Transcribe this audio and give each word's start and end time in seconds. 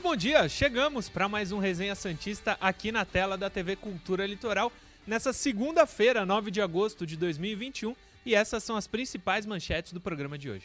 Muito 0.00 0.12
bom 0.12 0.16
dia, 0.16 0.48
chegamos 0.48 1.10
para 1.10 1.28
mais 1.28 1.52
um 1.52 1.58
Resenha 1.58 1.94
Santista 1.94 2.56
aqui 2.58 2.90
na 2.90 3.04
tela 3.04 3.36
da 3.36 3.50
TV 3.50 3.76
Cultura 3.76 4.26
Litoral, 4.26 4.72
nessa 5.06 5.30
segunda-feira, 5.30 6.24
9 6.24 6.50
de 6.50 6.62
agosto 6.62 7.06
de 7.06 7.18
2021, 7.18 7.94
e 8.24 8.34
essas 8.34 8.64
são 8.64 8.76
as 8.76 8.86
principais 8.86 9.44
manchetes 9.44 9.92
do 9.92 10.00
programa 10.00 10.38
de 10.38 10.48
hoje. 10.48 10.64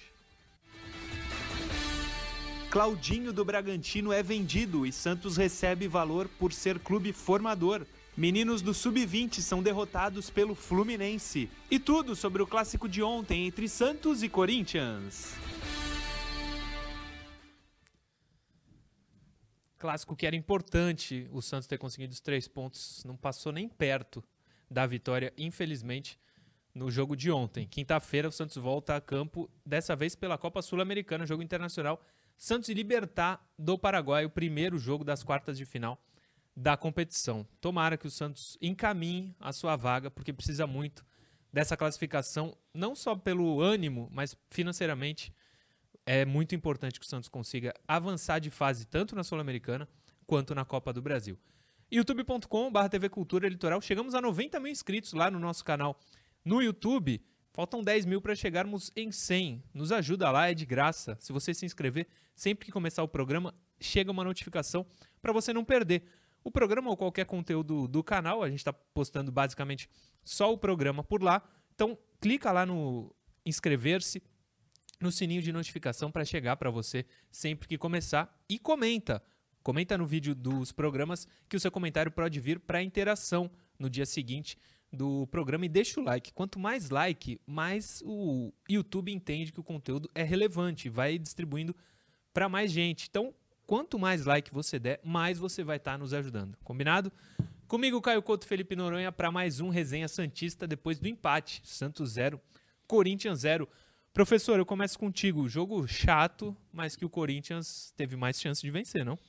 Claudinho 2.69 3.33
do 3.33 3.43
Bragantino 3.43 4.13
é 4.13 4.23
vendido 4.23 4.85
e 4.85 4.91
Santos 4.93 5.35
recebe 5.35 5.85
valor 5.85 6.29
por 6.39 6.53
ser 6.53 6.79
clube 6.79 7.11
formador. 7.11 7.85
Meninos 8.15 8.61
do 8.61 8.73
Sub-20 8.73 9.41
são 9.41 9.61
derrotados 9.61 10.29
pelo 10.29 10.55
Fluminense. 10.55 11.49
E 11.69 11.77
tudo 11.77 12.15
sobre 12.15 12.41
o 12.41 12.47
clássico 12.47 12.87
de 12.87 13.03
ontem 13.03 13.45
entre 13.47 13.67
Santos 13.67 14.23
e 14.23 14.29
Corinthians. 14.29 15.33
Clássico 19.77 20.15
que 20.15 20.25
era 20.25 20.35
importante 20.35 21.27
o 21.31 21.41
Santos 21.41 21.67
ter 21.67 21.77
conseguido 21.77 22.13
os 22.13 22.19
três 22.19 22.47
pontos, 22.47 23.03
não 23.05 23.15
passou 23.15 23.51
nem 23.51 23.67
perto 23.67 24.23
da 24.69 24.85
vitória, 24.85 25.33
infelizmente, 25.37 26.19
no 26.73 26.89
jogo 26.89 27.15
de 27.15 27.31
ontem. 27.31 27.67
Quinta-feira, 27.67 28.27
o 28.27 28.31
Santos 28.31 28.57
volta 28.57 28.95
a 28.95 29.01
campo, 29.01 29.49
dessa 29.65 29.95
vez 29.95 30.15
pela 30.15 30.37
Copa 30.37 30.61
Sul-Americana, 30.61 31.25
jogo 31.25 31.43
internacional. 31.43 32.01
Santos 32.37 32.69
e 32.69 32.73
Libertar 32.73 33.45
do 33.57 33.77
Paraguai, 33.77 34.25
o 34.25 34.29
primeiro 34.29 34.77
jogo 34.77 35.03
das 35.03 35.23
quartas 35.23 35.57
de 35.57 35.65
final 35.65 36.01
da 36.55 36.77
competição. 36.77 37.45
Tomara 37.59 37.97
que 37.97 38.07
o 38.07 38.11
Santos 38.11 38.57
encaminhe 38.61 39.35
a 39.39 39.51
sua 39.51 39.75
vaga, 39.75 40.09
porque 40.09 40.33
precisa 40.33 40.65
muito 40.65 41.05
dessa 41.51 41.77
classificação, 41.77 42.57
não 42.73 42.95
só 42.95 43.15
pelo 43.15 43.61
ânimo, 43.61 44.09
mas 44.11 44.37
financeiramente. 44.49 45.33
É 46.05 46.23
muito 46.23 46.53
importante 46.53 46.99
que 46.99 47.05
o 47.05 47.09
Santos 47.09 47.27
consiga 47.27 47.73
avançar 47.87 48.37
de 48.37 48.51
fase 48.51 48.85
tanto 48.85 49.15
na 49.15 49.23
Sul-Americana 49.23 49.89
quanto 50.27 50.53
na 50.53 50.63
Copa 50.63 50.93
do 50.93 51.01
Brasil. 51.01 51.35
youtube.com.br 51.89 52.89
TV 52.91 53.09
Cultura 53.09 53.49
Litoral. 53.49 53.81
Chegamos 53.81 54.13
a 54.13 54.21
90 54.21 54.59
mil 54.59 54.71
inscritos 54.71 55.13
lá 55.13 55.31
no 55.31 55.39
nosso 55.39 55.65
canal 55.65 55.99
no 56.43 56.61
YouTube. 56.61 57.19
Faltam 57.51 57.81
10 57.81 58.05
mil 58.05 58.21
para 58.21 58.35
chegarmos 58.35 58.91
em 58.95 59.11
100. 59.11 59.63
Nos 59.73 59.91
ajuda 59.91 60.29
lá, 60.29 60.47
é 60.47 60.53
de 60.53 60.65
graça. 60.65 61.17
Se 61.19 61.33
você 61.33 61.55
se 61.55 61.65
inscrever, 61.65 62.07
sempre 62.35 62.67
que 62.67 62.71
começar 62.71 63.01
o 63.01 63.07
programa, 63.07 63.55
chega 63.79 64.11
uma 64.11 64.23
notificação 64.23 64.85
para 65.21 65.33
você 65.33 65.53
não 65.53 65.65
perder 65.65 66.03
o 66.43 66.51
programa 66.51 66.91
ou 66.91 66.97
qualquer 66.97 67.25
conteúdo 67.25 67.87
do 67.87 68.03
canal. 68.03 68.43
A 68.43 68.49
gente 68.49 68.59
está 68.59 68.71
postando 68.71 69.31
basicamente 69.31 69.89
só 70.23 70.53
o 70.53 70.57
programa 70.57 71.03
por 71.03 71.23
lá. 71.23 71.41
Então, 71.73 71.97
clica 72.21 72.51
lá 72.51 72.63
no 72.63 73.11
inscrever-se, 73.43 74.21
no 74.99 75.11
sininho 75.11 75.41
de 75.41 75.51
notificação 75.51 76.11
para 76.11 76.25
chegar 76.25 76.55
para 76.55 76.69
você 76.69 77.05
sempre 77.31 77.67
que 77.67 77.77
começar 77.77 78.33
e 78.47 78.57
comenta. 78.57 79.21
Comenta 79.61 79.97
no 79.97 80.05
vídeo 80.05 80.35
dos 80.35 80.71
programas 80.71 81.27
que 81.49 81.57
o 81.57 81.59
seu 81.59 81.71
comentário 81.71 82.11
pode 82.11 82.39
vir 82.39 82.59
para 82.59 82.83
interação 82.83 83.49
no 83.79 83.89
dia 83.89 84.05
seguinte 84.05 84.57
do 84.91 85.27
programa 85.27 85.65
e 85.65 85.69
deixa 85.69 85.99
o 85.99 86.03
like. 86.03 86.31
Quanto 86.33 86.59
mais 86.59 86.89
like, 86.89 87.39
mais 87.45 88.01
o 88.05 88.53
YouTube 88.69 89.11
entende 89.11 89.51
que 89.51 89.59
o 89.59 89.63
conteúdo 89.63 90.09
é 90.13 90.23
relevante, 90.23 90.87
vai 90.87 91.17
distribuindo 91.17 91.75
para 92.33 92.47
mais 92.47 92.71
gente. 92.71 93.07
Então, 93.09 93.33
Quanto 93.65 93.97
mais 93.97 94.25
like 94.25 94.53
você 94.53 94.77
der, 94.77 94.99
mais 95.03 95.39
você 95.39 95.63
vai 95.63 95.77
estar 95.77 95.93
tá 95.93 95.97
nos 95.97 96.13
ajudando. 96.13 96.55
Combinado? 96.63 97.11
Comigo, 97.67 97.99
Caio 97.99 98.21
Couto 98.21 98.45
Felipe 98.45 98.75
Noronha, 98.75 99.11
para 99.11 99.31
mais 99.31 99.59
um 99.59 99.69
Resenha 99.69 100.07
Santista 100.07 100.67
depois 100.67 100.99
do 100.99 101.07
empate. 101.07 101.61
Santos 101.63 102.11
0, 102.11 102.39
Corinthians 102.85 103.39
0. 103.39 103.67
Professor, 104.15 104.57
eu 104.57 104.65
começo 104.65 104.97
contigo. 104.97 105.45
Jogo 105.49 105.85
chato, 105.89 106.55
mas 106.71 106.95
que 106.95 107.03
o 107.03 107.09
Corinthians 107.09 107.93
teve 107.97 108.15
mais 108.15 108.39
chance 108.39 108.61
de 108.61 108.71
vencer, 108.71 109.03
não? 109.03 109.19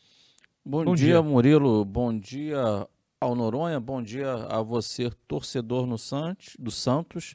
Bom, 0.64 0.84
bom 0.84 0.94
dia, 0.94 1.06
dia, 1.08 1.22
Murilo. 1.22 1.84
Bom 1.84 2.16
dia 2.16 2.86
ao 3.20 3.34
Noronha. 3.34 3.80
Bom 3.80 4.00
dia 4.00 4.32
a 4.32 4.62
você, 4.62 5.10
torcedor 5.26 5.88
no 5.88 5.98
Santos, 5.98 6.54
do 6.56 6.70
Santos. 6.70 7.34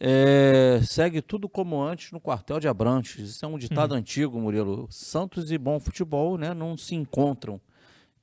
É, 0.00 0.80
segue 0.82 1.20
tudo 1.20 1.50
como 1.50 1.82
antes 1.82 2.10
no 2.12 2.18
quartel 2.18 2.58
de 2.58 2.66
Abrantes. 2.66 3.18
Isso 3.18 3.44
é 3.44 3.48
um 3.48 3.58
ditado 3.58 3.92
hum. 3.92 3.98
antigo, 3.98 4.40
Murilo. 4.40 4.88
Santos 4.90 5.52
e 5.52 5.58
bom 5.58 5.78
futebol 5.78 6.38
né, 6.38 6.54
não 6.54 6.78
se 6.78 6.94
encontram. 6.94 7.60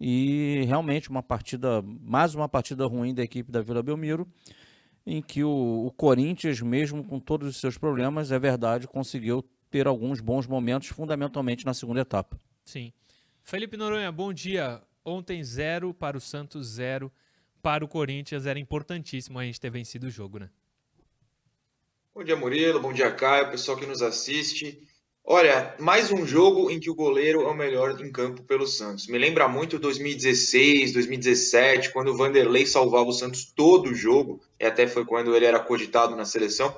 E 0.02 0.64
realmente 0.66 1.12
uma 1.12 1.22
partida, 1.22 1.84
mais 2.02 2.34
uma 2.34 2.50
partida 2.50 2.88
ruim 2.88 3.14
da 3.14 3.22
equipe 3.22 3.52
da 3.52 3.62
Vila 3.62 3.84
Belmiro, 3.84 4.28
em 5.06 5.22
que 5.22 5.44
o, 5.44 5.86
o 5.88 5.92
Corinthians, 5.92 6.62
mesmo 6.62 7.04
com 7.04 7.20
todos 7.20 7.48
os 7.48 7.58
seus 7.58 7.78
problemas, 7.78 8.32
é 8.32 8.40
verdade, 8.40 8.88
conseguiu 8.88 9.44
ter 9.70 9.88
alguns 9.88 10.20
bons 10.20 10.48
momentos, 10.48 10.90
fundamentalmente 10.90 11.66
na 11.66 11.74
segunda 11.74 12.02
etapa. 12.02 12.40
Sim. 12.66 12.92
Felipe 13.44 13.78
Noronha, 13.78 14.12
bom 14.12 14.32
dia. 14.34 14.82
Ontem 15.04 15.44
zero 15.44 15.94
para 15.94 16.18
o 16.18 16.22
Santos, 16.22 16.68
zero 16.68 17.12
para 17.62 17.84
o 17.84 17.88
Corinthians. 17.88 18.46
Era 18.46 18.60
importantíssimo 18.60 19.40
a 19.40 19.44
gente 19.44 19.60
ter 19.60 19.70
vencido 19.70 20.08
o 20.08 20.10
jogo, 20.10 20.40
né? 20.40 20.50
Bom 22.14 22.24
dia, 22.24 22.36
Murilo. 22.36 22.80
Bom 22.80 22.92
dia, 22.92 23.12
Caio, 23.12 23.50
pessoal 23.50 23.78
que 23.78 23.86
nos 23.86 24.02
assiste. 24.02 24.88
Olha, 25.31 25.75
mais 25.78 26.12
um 26.12 26.25
jogo 26.25 26.72
em 26.72 26.79
que 26.79 26.90
o 26.90 26.95
goleiro 26.95 27.44
é 27.44 27.47
o 27.47 27.53
melhor 27.53 28.03
em 28.03 28.12
campo 28.12 28.41
pelo 28.41 28.66
Santos. 28.66 29.06
Me 29.06 29.19
lembra 29.19 29.47
muito 29.47 29.78
2016, 29.78 30.91
2017, 30.91 31.94
quando 31.94 32.07
o 32.07 32.17
Vanderlei 32.17 32.66
salvava 32.66 33.07
o 33.07 33.13
Santos 33.13 33.45
todo 33.45 33.91
o 33.91 33.94
jogo, 33.94 34.41
e 34.59 34.66
até 34.66 34.88
foi 34.88 35.06
quando 35.06 35.35
ele 35.35 35.45
era 35.45 35.59
cogitado 35.59 36.16
na 36.16 36.25
seleção. 36.25 36.75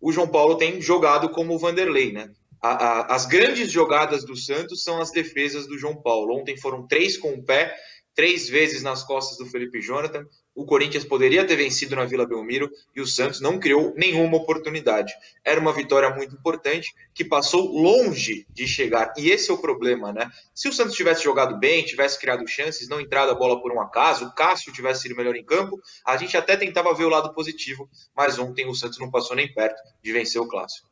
O 0.00 0.10
João 0.10 0.26
Paulo 0.26 0.56
tem 0.56 0.80
jogado 0.80 1.28
como 1.28 1.54
o 1.54 1.58
Vanderlei, 1.58 2.12
né? 2.12 2.30
A, 2.62 2.70
a, 2.70 3.14
as 3.14 3.26
grandes 3.26 3.70
jogadas 3.70 4.24
do 4.24 4.34
Santos 4.34 4.82
são 4.82 4.98
as 4.98 5.10
defesas 5.10 5.66
do 5.66 5.76
João 5.76 5.94
Paulo. 5.94 6.34
Ontem 6.40 6.56
foram 6.56 6.86
três 6.86 7.18
com 7.18 7.34
o 7.34 7.44
pé, 7.44 7.76
três 8.14 8.48
vezes 8.48 8.82
nas 8.82 9.02
costas 9.02 9.36
do 9.36 9.44
Felipe 9.44 9.82
Jonathan. 9.82 10.24
O 10.54 10.66
Corinthians 10.66 11.04
poderia 11.04 11.46
ter 11.46 11.56
vencido 11.56 11.96
na 11.96 12.04
Vila 12.04 12.26
Belmiro 12.26 12.70
e 12.94 13.00
o 13.00 13.06
Santos 13.06 13.40
não 13.40 13.58
criou 13.58 13.94
nenhuma 13.96 14.36
oportunidade. 14.36 15.12
Era 15.42 15.58
uma 15.58 15.72
vitória 15.72 16.10
muito 16.10 16.34
importante 16.34 16.94
que 17.14 17.24
passou 17.24 17.72
longe 17.72 18.46
de 18.50 18.68
chegar. 18.68 19.14
E 19.16 19.30
esse 19.30 19.50
é 19.50 19.54
o 19.54 19.58
problema, 19.58 20.12
né? 20.12 20.30
Se 20.54 20.68
o 20.68 20.72
Santos 20.72 20.94
tivesse 20.94 21.24
jogado 21.24 21.58
bem, 21.58 21.84
tivesse 21.84 22.20
criado 22.20 22.46
chances, 22.46 22.88
não 22.88 23.00
entrado 23.00 23.30
a 23.30 23.34
bola 23.34 23.62
por 23.62 23.72
um 23.72 23.80
acaso, 23.80 24.26
o 24.26 24.34
Cássio 24.34 24.72
tivesse 24.72 25.02
sido 25.02 25.16
melhor 25.16 25.34
em 25.36 25.44
campo, 25.44 25.80
a 26.06 26.16
gente 26.18 26.36
até 26.36 26.54
tentava 26.54 26.94
ver 26.94 27.04
o 27.04 27.08
lado 27.08 27.32
positivo, 27.32 27.88
mas 28.14 28.38
ontem 28.38 28.68
o 28.68 28.74
Santos 28.74 28.98
não 28.98 29.10
passou 29.10 29.34
nem 29.34 29.52
perto 29.52 29.80
de 30.02 30.12
vencer 30.12 30.40
o 30.40 30.46
clássico. 30.46 30.86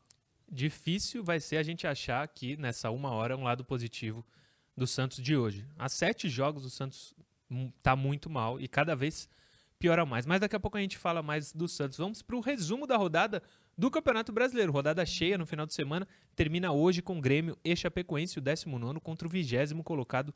Difícil 0.49 1.23
vai 1.23 1.39
ser 1.39 1.57
a 1.57 1.63
gente 1.63 1.85
achar 1.85 2.23
aqui 2.23 2.57
nessa 2.57 2.89
uma 2.89 3.11
hora 3.11 3.37
um 3.37 3.43
lado 3.43 3.63
positivo 3.63 4.25
do 4.75 4.87
Santos 4.87 5.21
de 5.21 5.37
hoje. 5.37 5.65
Há 5.77 5.87
sete 5.87 6.27
jogos 6.27 6.65
o 6.65 6.69
Santos 6.69 7.13
está 7.77 7.95
muito 7.95 8.29
mal 8.29 8.59
e 8.59 8.67
cada 8.67 8.95
vez 8.95 9.29
piora 9.81 10.05
mais. 10.05 10.27
Mas 10.27 10.39
daqui 10.39 10.55
a 10.55 10.59
pouco 10.59 10.77
a 10.77 10.81
gente 10.81 10.97
fala 10.97 11.23
mais 11.23 11.51
do 11.51 11.67
Santos. 11.67 11.97
Vamos 11.97 12.21
para 12.21 12.35
o 12.35 12.39
resumo 12.39 12.85
da 12.85 12.95
rodada 12.95 13.41
do 13.75 13.89
Campeonato 13.89 14.31
Brasileiro. 14.31 14.71
Rodada 14.71 15.03
cheia 15.05 15.37
no 15.39 15.45
final 15.45 15.65
de 15.65 15.73
semana. 15.73 16.07
Termina 16.35 16.71
hoje 16.71 17.01
com 17.01 17.17
o 17.17 17.21
Grêmio 17.21 17.57
e 17.65 17.75
Chapecoense, 17.75 18.37
o 18.37 18.41
19 18.41 18.99
contra 18.99 19.27
o 19.27 19.31
20 19.31 19.73
colocado 19.83 20.33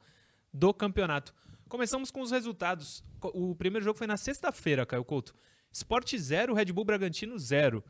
do 0.51 0.73
campeonato. 0.73 1.34
Começamos 1.69 2.09
com 2.09 2.22
os 2.22 2.31
resultados. 2.31 3.03
O 3.22 3.55
primeiro 3.55 3.85
jogo 3.85 3.97
foi 3.97 4.07
na 4.07 4.17
sexta-feira, 4.17 4.85
Caio 4.85 5.05
Couto. 5.05 5.35
Sport 5.72 6.16
0, 6.16 6.53
Red 6.53 6.66
Bull 6.66 6.85
Bragantino 6.85 7.38
0. 7.38 7.84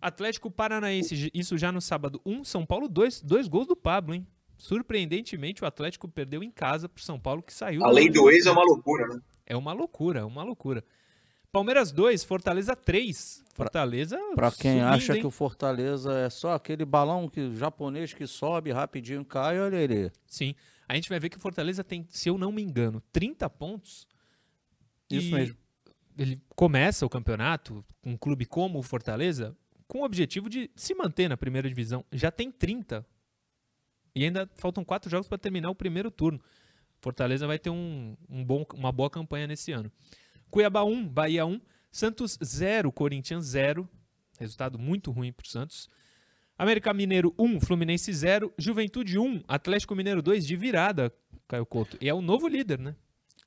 Atlético 0.00 0.50
Paranaense, 0.50 1.30
isso 1.32 1.56
já 1.56 1.72
no 1.72 1.80
sábado 1.80 2.20
1, 2.24 2.32
um, 2.32 2.44
São 2.44 2.64
Paulo 2.64 2.88
2, 2.88 3.20
dois 3.22 3.48
gols 3.48 3.66
do 3.66 3.76
Pablo, 3.76 4.14
hein? 4.14 4.26
Surpreendentemente, 4.56 5.62
o 5.62 5.66
Atlético 5.66 6.08
perdeu 6.08 6.42
em 6.42 6.50
casa 6.50 6.88
para 6.88 7.02
São 7.02 7.20
Paulo, 7.20 7.42
que 7.42 7.52
saiu. 7.52 7.84
A 7.84 7.90
lei 7.90 8.10
do 8.10 8.30
ex 8.30 8.46
é 8.46 8.50
uma 8.50 8.64
loucura, 8.64 9.06
né? 9.08 9.20
É 9.46 9.56
uma 9.56 9.72
loucura, 9.72 10.20
é 10.20 10.24
uma 10.24 10.42
loucura. 10.42 10.84
Palmeiras 11.52 11.90
2, 11.90 12.22
Fortaleza 12.22 12.76
3. 12.76 13.44
Fortaleza. 13.52 14.16
Para 14.34 14.52
quem 14.52 14.72
subindo, 14.72 14.86
acha 14.86 15.14
hein? 15.14 15.20
que 15.20 15.26
o 15.26 15.30
Fortaleza 15.30 16.12
é 16.18 16.30
só 16.30 16.54
aquele 16.54 16.84
balão 16.84 17.28
que 17.28 17.50
japonês 17.56 18.14
que 18.14 18.26
sobe 18.26 18.70
rapidinho 18.70 19.24
cai, 19.24 19.60
olha 19.60 19.76
ele. 19.76 20.12
Sim. 20.26 20.54
A 20.88 20.94
gente 20.94 21.08
vai 21.08 21.18
ver 21.18 21.28
que 21.28 21.36
o 21.36 21.40
Fortaleza 21.40 21.82
tem, 21.82 22.06
se 22.08 22.28
eu 22.28 22.38
não 22.38 22.52
me 22.52 22.62
engano, 22.62 23.02
30 23.12 23.50
pontos. 23.50 24.06
Isso 25.10 25.34
mesmo. 25.34 25.56
Ele 26.16 26.40
começa 26.54 27.04
o 27.04 27.08
campeonato, 27.08 27.84
um 28.04 28.16
clube 28.16 28.46
como 28.46 28.78
o 28.78 28.82
Fortaleza, 28.82 29.56
com 29.88 30.00
o 30.00 30.04
objetivo 30.04 30.48
de 30.48 30.70
se 30.76 30.94
manter 30.94 31.28
na 31.28 31.36
primeira 31.36 31.68
divisão. 31.68 32.04
Já 32.12 32.30
tem 32.30 32.50
30 32.50 33.04
e 34.14 34.24
ainda 34.24 34.48
faltam 34.54 34.84
quatro 34.84 35.10
jogos 35.10 35.26
para 35.26 35.38
terminar 35.38 35.70
o 35.70 35.74
primeiro 35.74 36.10
turno. 36.10 36.40
Fortaleza 37.00 37.46
vai 37.46 37.58
ter 37.58 37.70
um, 37.70 38.16
um 38.28 38.44
bom, 38.44 38.64
uma 38.74 38.92
boa 38.92 39.10
campanha 39.10 39.46
nesse 39.46 39.72
ano. 39.72 39.90
Cuiabá 40.50 40.82
1, 40.82 41.08
Bahia 41.08 41.46
1, 41.46 41.60
Santos 41.92 42.38
0, 42.42 42.90
Corinthians 42.90 43.44
0. 43.46 43.88
Resultado 44.38 44.78
muito 44.78 45.10
ruim 45.10 45.32
para 45.32 45.44
o 45.44 45.48
Santos. 45.48 45.88
América 46.58 46.92
Mineiro 46.92 47.34
1, 47.38 47.60
Fluminense 47.60 48.12
0. 48.12 48.52
Juventude 48.58 49.18
1, 49.18 49.42
Atlético 49.46 49.94
Mineiro 49.94 50.20
2 50.20 50.46
de 50.46 50.56
virada, 50.56 51.14
Caio 51.46 51.64
Couto. 51.64 51.96
E 52.00 52.08
é 52.08 52.14
o 52.14 52.20
novo 52.20 52.48
líder, 52.48 52.78
né? 52.78 52.94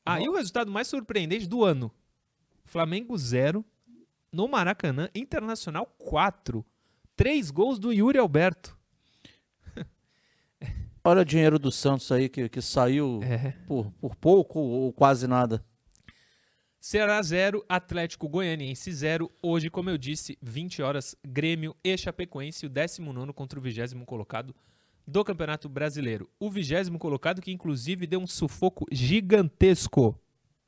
Aí 0.06 0.26
ah, 0.26 0.30
o 0.30 0.36
resultado 0.36 0.72
mais 0.72 0.88
surpreendente 0.88 1.48
do 1.48 1.64
ano. 1.64 1.92
Flamengo 2.66 3.18
0, 3.18 3.64
no 4.32 4.48
Maracanã, 4.48 5.10
Internacional 5.14 5.86
4. 5.98 6.66
Três 7.16 7.52
gols 7.52 7.78
do 7.78 7.94
Yuri 7.94 8.18
Alberto. 8.18 8.78
Olha 11.04 11.22
o 11.22 11.26
dinheiro 11.26 11.60
do 11.60 11.72
Santos 11.72 12.12
aí 12.12 12.30
que, 12.30 12.50
que 12.50 12.62
saiu 12.62 13.20
é. 13.24 13.52
por, 13.68 13.92
por 13.92 14.16
pouco 14.16 14.60
ou 14.60 14.92
quase 14.94 15.28
nada. 15.28 15.64
Ceará 16.86 17.22
0, 17.22 17.64
Atlético 17.70 18.28
Goianiense 18.28 18.92
0. 18.92 19.32
Hoje, 19.42 19.70
como 19.70 19.90
eu 19.90 19.98
disse, 19.98 20.38
20 20.42 20.82
horas, 20.82 21.16
Grêmio 21.26 21.74
e 21.82 21.98
Chapecoense, 21.98 22.66
o 22.66 22.70
19 22.70 23.32
contra 23.32 23.58
o 23.58 23.62
20 23.62 24.04
colocado 24.06 24.54
do 25.08 25.24
Campeonato 25.24 25.70
Brasileiro. 25.70 26.30
O 26.38 26.50
20 26.50 26.92
colocado 27.00 27.42
que, 27.42 27.54
inclusive, 27.54 28.06
deu 28.06 28.20
um 28.20 28.28
sufoco 28.28 28.86
gigantesco 28.92 30.20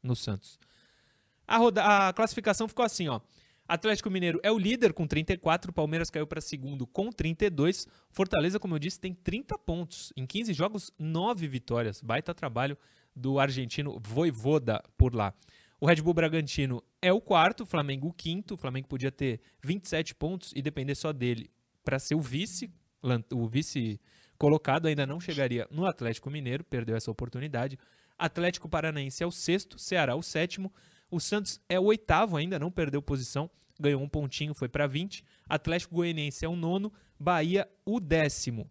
no 0.02 0.16
Santos. 0.16 0.58
A, 1.46 1.58
roda... 1.58 1.84
a 1.84 2.14
classificação 2.14 2.70
ficou 2.70 2.86
assim, 2.86 3.10
ó. 3.10 3.20
Atlético 3.68 4.10
Mineiro 4.10 4.40
é 4.42 4.50
o 4.50 4.58
líder 4.58 4.94
com 4.94 5.06
34, 5.06 5.74
Palmeiras 5.74 6.10
caiu 6.10 6.26
para 6.26 6.40
segundo 6.40 6.88
com 6.88 7.12
32, 7.12 7.90
Fortaleza, 8.10 8.58
como 8.58 8.76
eu 8.76 8.80
disse, 8.80 9.02
tem 9.02 9.14
30 9.14 9.58
pontos. 9.58 10.14
Em 10.16 10.26
15 10.26 10.54
jogos, 10.54 10.94
9 10.98 11.46
vitórias. 11.46 12.00
Baita 12.00 12.34
trabalho 12.34 12.78
do 13.14 13.38
argentino 13.38 14.00
Voivoda 14.02 14.82
por 14.98 15.14
lá. 15.14 15.34
O 15.80 15.86
Red 15.86 16.02
Bull 16.02 16.14
Bragantino 16.14 16.82
é 17.02 17.12
o 17.12 17.20
quarto, 17.20 17.64
o 17.64 17.66
Flamengo 17.66 18.08
o 18.08 18.14
quinto. 18.14 18.54
O 18.54 18.58
Flamengo 18.58 18.88
podia 18.88 19.12
ter 19.12 19.42
27 19.62 20.16
pontos 20.16 20.52
e 20.56 20.62
depender 20.62 20.96
só 20.96 21.12
dele 21.12 21.52
para 21.84 22.00
ser 22.00 22.16
o 22.16 22.22
vice, 22.22 22.72
o 23.32 23.48
vice 23.48 24.00
colocado, 24.38 24.88
ainda 24.88 25.06
não 25.06 25.20
chegaria 25.20 25.68
no 25.70 25.86
Atlético 25.86 26.30
Mineiro, 26.30 26.64
perdeu 26.64 26.96
essa 26.96 27.12
oportunidade. 27.12 27.78
Atlético 28.18 28.68
Paranaense 28.68 29.24
é 29.24 29.28
o 29.28 29.32
sexto, 29.32 29.78
Ceará 29.78 30.16
o 30.16 30.24
sétimo. 30.24 30.74
O 31.12 31.20
Santos 31.20 31.62
é 31.70 31.80
o 31.80 31.84
oitavo, 31.84 32.38
ainda 32.38 32.58
não 32.58 32.72
perdeu 32.72 33.02
posição, 33.02 33.50
ganhou 33.80 34.02
um 34.02 34.10
pontinho, 34.10 34.54
foi 34.54 34.68
para 34.68 34.88
20. 34.88 35.24
Atlético 35.48 35.96
Goianiense 35.96 36.44
é 36.44 36.50
o 36.50 36.56
nono, 36.56 36.92
Bahia 37.20 37.70
o 37.86 38.00
décimo. 38.00 38.70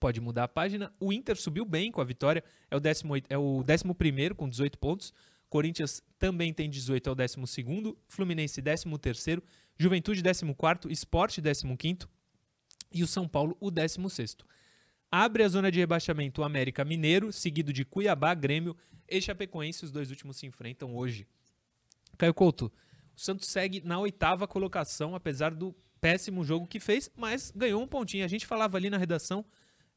Pode 0.00 0.20
mudar 0.20 0.44
a 0.44 0.48
página. 0.48 0.92
O 1.00 1.12
Inter 1.12 1.36
subiu 1.36 1.64
bem 1.64 1.90
com 1.90 2.00
a 2.00 2.04
vitória, 2.04 2.42
é 2.70 2.76
o 2.76 2.80
décimo, 2.80 3.14
é 3.28 3.36
o 3.36 3.62
décimo 3.64 3.94
primeiro 3.94 4.34
com 4.34 4.48
18 4.48 4.78
pontos. 4.78 5.12
Corinthians 5.48 6.02
também 6.18 6.52
tem 6.52 6.68
18, 6.68 7.08
é 7.08 7.12
o 7.12 7.14
12 7.14 7.36
Fluminense 8.06 8.60
13 8.60 9.42
Juventude 9.78 10.22
14 10.22 10.92
Esporte 10.92 11.40
15 11.40 11.98
e 12.92 13.02
o 13.02 13.06
São 13.06 13.28
Paulo 13.28 13.56
o 13.60 13.70
16 13.70 14.36
Abre 15.10 15.42
a 15.42 15.48
zona 15.48 15.70
de 15.70 15.78
rebaixamento 15.78 16.42
o 16.42 16.44
América 16.44 16.84
Mineiro, 16.84 17.32
seguido 17.32 17.72
de 17.72 17.84
Cuiabá, 17.84 18.34
Grêmio 18.34 18.76
e 19.08 19.20
Chapecoense. 19.22 19.84
Os 19.84 19.90
dois 19.90 20.10
últimos 20.10 20.36
se 20.36 20.46
enfrentam 20.46 20.94
hoje. 20.94 21.26
Caio 22.18 22.34
Couto, 22.34 22.66
o 23.16 23.20
Santos 23.20 23.48
segue 23.48 23.80
na 23.80 23.98
oitava 23.98 24.46
colocação, 24.46 25.14
apesar 25.14 25.54
do 25.54 25.74
péssimo 25.98 26.44
jogo 26.44 26.66
que 26.66 26.78
fez, 26.78 27.10
mas 27.16 27.50
ganhou 27.56 27.82
um 27.82 27.86
pontinho. 27.86 28.24
A 28.24 28.28
gente 28.28 28.46
falava 28.46 28.76
ali 28.76 28.90
na 28.90 28.98
redação 28.98 29.44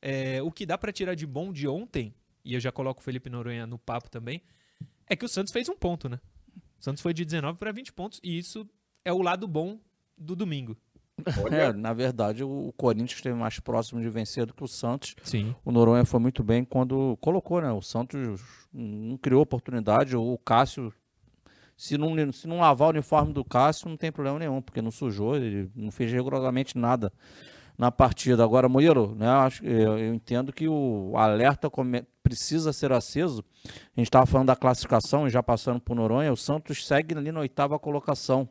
é, 0.01 0.41
o 0.41 0.51
que 0.51 0.65
dá 0.65 0.77
para 0.77 0.93
tirar 0.93 1.13
de 1.13 1.25
bom 1.25 1.51
de 1.51 1.67
ontem, 1.67 2.15
e 2.43 2.53
eu 2.53 2.59
já 2.59 2.71
coloco 2.71 3.01
o 3.01 3.03
Felipe 3.03 3.29
Noronha 3.29 3.67
no 3.67 3.77
papo 3.77 4.09
também, 4.09 4.41
é 5.11 5.15
que 5.17 5.25
o 5.25 5.29
Santos 5.29 5.51
fez 5.51 5.67
um 5.67 5.75
ponto, 5.75 6.07
né? 6.07 6.19
O 6.79 6.83
Santos 6.83 7.01
foi 7.01 7.13
de 7.13 7.25
19 7.25 7.59
para 7.59 7.71
20 7.73 7.91
pontos 7.91 8.19
e 8.23 8.39
isso 8.39 8.65
é 9.03 9.11
o 9.11 9.21
lado 9.21 9.45
bom 9.45 9.77
do 10.17 10.37
domingo. 10.37 10.77
É, 11.51 11.73
na 11.73 11.93
verdade, 11.93 12.43
o 12.43 12.73
Corinthians 12.77 13.11
esteve 13.17 13.37
mais 13.37 13.59
próximo 13.59 14.01
de 14.01 14.09
vencer 14.09 14.45
do 14.45 14.53
que 14.53 14.63
o 14.63 14.67
Santos. 14.67 15.13
Sim. 15.21 15.53
O 15.65 15.71
Noronha 15.71 16.05
foi 16.05 16.19
muito 16.19 16.41
bem 16.41 16.63
quando 16.63 17.17
colocou, 17.19 17.61
né? 17.61 17.71
O 17.71 17.81
Santos 17.81 18.41
não 18.73 19.17
criou 19.17 19.41
oportunidade. 19.41 20.15
O 20.15 20.37
Cássio, 20.37 20.93
se 21.75 21.97
não, 21.97 22.31
se 22.31 22.47
não 22.47 22.61
lavar 22.61 22.87
o 22.87 22.91
uniforme 22.91 23.33
do 23.33 23.43
Cássio, 23.43 23.89
não 23.89 23.97
tem 23.97 24.13
problema 24.13 24.39
nenhum, 24.39 24.61
porque 24.61 24.81
não 24.81 24.91
sujou, 24.91 25.35
ele 25.35 25.69
não 25.75 25.91
fez 25.91 26.09
rigorosamente 26.11 26.77
nada 26.77 27.11
na 27.77 27.91
partida. 27.91 28.43
Agora, 28.43 28.69
Murilo, 28.69 29.13
né, 29.13 29.27
eu 29.61 30.13
entendo 30.15 30.53
que 30.53 30.67
o 30.67 31.13
alerta 31.17 31.69
precisa 32.31 32.71
ser 32.71 32.93
aceso. 32.93 33.43
A 33.65 33.99
gente 33.99 34.07
estava 34.07 34.25
falando 34.25 34.47
da 34.47 34.55
classificação 34.55 35.27
e 35.27 35.29
já 35.29 35.43
passando 35.43 35.81
por 35.81 35.95
Noronha, 35.95 36.31
o 36.31 36.37
Santos 36.37 36.87
segue 36.87 37.13
ali 37.15 37.29
na 37.29 37.41
oitava 37.41 37.77
colocação. 37.77 38.47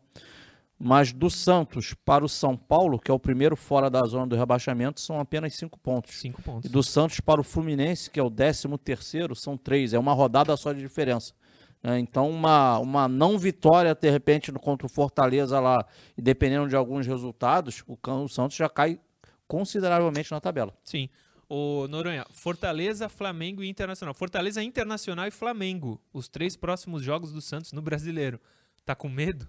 Mas 0.78 1.12
do 1.12 1.30
Santos 1.30 1.94
para 2.04 2.24
o 2.24 2.28
São 2.28 2.56
Paulo, 2.56 2.98
que 2.98 3.10
é 3.10 3.14
o 3.14 3.18
primeiro 3.18 3.56
fora 3.56 3.90
da 3.90 4.00
zona 4.02 4.26
do 4.26 4.36
rebaixamento, 4.36 5.00
são 5.00 5.18
apenas 5.18 5.54
cinco 5.54 5.78
pontos. 5.78 6.20
Cinco 6.20 6.42
pontos. 6.42 6.68
E 6.68 6.72
do 6.72 6.82
Santos 6.82 7.20
para 7.20 7.40
o 7.40 7.44
Fluminense, 7.44 8.10
que 8.10 8.20
é 8.20 8.22
o 8.22 8.30
décimo 8.30 8.78
terceiro, 8.78 9.34
são 9.34 9.56
três. 9.56 9.92
É 9.92 9.98
uma 9.98 10.12
rodada 10.12 10.54
só 10.56 10.72
de 10.72 10.80
diferença. 10.80 11.34
É, 11.82 11.98
então, 11.98 12.28
uma, 12.28 12.78
uma 12.78 13.08
não 13.08 13.38
vitória, 13.38 13.94
de 13.94 14.10
repente, 14.10 14.52
contra 14.52 14.86
o 14.86 14.90
Fortaleza 14.90 15.58
lá, 15.58 15.84
e 16.16 16.22
dependendo 16.22 16.68
de 16.68 16.76
alguns 16.76 17.06
resultados, 17.06 17.82
o, 17.86 17.98
o 18.08 18.28
Santos 18.28 18.56
já 18.56 18.68
cai 18.68 18.98
consideravelmente 19.46 20.30
na 20.30 20.40
tabela. 20.40 20.74
Sim. 20.84 21.08
O 21.52 21.88
Noronha, 21.88 22.24
Fortaleza, 22.30 23.08
Flamengo 23.08 23.60
e 23.60 23.68
Internacional. 23.68 24.14
Fortaleza, 24.14 24.62
Internacional 24.62 25.26
e 25.26 25.32
Flamengo. 25.32 26.00
Os 26.12 26.28
três 26.28 26.54
próximos 26.56 27.02
jogos 27.02 27.32
do 27.32 27.40
Santos 27.40 27.72
no 27.72 27.82
Brasileiro. 27.82 28.40
Tá 28.86 28.94
com 28.94 29.08
medo? 29.08 29.48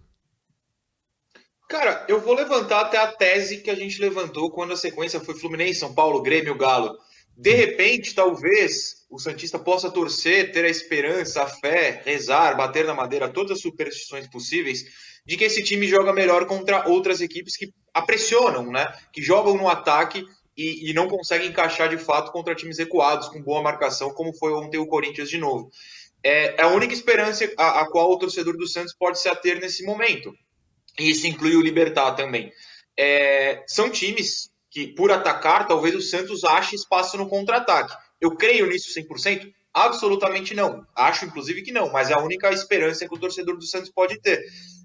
Cara, 1.69 2.03
eu 2.09 2.19
vou 2.19 2.33
levantar 2.33 2.81
até 2.81 2.97
a 2.97 3.05
tese 3.05 3.61
que 3.61 3.69
a 3.69 3.75
gente 3.75 4.01
levantou 4.01 4.49
quando 4.49 4.73
a 4.73 4.77
sequência 4.77 5.19
foi 5.19 5.35
Fluminense, 5.35 5.79
São 5.79 5.93
Paulo, 5.93 6.23
Grêmio, 6.23 6.57
Galo. 6.57 6.97
De 7.37 7.53
repente, 7.53 8.15
talvez 8.15 9.05
o 9.07 9.19
Santista 9.19 9.59
possa 9.59 9.91
torcer, 9.91 10.51
ter 10.51 10.65
a 10.65 10.69
esperança, 10.69 11.43
a 11.43 11.47
fé, 11.47 12.01
rezar, 12.03 12.57
bater 12.57 12.83
na 12.83 12.95
madeira, 12.95 13.29
todas 13.29 13.51
as 13.51 13.61
superstições 13.61 14.27
possíveis, 14.27 14.85
de 15.23 15.37
que 15.37 15.43
esse 15.43 15.63
time 15.63 15.87
joga 15.87 16.11
melhor 16.11 16.47
contra 16.47 16.89
outras 16.89 17.21
equipes 17.21 17.55
que 17.55 17.71
a 17.93 18.01
pressionam, 18.01 18.71
né? 18.71 18.91
Que 19.13 19.21
jogam 19.21 19.55
no 19.55 19.69
ataque 19.69 20.25
e, 20.57 20.89
e, 20.89 20.93
não 20.93 21.07
conseguem 21.07 21.49
encaixar 21.49 21.89
de 21.89 21.97
fato 21.97 22.31
contra 22.31 22.55
times 22.55 22.77
recuados, 22.77 23.29
com 23.29 23.41
boa 23.41 23.61
marcação, 23.61 24.13
como 24.13 24.33
foi 24.33 24.53
ontem 24.53 24.77
o 24.77 24.87
Corinthians 24.87 25.29
de 25.29 25.37
novo. 25.37 25.69
É, 26.23 26.61
é 26.61 26.63
a 26.63 26.67
única 26.67 26.93
esperança 26.93 27.49
a, 27.57 27.81
a 27.81 27.89
qual 27.89 28.11
o 28.11 28.17
torcedor 28.17 28.57
do 28.57 28.67
Santos 28.67 28.93
pode 28.93 29.19
se 29.19 29.29
ater 29.29 29.59
nesse 29.59 29.83
momento. 29.83 30.33
E 30.99 31.09
isso 31.09 31.25
inclui 31.25 31.55
o 31.55 31.61
Libertar 31.61 32.13
também. 32.15 32.51
É, 32.97 33.63
são 33.67 33.89
times 33.89 34.51
que, 34.69 34.87
por 34.87 35.11
atacar, 35.11 35.67
talvez 35.67 35.95
o 35.95 36.01
Santos 36.01 36.43
ache 36.43 36.75
espaço 36.75 37.17
no 37.17 37.27
contra-ataque. 37.27 37.95
Eu 38.19 38.35
creio 38.35 38.67
nisso 38.67 38.93
100%? 38.93 39.51
Absolutamente 39.73 40.53
não. 40.53 40.85
Acho, 40.95 41.25
inclusive, 41.25 41.61
que 41.61 41.71
não, 41.71 41.91
mas 41.91 42.09
é 42.09 42.13
a 42.13 42.19
única 42.19 42.51
esperança 42.51 43.07
que 43.07 43.15
o 43.15 43.19
torcedor 43.19 43.57
do 43.57 43.65
Santos 43.65 43.89
pode 43.89 44.19
ter. 44.21 44.43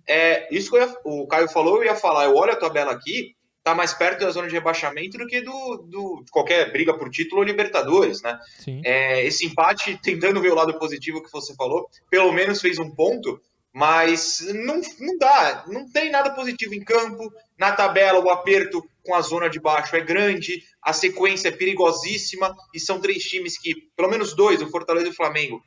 É, 0.09 0.49
isso 0.55 0.71
que 0.71 0.79
ia, 0.79 0.97
o 1.05 1.27
Caio 1.27 1.49
falou, 1.49 1.79
eu 1.79 1.85
ia 1.85 1.97
falar. 1.97 2.25
Eu 2.25 2.35
olho 2.35 2.53
a 2.53 2.57
tabela 2.57 2.93
aqui, 2.93 3.36
tá 3.67 3.75
mais 3.75 3.93
perto 3.93 4.21
da 4.21 4.31
zona 4.31 4.47
de 4.47 4.55
rebaixamento 4.55 5.19
do 5.19 5.27
que 5.27 5.41
do, 5.41 5.79
do 5.89 6.25
qualquer 6.31 6.71
briga 6.71 6.97
por 6.97 7.11
título 7.11 7.41
ou 7.41 7.45
Libertadores, 7.45 8.23
né? 8.23 8.39
É, 8.85 9.27
esse 9.27 9.45
empate, 9.45 9.99
tentando 10.01 10.41
ver 10.41 10.53
o 10.53 10.55
lado 10.55 10.79
positivo 10.79 11.21
que 11.21 11.33
você 11.33 11.53
falou, 11.57 11.91
pelo 12.09 12.33
menos 12.33 12.61
fez 12.61 12.79
um 12.79 12.89
ponto, 12.89 13.41
mas 13.75 14.41
não, 14.55 14.81
não 15.01 15.19
dá, 15.19 15.65
não 15.67 15.91
tem 15.91 16.13
nada 16.13 16.31
positivo 16.31 16.75
em 16.75 16.85
campo. 16.85 17.29
Na 17.59 17.73
tabela, 17.73 18.21
o 18.21 18.31
aperto 18.31 18.89
com 19.03 19.17
a 19.17 19.21
zona 19.21 19.51
de 19.51 19.59
baixo 19.59 19.97
é 19.97 20.01
grande, 20.01 20.63
a 20.81 20.93
sequência 20.93 21.49
é 21.49 21.51
perigosíssima, 21.51 22.55
e 22.73 22.79
são 22.79 23.01
três 23.01 23.25
times 23.25 23.59
que, 23.59 23.75
pelo 23.97 24.09
menos 24.09 24.33
dois, 24.33 24.63
o 24.63 24.71
Fortaleza 24.71 25.09
e 25.09 25.11
o 25.11 25.17
Flamengo, 25.17 25.61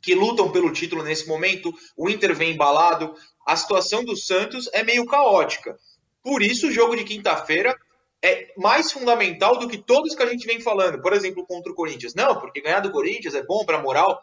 que 0.00 0.14
lutam 0.14 0.50
pelo 0.50 0.72
título 0.72 1.02
nesse 1.02 1.28
momento. 1.28 1.74
O 1.94 2.08
Inter 2.08 2.34
vem 2.34 2.52
embalado. 2.52 3.14
A 3.46 3.54
situação 3.54 4.02
do 4.02 4.16
Santos 4.16 4.66
é 4.72 4.82
meio 4.82 5.04
caótica. 5.04 5.76
Por 6.24 6.42
isso, 6.42 6.68
o 6.68 6.72
jogo 6.72 6.96
de 6.96 7.04
quinta-feira 7.04 7.78
é 8.24 8.50
mais 8.56 8.90
fundamental 8.90 9.58
do 9.58 9.68
que 9.68 9.76
todos 9.76 10.14
que 10.14 10.22
a 10.22 10.26
gente 10.26 10.46
vem 10.46 10.58
falando. 10.58 11.02
Por 11.02 11.12
exemplo, 11.12 11.46
contra 11.46 11.70
o 11.70 11.74
Corinthians. 11.74 12.14
Não, 12.14 12.40
porque 12.40 12.62
ganhar 12.62 12.80
do 12.80 12.90
Corinthians 12.90 13.34
é 13.34 13.44
bom 13.44 13.66
para 13.66 13.76
a 13.76 13.82
moral. 13.82 14.18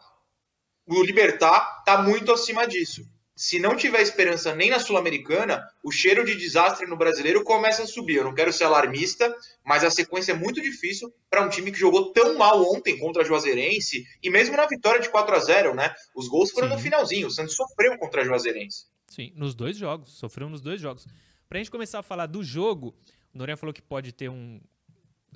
O 0.84 1.00
Libertar 1.04 1.78
está 1.78 2.02
muito 2.02 2.32
acima 2.32 2.66
disso. 2.66 3.06
Se 3.34 3.58
não 3.58 3.76
tiver 3.76 4.02
esperança 4.02 4.54
nem 4.54 4.70
na 4.70 4.78
Sul-Americana, 4.78 5.64
o 5.82 5.90
cheiro 5.90 6.24
de 6.24 6.34
desastre 6.34 6.86
no 6.86 6.96
brasileiro 6.96 7.42
começa 7.44 7.84
a 7.84 7.86
subir. 7.86 8.16
Eu 8.16 8.24
não 8.24 8.34
quero 8.34 8.52
ser 8.52 8.64
alarmista, 8.64 9.34
mas 9.64 9.84
a 9.84 9.90
sequência 9.90 10.32
é 10.32 10.36
muito 10.36 10.60
difícil 10.60 11.12
para 11.30 11.44
um 11.44 11.48
time 11.48 11.72
que 11.72 11.78
jogou 11.78 12.12
tão 12.12 12.36
mal 12.36 12.60
ontem 12.74 12.98
contra 12.98 13.22
a 13.22 13.24
Juazeirense 13.24 14.04
e 14.22 14.28
mesmo 14.28 14.56
na 14.56 14.66
vitória 14.66 15.00
de 15.00 15.08
4 15.08 15.34
a 15.34 15.38
0 15.38 15.74
né? 15.74 15.94
Os 16.14 16.28
gols 16.28 16.50
foram 16.50 16.68
Sim. 16.68 16.74
no 16.74 16.80
finalzinho. 16.80 17.26
O 17.28 17.30
Santos 17.30 17.54
sofreu 17.54 17.96
contra 17.98 18.22
a 18.22 18.24
Juazeirense. 18.24 18.86
Sim, 19.08 19.32
nos 19.34 19.54
dois 19.54 19.76
jogos. 19.76 20.18
Sofreu 20.18 20.48
nos 20.48 20.60
dois 20.60 20.80
jogos. 20.80 21.06
Para 21.52 21.58
a 21.58 21.62
gente 21.62 21.70
começar 21.70 21.98
a 21.98 22.02
falar 22.02 22.24
do 22.24 22.42
jogo, 22.42 22.94
o 23.34 23.36
Noronha 23.36 23.58
falou 23.58 23.74
que 23.74 23.82
pode 23.82 24.10
ter 24.10 24.30
um, 24.30 24.58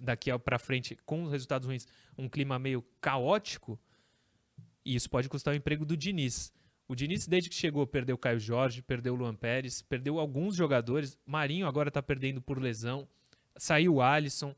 daqui 0.03 0.31
para 0.39 0.59
frente, 0.59 0.97
com 1.05 1.25
os 1.25 1.31
resultados 1.31 1.69
ruins, 1.69 1.87
um 2.17 2.27
clima 2.27 2.59
meio 2.59 2.83
caótico. 3.03 3.79
E 4.83 4.95
isso 4.95 5.11
pode 5.11 5.29
custar 5.29 5.53
o 5.53 5.57
emprego 5.59 5.85
do 5.85 5.95
Diniz. 5.95 6.55
O 6.89 6.95
Diniz, 6.95 7.27
desde 7.27 7.51
que 7.51 7.55
chegou, 7.55 7.87
perdeu 7.87 8.17
o 8.17 8.19
Caio 8.19 8.41
Jorge, 8.41 8.81
perdeu 8.81 9.13
o 9.13 9.17
Luan 9.19 9.35
Pérez, 9.35 9.83
perdeu 9.83 10.19
alguns 10.19 10.57
jogadores. 10.57 11.19
Marinho 11.27 11.67
agora 11.67 11.89
está 11.89 12.03
perdendo 12.03 12.41
por 12.41 12.59
lesão. 12.59 13.07
Saiu 13.55 13.97
o 13.97 14.01
Alisson. 14.01 14.57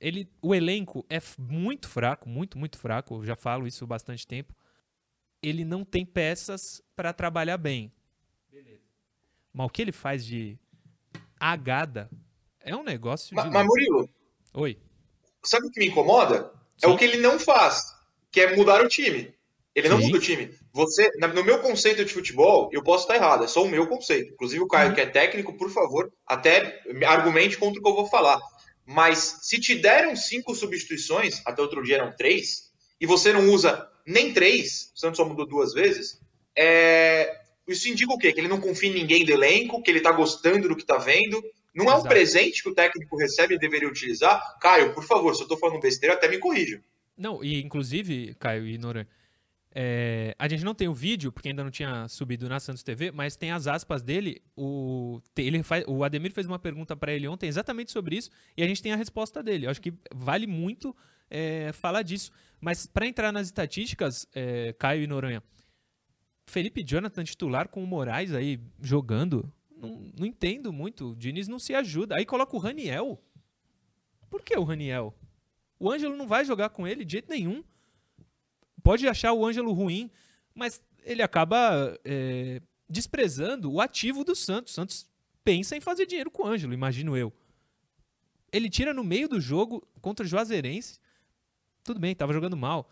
Ele, 0.00 0.32
o 0.40 0.54
elenco 0.54 1.04
é 1.10 1.18
muito 1.36 1.90
fraco, 1.90 2.26
muito, 2.26 2.58
muito 2.58 2.78
fraco. 2.78 3.16
Eu 3.16 3.24
já 3.26 3.36
falo 3.36 3.66
isso 3.66 3.84
há 3.84 3.86
bastante 3.86 4.26
tempo. 4.26 4.56
Ele 5.42 5.62
não 5.62 5.84
tem 5.84 6.06
peças 6.06 6.82
para 6.96 7.12
trabalhar 7.12 7.58
bem. 7.58 7.92
Beleza. 8.50 8.80
Mas 9.52 9.66
o 9.66 9.68
que 9.68 9.82
ele 9.82 9.92
faz 9.92 10.24
de 10.24 10.58
agada 11.40 12.10
é 12.60 12.76
um 12.76 12.84
negócio 12.84 13.34
mas, 13.34 13.46
de. 13.46 13.50
Mas, 13.50 13.66
Murilo. 13.66 14.08
Oi. 14.52 14.78
sabe 15.42 15.66
o 15.66 15.70
que 15.70 15.80
me 15.80 15.86
incomoda? 15.86 16.52
Sim. 16.76 16.86
É 16.86 16.88
o 16.88 16.96
que 16.96 17.04
ele 17.04 17.16
não 17.16 17.38
faz, 17.38 17.82
que 18.30 18.40
é 18.40 18.54
mudar 18.54 18.84
o 18.84 18.88
time. 18.88 19.34
Ele 19.74 19.88
Sim. 19.88 19.94
não 19.94 20.00
muda 20.00 20.18
o 20.18 20.20
time. 20.20 20.54
Você, 20.72 21.10
no 21.16 21.44
meu 21.44 21.60
conceito 21.60 22.04
de 22.04 22.12
futebol, 22.12 22.68
eu 22.72 22.82
posso 22.82 23.04
estar 23.04 23.16
errado, 23.16 23.44
é 23.44 23.46
só 23.46 23.62
o 23.62 23.68
meu 23.68 23.86
conceito. 23.86 24.32
Inclusive 24.32 24.62
o 24.62 24.66
Caio, 24.66 24.88
uhum. 24.88 24.94
que 24.94 25.00
é 25.00 25.06
técnico, 25.06 25.56
por 25.56 25.70
favor, 25.70 26.12
até 26.26 26.82
argumente 27.06 27.56
contra 27.56 27.80
o 27.80 27.82
que 27.82 27.88
eu 27.88 27.94
vou 27.94 28.06
falar. 28.06 28.40
Mas 28.84 29.38
se 29.42 29.60
te 29.60 29.74
deram 29.76 30.16
cinco 30.16 30.54
substituições, 30.54 31.40
até 31.46 31.62
outro 31.62 31.82
dia 31.82 31.96
eram 31.96 32.14
três, 32.16 32.70
e 33.00 33.06
você 33.06 33.32
não 33.32 33.48
usa 33.50 33.88
nem 34.06 34.32
três, 34.32 34.92
o 34.94 34.98
Santos 34.98 35.16
só 35.16 35.24
mudou 35.24 35.46
duas 35.46 35.72
vezes, 35.72 36.20
é... 36.56 37.39
isso 37.72 37.88
indica 37.88 38.12
o 38.12 38.18
quê? 38.18 38.32
Que 38.32 38.40
ele 38.40 38.48
não 38.48 38.60
confia 38.60 38.88
em 38.88 38.94
ninguém 38.94 39.24
do 39.24 39.32
elenco, 39.32 39.82
que 39.82 39.90
ele 39.90 40.00
tá 40.00 40.12
gostando 40.12 40.68
do 40.68 40.76
que 40.76 40.84
tá 40.84 40.98
vendo. 40.98 41.42
Não 41.74 41.90
é 41.90 41.94
um 41.94 42.02
presente 42.02 42.62
que 42.62 42.68
o 42.68 42.74
técnico 42.74 43.16
recebe 43.16 43.54
e 43.54 43.58
deveria 43.58 43.88
utilizar? 43.88 44.58
Caio, 44.60 44.92
por 44.92 45.04
favor, 45.04 45.34
se 45.34 45.42
eu 45.42 45.48
tô 45.48 45.56
falando 45.56 45.80
besteira, 45.80 46.14
até 46.14 46.28
me 46.28 46.38
corrija. 46.38 46.82
Não, 47.16 47.44
e 47.44 47.60
inclusive, 47.62 48.34
Caio 48.38 48.66
e 48.66 48.76
Noran, 48.76 49.06
é, 49.72 50.34
a 50.36 50.48
gente 50.48 50.64
não 50.64 50.74
tem 50.74 50.88
o 50.88 50.94
vídeo, 50.94 51.30
porque 51.30 51.48
ainda 51.48 51.62
não 51.62 51.70
tinha 51.70 52.08
subido 52.08 52.48
na 52.48 52.58
Santos 52.58 52.82
TV, 52.82 53.12
mas 53.12 53.36
tem 53.36 53.52
as 53.52 53.66
aspas 53.66 54.02
dele. 54.02 54.42
O, 54.56 55.20
ele 55.36 55.62
faz, 55.62 55.84
o 55.86 56.02
Ademir 56.02 56.32
fez 56.32 56.46
uma 56.46 56.58
pergunta 56.58 56.96
para 56.96 57.12
ele 57.12 57.28
ontem 57.28 57.46
exatamente 57.46 57.92
sobre 57.92 58.16
isso 58.16 58.30
e 58.56 58.62
a 58.62 58.66
gente 58.66 58.82
tem 58.82 58.92
a 58.92 58.96
resposta 58.96 59.42
dele. 59.42 59.66
Eu 59.66 59.70
acho 59.70 59.80
que 59.80 59.94
vale 60.12 60.46
muito 60.46 60.96
é, 61.30 61.70
falar 61.72 62.02
disso. 62.02 62.32
Mas 62.60 62.86
para 62.86 63.06
entrar 63.06 63.32
nas 63.32 63.46
estatísticas, 63.46 64.26
é, 64.34 64.74
Caio 64.78 65.02
e 65.02 65.06
Noronha, 65.06 65.42
Felipe 66.50 66.84
Jonathan 66.84 67.24
titular 67.24 67.68
com 67.68 67.82
o 67.82 67.86
Moraes 67.86 68.34
aí 68.34 68.60
jogando, 68.82 69.50
não, 69.74 70.12
não 70.18 70.26
entendo 70.26 70.72
muito. 70.72 71.12
O 71.12 71.16
Diniz 71.16 71.48
não 71.48 71.58
se 71.58 71.74
ajuda. 71.74 72.16
Aí 72.16 72.26
coloca 72.26 72.54
o 72.54 72.58
Raniel. 72.58 73.22
Por 74.28 74.42
que 74.42 74.56
o 74.56 74.64
Raniel? 74.64 75.14
O 75.78 75.90
Ângelo 75.90 76.16
não 76.16 76.26
vai 76.26 76.44
jogar 76.44 76.68
com 76.68 76.86
ele 76.86 77.04
de 77.04 77.12
jeito 77.12 77.30
nenhum 77.30 77.64
pode 78.80 79.06
achar 79.06 79.32
o 79.32 79.46
Ângelo 79.46 79.72
ruim, 79.72 80.10
mas 80.54 80.82
ele 81.04 81.22
acaba 81.22 81.98
é, 82.04 82.60
desprezando 82.88 83.72
o 83.72 83.80
ativo 83.80 84.24
do 84.24 84.34
Santos. 84.34 84.72
O 84.72 84.74
Santos 84.74 85.08
pensa 85.44 85.76
em 85.76 85.80
fazer 85.80 86.06
dinheiro 86.06 86.30
com 86.30 86.42
o 86.42 86.46
Ângelo, 86.46 86.72
imagino 86.72 87.16
eu. 87.16 87.32
Ele 88.52 88.68
tira 88.68 88.92
no 88.92 89.04
meio 89.04 89.28
do 89.28 89.40
jogo 89.40 89.86
contra 90.00 90.24
o 90.24 90.28
Juazeirense. 90.28 90.98
Tudo 91.84 92.00
bem, 92.00 92.12
estava 92.12 92.32
jogando 92.32 92.56
mal. 92.56 92.90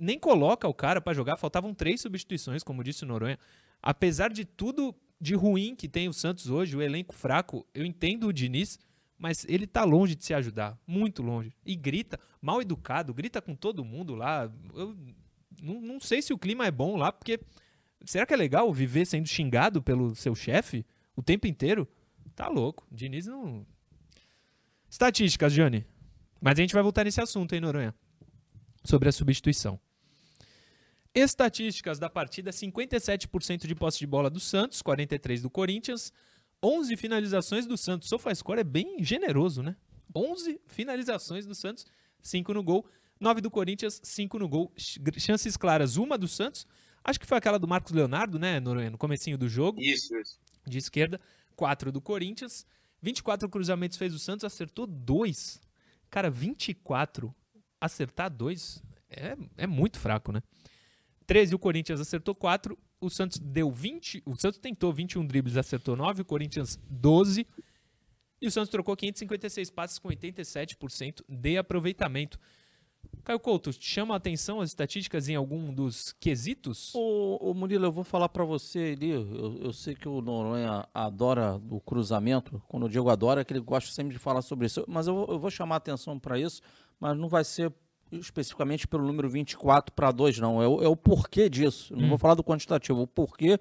Nem 0.00 0.18
coloca 0.18 0.68
o 0.68 0.74
cara 0.74 1.00
para 1.00 1.14
jogar, 1.14 1.36
faltavam 1.36 1.74
três 1.74 2.00
substituições, 2.00 2.62
como 2.62 2.84
disse 2.84 3.04
o 3.04 3.06
Noronha. 3.06 3.38
Apesar 3.82 4.32
de 4.32 4.44
tudo 4.44 4.94
de 5.20 5.34
ruim 5.34 5.74
que 5.74 5.88
tem 5.88 6.08
o 6.08 6.12
Santos 6.12 6.48
hoje, 6.48 6.76
o 6.76 6.82
elenco 6.82 7.14
fraco, 7.14 7.66
eu 7.74 7.84
entendo 7.84 8.28
o 8.28 8.32
Diniz, 8.32 8.78
mas 9.18 9.44
ele 9.48 9.66
tá 9.66 9.82
longe 9.84 10.14
de 10.14 10.24
se 10.24 10.32
ajudar, 10.32 10.78
muito 10.86 11.22
longe. 11.22 11.52
E 11.66 11.74
grita, 11.74 12.18
mal 12.40 12.62
educado, 12.62 13.12
grita 13.12 13.42
com 13.42 13.54
todo 13.54 13.84
mundo 13.84 14.14
lá. 14.14 14.50
Eu 14.74 14.96
não, 15.60 15.80
não 15.80 16.00
sei 16.00 16.22
se 16.22 16.32
o 16.32 16.38
clima 16.38 16.66
é 16.66 16.70
bom 16.70 16.96
lá, 16.96 17.10
porque 17.10 17.40
será 18.04 18.24
que 18.24 18.32
é 18.32 18.36
legal 18.36 18.72
viver 18.72 19.04
sendo 19.06 19.26
xingado 19.26 19.82
pelo 19.82 20.14
seu 20.14 20.34
chefe 20.34 20.86
o 21.16 21.22
tempo 21.22 21.46
inteiro? 21.46 21.88
Tá 22.36 22.48
louco. 22.48 22.86
Diniz 22.92 23.26
não. 23.26 23.66
Estatísticas, 24.88 25.52
Jane. 25.52 25.84
Mas 26.40 26.58
a 26.58 26.62
gente 26.62 26.74
vai 26.74 26.82
voltar 26.82 27.04
nesse 27.04 27.20
assunto, 27.20 27.52
hein, 27.52 27.60
Noronha? 27.60 27.92
Sobre 28.84 29.08
a 29.08 29.12
substituição. 29.12 29.80
Estatísticas 31.18 31.98
da 31.98 32.08
partida: 32.08 32.50
57% 32.50 33.66
de 33.66 33.74
posse 33.74 33.98
de 33.98 34.06
bola 34.06 34.30
do 34.30 34.38
Santos, 34.38 34.82
43% 34.82 35.42
do 35.42 35.50
Corinthians, 35.50 36.12
11 36.62 36.96
finalizações 36.96 37.66
do 37.66 37.76
Santos. 37.76 38.08
SofaScore 38.08 38.60
é 38.60 38.64
bem 38.64 39.02
generoso, 39.02 39.62
né? 39.62 39.76
11 40.14 40.60
finalizações 40.66 41.44
do 41.44 41.54
Santos, 41.54 41.86
5 42.22 42.54
no 42.54 42.62
gol. 42.62 42.86
9 43.20 43.40
do 43.40 43.50
Corinthians, 43.50 44.00
5 44.02 44.38
no 44.38 44.48
gol. 44.48 44.72
Chances 44.76 45.56
claras, 45.56 45.96
uma 45.96 46.16
do 46.16 46.28
Santos. 46.28 46.66
Acho 47.02 47.18
que 47.18 47.26
foi 47.26 47.38
aquela 47.38 47.58
do 47.58 47.66
Marcos 47.66 47.92
Leonardo, 47.92 48.38
né, 48.38 48.60
Noronha, 48.60 48.90
no 48.90 48.98
comecinho 48.98 49.36
do 49.36 49.48
jogo. 49.48 49.80
Isso, 49.80 50.16
isso. 50.16 50.38
De 50.66 50.78
esquerda. 50.78 51.20
4 51.56 51.90
do 51.90 52.00
Corinthians. 52.00 52.64
24 53.02 53.48
cruzamentos 53.48 53.96
fez 53.96 54.14
o 54.14 54.18
Santos, 54.18 54.44
acertou 54.44 54.86
2. 54.86 55.60
Cara, 56.10 56.30
24, 56.30 57.34
acertar 57.80 58.30
2 58.30 58.82
é, 59.10 59.36
é 59.56 59.66
muito 59.66 59.98
fraco, 59.98 60.32
né? 60.32 60.42
13 61.28 61.54
o 61.54 61.58
Corinthians 61.58 62.00
acertou 62.00 62.34
4. 62.34 62.76
O 63.00 63.10
Santos 63.10 63.38
deu 63.38 63.70
20. 63.70 64.22
O 64.24 64.34
Santos 64.34 64.58
tentou 64.58 64.92
21 64.92 65.26
dribles, 65.26 65.58
acertou 65.58 65.94
9. 65.94 66.22
O 66.22 66.24
Corinthians 66.24 66.80
12. 66.88 67.46
E 68.40 68.46
o 68.46 68.50
Santos 68.50 68.70
trocou 68.70 68.96
556 68.96 69.70
passes 69.70 69.98
com 69.98 70.08
87% 70.08 71.22
de 71.28 71.58
aproveitamento. 71.58 72.38
Caio 73.22 73.38
Couto, 73.38 73.70
chama 73.72 74.14
a 74.14 74.16
atenção 74.16 74.60
as 74.60 74.70
estatísticas 74.70 75.28
em 75.28 75.34
algum 75.34 75.72
dos 75.72 76.12
quesitos? 76.18 76.94
Ô, 76.94 77.50
ô 77.50 77.54
Murilo, 77.54 77.84
eu 77.84 77.92
vou 77.92 78.04
falar 78.04 78.28
para 78.30 78.44
você 78.44 78.94
ali, 78.96 79.10
eu, 79.10 79.58
eu, 79.62 79.72
sei 79.72 79.94
que 79.94 80.08
o 80.08 80.20
Noronha 80.20 80.88
adora 80.94 81.60
o 81.70 81.80
cruzamento, 81.80 82.62
quando 82.66 82.86
eu 82.86 82.88
digo 82.88 83.08
adora, 83.08 83.42
é 83.42 83.44
que 83.44 83.52
ele 83.52 83.60
gosta 83.60 83.92
sempre 83.92 84.14
de 84.14 84.18
falar 84.18 84.42
sobre 84.42 84.66
isso, 84.66 84.84
mas 84.88 85.06
eu 85.06 85.26
eu 85.28 85.38
vou 85.38 85.50
chamar 85.50 85.76
a 85.76 85.78
atenção 85.78 86.18
para 86.18 86.38
isso, 86.38 86.60
mas 86.98 87.16
não 87.16 87.28
vai 87.28 87.44
ser 87.44 87.72
especificamente 88.12 88.86
pelo 88.86 89.06
número 89.06 89.28
24 89.28 89.92
para 89.92 90.10
2, 90.10 90.38
não, 90.38 90.62
é 90.62 90.68
o, 90.68 90.82
é 90.82 90.88
o 90.88 90.96
porquê 90.96 91.48
disso, 91.48 91.94
não 91.94 92.06
hum. 92.06 92.08
vou 92.10 92.18
falar 92.18 92.34
do 92.34 92.44
quantitativo, 92.44 93.02
o 93.02 93.06
porquê 93.06 93.58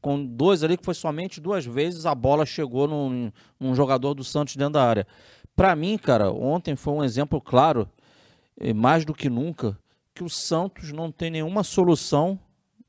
com 0.00 0.24
dois 0.24 0.64
ali 0.64 0.78
que 0.78 0.84
foi 0.84 0.94
somente 0.94 1.40
duas 1.40 1.66
vezes 1.66 2.06
a 2.06 2.14
bola 2.14 2.46
chegou 2.46 2.88
num, 2.88 3.30
num 3.58 3.74
jogador 3.74 4.14
do 4.14 4.24
Santos 4.24 4.56
dentro 4.56 4.74
da 4.74 4.84
área. 4.84 5.06
Para 5.54 5.76
mim, 5.76 5.98
cara, 5.98 6.32
ontem 6.32 6.74
foi 6.74 6.94
um 6.94 7.04
exemplo 7.04 7.38
claro 7.38 7.86
mais 8.74 9.04
do 9.04 9.14
que 9.14 9.30
nunca, 9.30 9.78
que 10.14 10.22
o 10.22 10.28
Santos 10.28 10.92
não 10.92 11.10
tem 11.10 11.30
nenhuma 11.30 11.64
solução, 11.64 12.38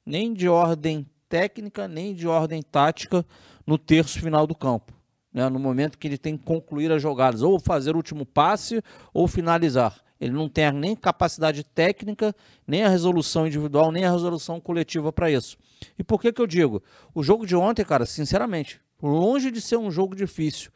nem 0.06 0.34
de 0.34 0.50
ordem 0.50 1.06
técnica, 1.30 1.88
nem 1.88 2.14
de 2.14 2.28
ordem 2.28 2.62
tática, 2.62 3.26
no 3.66 3.78
terço 3.78 4.20
final 4.20 4.46
do 4.46 4.54
campo. 4.54 4.94
Né? 5.34 5.48
No 5.48 5.60
momento 5.60 5.98
que 5.98 6.08
ele 6.08 6.18
tem 6.18 6.36
que 6.36 6.44
concluir 6.44 6.92
as 6.92 7.02
jogadas, 7.02 7.42
ou 7.42 7.58
fazer 7.60 7.94
o 7.94 7.98
último 7.98 8.26
passe, 8.26 8.82
ou 9.14 9.28
finalizar. 9.28 10.02
Ele 10.22 10.32
não 10.32 10.48
tem 10.48 10.72
nem 10.72 10.96
capacidade 10.96 11.64
técnica, 11.64 12.36
nem 12.68 12.84
a 12.84 12.90
resolução 12.90 13.48
individual, 13.48 13.92
nem 13.92 14.06
a 14.06 14.12
resolução 14.12 14.62
coletiva 14.62 15.12
para 15.12 15.32
isso. 15.32 15.58
E 15.98 16.04
por 16.04 16.22
que, 16.22 16.32
que 16.32 16.40
eu 16.40 16.46
digo? 16.46 16.84
O 17.16 17.24
jogo 17.24 17.44
de 17.44 17.56
ontem, 17.56 17.84
cara, 17.84 18.06
sinceramente, 18.06 18.80
longe 19.02 19.50
de 19.50 19.60
ser 19.60 19.78
um 19.78 19.90
jogo 19.90 20.16
difícil, 20.16 20.70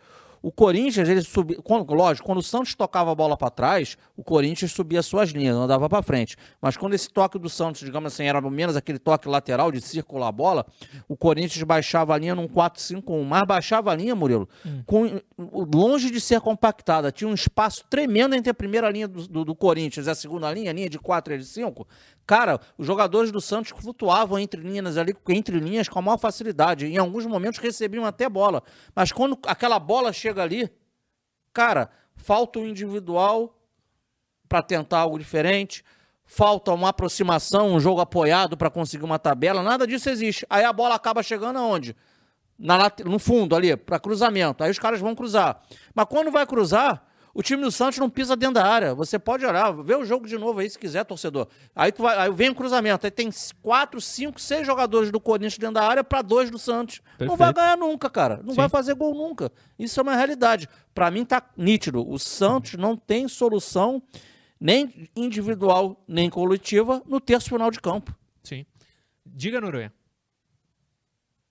o 0.45 0.51
Corinthians, 0.51 1.09
ele 1.09 1.23
subia. 1.23 1.59
Quando, 1.63 1.91
lógico, 1.91 2.23
quando 2.23 2.37
o 2.37 2.43
Santos 2.43 2.75
tocava 2.75 3.11
a 3.11 3.15
bola 3.15 3.35
para 3.35 3.49
trás, 3.49 3.97
o 4.15 4.23
Corinthians 4.23 4.71
subia 4.73 5.01
suas 5.01 5.31
linhas, 5.31 5.55
não 5.55 5.65
dava 5.65 5.89
para 5.89 6.03
frente. 6.03 6.37
Mas 6.61 6.77
quando 6.77 6.93
esse 6.93 7.09
toque 7.09 7.39
do 7.39 7.49
Santos, 7.49 7.81
digamos 7.81 8.13
assim, 8.13 8.25
era 8.25 8.39
menos 8.41 8.75
aquele 8.75 8.99
toque 8.99 9.27
lateral 9.27 9.71
de 9.71 9.81
circular 9.81 10.27
a 10.27 10.31
bola, 10.31 10.63
o 11.09 11.17
Corinthians 11.17 11.63
baixava 11.63 12.13
a 12.13 12.17
linha 12.19 12.35
num 12.35 12.47
4-5-1. 12.47 13.23
Mas 13.23 13.41
baixava 13.47 13.91
a 13.91 13.95
linha, 13.95 14.13
Murilo, 14.13 14.47
hum. 14.63 14.83
com, 14.85 15.19
longe 15.73 16.11
de 16.11 16.21
ser 16.21 16.39
compactada. 16.41 17.11
Tinha 17.11 17.27
um 17.27 17.33
espaço 17.33 17.83
tremendo 17.89 18.35
entre 18.35 18.51
a 18.51 18.53
primeira 18.53 18.87
linha 18.91 19.07
do, 19.07 19.27
do, 19.27 19.45
do 19.45 19.55
Corinthians 19.55 20.05
e 20.05 20.11
a 20.11 20.15
segunda 20.15 20.53
linha, 20.53 20.69
a 20.69 20.73
linha 20.75 20.87
de 20.87 20.99
4 20.99 21.33
e 21.33 21.37
de 21.39 21.45
5. 21.45 21.87
Cara, 22.25 22.59
os 22.77 22.87
jogadores 22.87 23.31
do 23.31 23.39
Santos 23.39 23.71
flutuavam 23.79 24.39
entre 24.39 24.59
linhas 24.59 24.97
ali, 24.97 25.15
entre 25.29 25.59
linhas 25.59 25.87
com 25.87 25.99
a 25.99 26.01
maior 26.01 26.17
facilidade. 26.17 26.87
Em 26.87 26.97
alguns 26.97 27.25
momentos 27.25 27.59
recebiam 27.59 28.03
até 28.03 28.27
bola. 28.27 28.63
Mas 28.95 29.11
quando 29.11 29.37
aquela 29.45 29.77
bola 29.77 30.11
chega 30.11 30.41
ali, 30.41 30.69
cara, 31.53 31.89
falta 32.15 32.59
o 32.59 32.67
individual 32.67 33.55
para 34.49 34.63
tentar 34.63 34.99
algo 34.99 35.19
diferente, 35.19 35.83
falta 36.25 36.71
uma 36.71 36.89
aproximação, 36.89 37.73
um 37.75 37.79
jogo 37.79 38.01
apoiado 38.01 38.57
para 38.57 38.71
conseguir 38.71 39.05
uma 39.05 39.19
tabela, 39.19 39.61
nada 39.61 39.85
disso 39.85 40.09
existe. 40.09 40.45
Aí 40.49 40.63
a 40.63 40.73
bola 40.73 40.95
acaba 40.95 41.21
chegando 41.21 41.59
aonde? 41.59 41.95
Na, 42.57 42.91
no 43.03 43.19
fundo 43.19 43.55
ali, 43.55 43.75
para 43.75 43.99
cruzamento. 43.99 44.63
Aí 44.63 44.71
os 44.71 44.79
caras 44.79 44.99
vão 44.99 45.13
cruzar. 45.13 45.61
Mas 45.93 46.05
quando 46.09 46.31
vai 46.31 46.45
cruzar, 46.47 47.05
o 47.35 47.43
time 47.43 47.61
do 47.61 47.69
Santos 47.69 47.99
não 47.99 48.09
pisa 48.09 48.33
dentro 48.33 48.53
da 48.53 48.65
área. 48.65 48.95
Você 48.95 49.19
pode 49.19 49.45
olhar, 49.45 49.69
vê 49.83 49.93
o 49.93 50.05
jogo 50.05 50.25
de 50.25 50.37
novo 50.37 50.61
aí 50.61 50.69
se 50.69 50.79
quiser, 50.79 51.03
torcedor. 51.03 51.49
Aí, 51.75 51.91
tu 51.91 52.01
vai, 52.01 52.17
aí 52.17 52.31
vem 52.31 52.49
o 52.49 52.55
cruzamento. 52.55 53.05
Aí 53.05 53.11
tem 53.11 53.29
quatro, 53.61 53.99
cinco, 53.99 54.39
seis 54.39 54.65
jogadores 54.65 55.11
do 55.11 55.19
Corinthians 55.19 55.57
dentro 55.57 55.73
da 55.73 55.83
área 55.83 56.01
para 56.01 56.21
dois 56.21 56.49
do 56.49 56.57
Santos. 56.57 56.99
Perfeito. 56.99 57.29
Não 57.29 57.35
vai 57.35 57.51
ganhar 57.51 57.77
nunca, 57.77 58.09
cara. 58.09 58.39
Não 58.41 58.51
Sim. 58.53 58.61
vai 58.61 58.69
fazer 58.69 58.93
gol 58.93 59.13
nunca. 59.13 59.51
Isso 59.77 59.99
é 59.99 60.03
uma 60.03 60.15
realidade. 60.15 60.69
Para 60.93 61.11
mim 61.11 61.25
tá 61.25 61.43
nítido. 61.57 62.09
O 62.09 62.17
Santos 62.17 62.75
não 62.75 62.95
tem 62.95 63.27
solução 63.27 64.01
nem 64.57 65.09
individual, 65.13 66.01
nem 66.07 66.29
coletiva 66.29 67.03
no 67.05 67.19
terço 67.19 67.49
final 67.49 67.69
de 67.69 67.81
campo. 67.81 68.15
Sim. 68.45 68.65
Diga, 69.25 69.59
Noronha. 69.59 69.91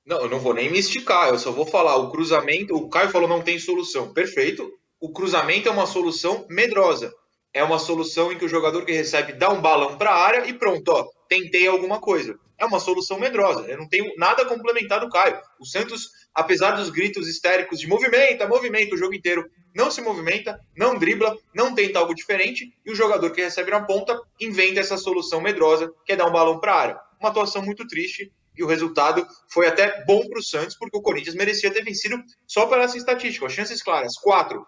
Não, 0.06 0.16
eu 0.22 0.30
não 0.30 0.40
vou 0.40 0.54
nem 0.54 0.72
me 0.72 0.78
esticar, 0.78 1.28
eu 1.28 1.38
só 1.38 1.52
vou 1.52 1.66
falar. 1.66 1.96
O 1.96 2.10
cruzamento, 2.10 2.74
o 2.74 2.88
Caio 2.88 3.10
falou 3.10 3.28
não 3.28 3.42
tem 3.42 3.58
solução. 3.58 4.14
Perfeito 4.14 4.82
o 5.04 5.12
cruzamento 5.12 5.68
é 5.68 5.70
uma 5.70 5.86
solução 5.86 6.46
medrosa. 6.48 7.12
É 7.52 7.62
uma 7.62 7.78
solução 7.78 8.32
em 8.32 8.38
que 8.38 8.44
o 8.46 8.48
jogador 8.48 8.86
que 8.86 8.92
recebe 8.92 9.34
dá 9.34 9.50
um 9.50 9.60
balão 9.60 9.98
para 9.98 10.08
a 10.08 10.16
área 10.16 10.46
e 10.46 10.54
pronto, 10.54 10.88
ó, 10.88 11.06
tentei 11.28 11.66
alguma 11.66 12.00
coisa. 12.00 12.38
É 12.56 12.64
uma 12.64 12.80
solução 12.80 13.18
medrosa. 13.18 13.66
Eu 13.68 13.76
não 13.76 13.86
tenho 13.86 14.10
nada 14.16 14.40
a 14.40 14.46
complementar 14.46 15.00
do 15.00 15.10
Caio. 15.10 15.38
O 15.60 15.66
Santos, 15.66 16.08
apesar 16.34 16.70
dos 16.70 16.88
gritos 16.88 17.28
histéricos 17.28 17.78
de 17.80 17.86
movimento, 17.86 18.48
movimento 18.48 18.94
o 18.94 18.98
jogo 18.98 19.12
inteiro, 19.12 19.44
não 19.74 19.90
se 19.90 20.00
movimenta, 20.00 20.58
não 20.74 20.96
dribla, 20.96 21.36
não 21.54 21.74
tenta 21.74 21.98
algo 21.98 22.14
diferente, 22.14 22.72
e 22.82 22.90
o 22.90 22.94
jogador 22.94 23.30
que 23.30 23.42
recebe 23.42 23.72
na 23.72 23.84
ponta 23.84 24.18
inventa 24.40 24.80
essa 24.80 24.96
solução 24.96 25.38
medrosa, 25.38 25.92
que 26.06 26.12
é 26.12 26.16
dar 26.16 26.26
um 26.26 26.32
balão 26.32 26.58
para 26.58 26.72
a 26.72 26.80
área. 26.80 27.00
Uma 27.20 27.28
atuação 27.28 27.60
muito 27.60 27.86
triste, 27.86 28.32
e 28.56 28.62
o 28.62 28.66
resultado 28.66 29.26
foi 29.48 29.66
até 29.66 30.04
bom 30.04 30.26
para 30.28 30.38
o 30.38 30.42
Santos, 30.42 30.76
porque 30.76 30.96
o 30.96 31.02
Corinthians 31.02 31.34
merecia 31.34 31.72
ter 31.72 31.84
vencido 31.84 32.16
só 32.46 32.66
pela 32.66 32.84
essa 32.84 32.96
estatística. 32.96 33.46
As 33.46 33.52
chances 33.52 33.82
claras, 33.82 34.16
quatro. 34.16 34.64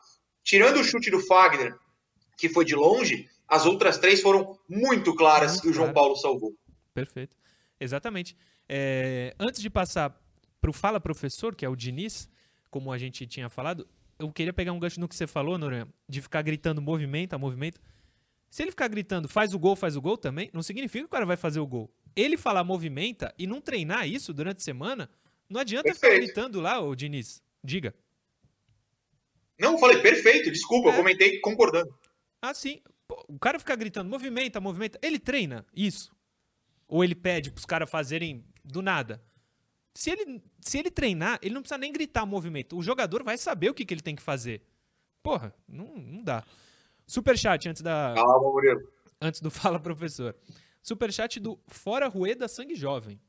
Tirando 0.46 0.78
o 0.78 0.84
chute 0.84 1.10
do 1.10 1.18
Fagner, 1.18 1.76
que 2.38 2.48
foi 2.48 2.64
de 2.64 2.76
longe, 2.76 3.28
as 3.48 3.66
outras 3.66 3.98
três 3.98 4.20
foram 4.22 4.56
muito 4.68 5.12
claras 5.12 5.54
muito 5.54 5.66
e 5.66 5.70
o 5.70 5.72
João 5.72 5.92
Paulo 5.92 6.14
salvou. 6.14 6.54
Perfeito. 6.94 7.36
Exatamente. 7.80 8.36
É, 8.68 9.34
antes 9.40 9.60
de 9.60 9.68
passar 9.68 10.16
para 10.60 10.70
o 10.70 10.72
Fala 10.72 11.00
Professor, 11.00 11.56
que 11.56 11.64
é 11.64 11.68
o 11.68 11.74
Diniz, 11.74 12.30
como 12.70 12.92
a 12.92 12.96
gente 12.96 13.26
tinha 13.26 13.48
falado, 13.48 13.88
eu 14.20 14.30
queria 14.30 14.52
pegar 14.52 14.72
um 14.72 14.78
gancho 14.78 15.00
no 15.00 15.08
que 15.08 15.16
você 15.16 15.26
falou, 15.26 15.58
Noronha, 15.58 15.88
de 16.08 16.22
ficar 16.22 16.42
gritando 16.42 16.80
movimenta, 16.80 17.36
movimento. 17.36 17.80
Se 18.48 18.62
ele 18.62 18.70
ficar 18.70 18.86
gritando 18.86 19.28
faz 19.28 19.52
o 19.52 19.58
gol, 19.58 19.74
faz 19.74 19.96
o 19.96 20.00
gol 20.00 20.16
também, 20.16 20.48
não 20.52 20.62
significa 20.62 21.00
que 21.00 21.08
o 21.08 21.10
cara 21.10 21.26
vai 21.26 21.36
fazer 21.36 21.58
o 21.58 21.66
gol. 21.66 21.92
Ele 22.14 22.36
falar 22.36 22.62
movimenta 22.62 23.34
e 23.36 23.48
não 23.48 23.60
treinar 23.60 24.08
isso 24.08 24.32
durante 24.32 24.58
a 24.58 24.64
semana, 24.64 25.10
não 25.50 25.60
adianta 25.60 25.88
perfeito. 25.88 26.14
ficar 26.14 26.24
gritando 26.24 26.60
lá, 26.60 26.80
ô 26.80 26.94
Diniz. 26.94 27.42
Diga. 27.64 27.92
Não, 29.58 29.78
falei 29.78 30.00
perfeito, 30.00 30.50
desculpa, 30.50 30.90
é. 30.90 30.92
eu 30.92 30.96
comentei 30.96 31.40
concordando. 31.40 31.92
Ah, 32.40 32.54
sim. 32.54 32.80
O 33.28 33.38
cara 33.38 33.58
ficar 33.58 33.76
gritando 33.76 34.10
movimenta, 34.10 34.60
movimenta, 34.60 34.98
ele 35.02 35.18
treina 35.18 35.64
isso. 35.74 36.14
Ou 36.88 37.02
ele 37.02 37.14
pede 37.14 37.50
para 37.50 37.58
os 37.58 37.64
caras 37.64 37.90
fazerem 37.90 38.44
do 38.64 38.82
nada. 38.82 39.22
Se 39.94 40.10
ele, 40.10 40.42
se 40.60 40.78
ele 40.78 40.90
treinar, 40.90 41.38
ele 41.40 41.54
não 41.54 41.62
precisa 41.62 41.78
nem 41.78 41.92
gritar 41.92 42.26
movimento. 42.26 42.76
O 42.76 42.82
jogador 42.82 43.22
vai 43.22 43.38
saber 43.38 43.70
o 43.70 43.74
que, 43.74 43.84
que 43.84 43.94
ele 43.94 44.02
tem 44.02 44.14
que 44.14 44.22
fazer. 44.22 44.62
Porra, 45.22 45.54
não, 45.66 45.96
não 45.96 46.22
dá. 46.22 46.44
Superchat 47.06 47.68
antes 47.68 47.82
da. 47.82 48.12
Calma, 48.14 48.38
Murilo. 48.38 48.92
Antes 49.20 49.40
do 49.40 49.50
Fala 49.50 49.80
Professor. 49.80 50.36
Superchat 50.82 51.40
do 51.40 51.58
Fora 51.66 52.08
Rueda 52.08 52.46
Sangue 52.46 52.74
Jovem. 52.74 53.20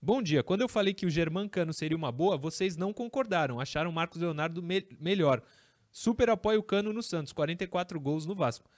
Bom 0.00 0.22
dia. 0.22 0.42
Quando 0.42 0.62
eu 0.62 0.68
falei 0.68 0.94
que 0.94 1.06
o 1.06 1.10
Germancano 1.10 1.72
seria 1.72 1.96
uma 1.96 2.12
boa, 2.12 2.36
vocês 2.36 2.76
não 2.76 2.92
concordaram. 2.92 3.60
Acharam 3.60 3.90
o 3.90 3.92
Marcos 3.92 4.20
Leonardo 4.20 4.62
me 4.62 4.86
melhor. 5.00 5.42
Super 5.90 6.30
apoio 6.30 6.60
o 6.60 6.62
Cano 6.62 6.92
no 6.92 7.02
Santos. 7.02 7.32
44 7.32 8.00
gols 8.00 8.24
no 8.24 8.34
Vasco. 8.34 8.68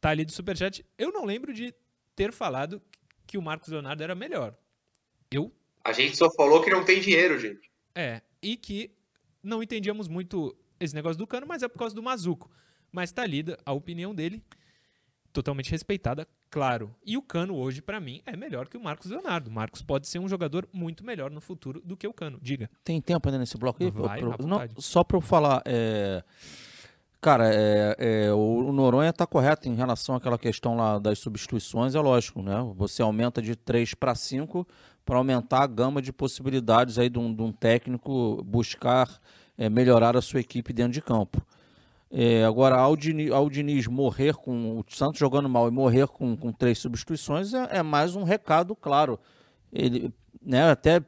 Tá 0.00 0.10
ali 0.10 0.24
do 0.24 0.32
Superchat. 0.32 0.84
Eu 0.98 1.12
não 1.12 1.24
lembro 1.24 1.52
de 1.52 1.74
ter 2.14 2.32
falado 2.32 2.82
que 3.26 3.38
o 3.38 3.42
Marcos 3.42 3.68
Leonardo 3.68 4.02
era 4.02 4.14
melhor. 4.14 4.54
Eu 5.30 5.52
a 5.84 5.92
gente 5.92 6.16
só 6.16 6.30
falou 6.30 6.62
que 6.62 6.70
não 6.70 6.84
tem 6.84 7.00
dinheiro, 7.00 7.38
gente. 7.38 7.70
É, 7.94 8.22
e 8.40 8.56
que 8.56 8.90
não 9.42 9.62
entendíamos 9.62 10.06
muito 10.06 10.56
esse 10.78 10.94
negócio 10.94 11.18
do 11.18 11.26
Cano, 11.26 11.46
mas 11.46 11.62
é 11.62 11.68
por 11.68 11.78
causa 11.78 11.94
do 11.94 12.02
Mazuco. 12.02 12.50
Mas 12.90 13.12
tá 13.12 13.26
lida 13.26 13.58
a 13.64 13.72
opinião 13.72 14.14
dele, 14.14 14.44
totalmente 15.32 15.70
respeitada, 15.70 16.26
claro. 16.50 16.94
E 17.04 17.16
o 17.16 17.22
Cano 17.22 17.56
hoje, 17.56 17.80
para 17.80 17.98
mim, 17.98 18.20
é 18.26 18.36
melhor 18.36 18.68
que 18.68 18.76
o 18.76 18.82
Marcos 18.82 19.10
Leonardo. 19.10 19.50
O 19.50 19.52
Marcos 19.52 19.82
pode 19.82 20.06
ser 20.06 20.18
um 20.18 20.28
jogador 20.28 20.68
muito 20.72 21.04
melhor 21.04 21.30
no 21.30 21.40
futuro 21.40 21.80
do 21.84 21.96
que 21.96 22.06
o 22.06 22.12
Cano. 22.12 22.38
Diga. 22.42 22.70
Tem 22.84 23.00
tempo 23.00 23.28
ainda 23.28 23.38
nesse 23.38 23.56
bloco 23.56 23.82
aí? 23.82 23.90
Vai, 23.90 24.20
pro, 24.20 24.46
não, 24.46 24.60
só 24.78 25.02
para 25.02 25.16
eu 25.16 25.20
falar, 25.20 25.62
é... 25.64 26.22
Cara, 27.20 27.54
é, 27.54 27.94
é, 27.98 28.32
o 28.32 28.72
Noronha 28.72 29.10
está 29.10 29.24
correto 29.24 29.68
em 29.68 29.76
relação 29.76 30.16
àquela 30.16 30.36
questão 30.36 30.76
lá 30.76 30.98
das 30.98 31.20
substituições, 31.20 31.94
é 31.94 32.00
lógico, 32.00 32.42
né? 32.42 32.56
Você 32.74 33.00
aumenta 33.00 33.40
de 33.40 33.54
3 33.54 33.94
para 33.94 34.12
5, 34.12 34.66
para 35.04 35.18
aumentar 35.18 35.62
a 35.62 35.66
gama 35.68 36.02
de 36.02 36.12
possibilidades 36.12 36.98
aí 36.98 37.08
de 37.08 37.20
um, 37.20 37.32
de 37.32 37.40
um 37.40 37.52
técnico 37.52 38.42
buscar 38.44 39.08
é, 39.56 39.68
melhorar 39.68 40.16
a 40.16 40.20
sua 40.20 40.40
equipe 40.40 40.72
dentro 40.72 40.92
de 40.92 41.00
campo. 41.00 41.40
É, 42.14 42.44
agora, 42.44 42.76
ao 42.76 42.94
Diniz, 42.94 43.30
ao 43.30 43.48
Diniz, 43.48 43.86
morrer 43.86 44.34
com 44.34 44.78
o 44.78 44.84
Santos 44.88 45.18
jogando 45.18 45.48
mal 45.48 45.66
e 45.66 45.70
morrer 45.70 46.06
com, 46.06 46.36
com 46.36 46.52
três 46.52 46.78
substituições 46.78 47.54
é, 47.54 47.78
é, 47.78 47.82
mais 47.82 48.14
um 48.14 48.22
recado, 48.22 48.76
claro. 48.76 49.18
Ele, 49.72 50.12
né, 50.44 50.70
até 50.70 51.02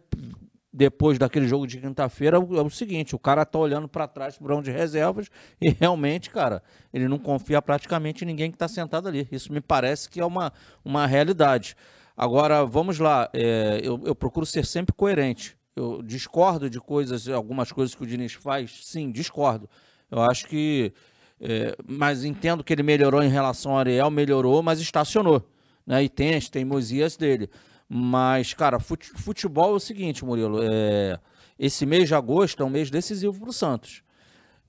depois 0.73 1.19
daquele 1.19 1.47
jogo 1.47 1.67
de 1.67 1.79
quinta-feira, 1.79 2.39
é 2.39 2.41
o 2.41 2.71
seguinte: 2.71 3.15
o 3.15 3.19
cara 3.19 3.45
tá 3.45 3.59
olhando 3.59 3.87
para 3.87 4.09
trás 4.09 4.39
para 4.39 4.63
de 4.63 4.71
reservas 4.71 5.29
e 5.61 5.69
realmente, 5.69 6.31
cara, 6.31 6.63
ele 6.91 7.07
não 7.07 7.19
confia 7.19 7.61
praticamente 7.61 8.25
em 8.25 8.27
ninguém 8.27 8.51
que 8.51 8.57
está 8.57 8.67
sentado 8.67 9.07
ali. 9.07 9.29
Isso 9.31 9.53
me 9.53 9.61
parece 9.61 10.09
que 10.09 10.21
é 10.21 10.25
uma, 10.25 10.55
uma 10.83 11.07
realidade. 11.07 11.77
Agora, 12.17 12.65
vamos 12.65 12.99
lá, 12.99 13.29
é, 13.35 13.81
eu, 13.83 14.01
eu, 14.07 14.15
procuro 14.15 14.47
ser 14.47 14.65
sempre 14.65 14.95
coerente. 14.95 15.55
Eu 15.77 16.01
discordo 16.03 16.71
de 16.71 16.81
coisas, 16.81 17.29
algumas 17.29 17.71
coisas 17.73 17.95
que 17.95 18.03
o 18.03 18.07
Diniz 18.07 18.33
faz, 18.33 18.81
sim, 18.85 19.11
discordo. 19.11 19.69
Eu 20.15 20.23
acho 20.23 20.47
que. 20.47 20.93
É, 21.41 21.77
mas 21.87 22.25
entendo 22.25 22.63
que 22.63 22.73
ele 22.73 22.83
melhorou 22.83 23.23
em 23.23 23.29
relação 23.29 23.73
ao 23.73 23.79
Ariel, 23.79 24.11
melhorou, 24.11 24.63
mas 24.63 24.81
estacionou. 24.81 25.43
Né? 25.87 26.05
E 26.05 26.09
tem 26.09 26.35
as 26.35 26.49
teimosias 26.49 27.17
dele. 27.17 27.51
Mas, 27.89 28.55
cara, 28.55 28.79
futebol 28.81 29.73
é 29.73 29.77
o 29.77 29.81
seguinte, 29.81 30.25
Murilo. 30.25 30.61
É, 30.63 31.19
esse 31.59 31.85
mês 31.85 32.09
de 32.09 32.15
agosto 32.15 32.63
é 32.63 32.67
um 32.67 32.71
mês 32.71 32.91
decisivo 32.91 33.39
para 33.39 33.51
o 33.51 33.53
Santos 33.53 34.05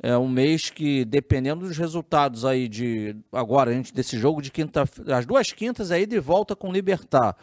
é 0.01 0.17
um 0.17 0.27
mês 0.27 0.69
que, 0.69 1.05
dependendo 1.05 1.65
dos 1.65 1.77
resultados 1.77 2.45
aí 2.45 2.67
de 2.67 3.15
agora, 3.31 3.71
a 3.71 3.73
gente, 3.73 3.93
desse 3.93 4.17
jogo 4.17 4.41
de 4.41 4.51
quinta, 4.51 4.83
as 5.07 5.25
duas 5.25 5.51
quintas 5.51 5.91
aí 5.91 6.05
de 6.05 6.19
volta 6.19 6.55
com 6.55 6.71
Libertar. 6.71 7.35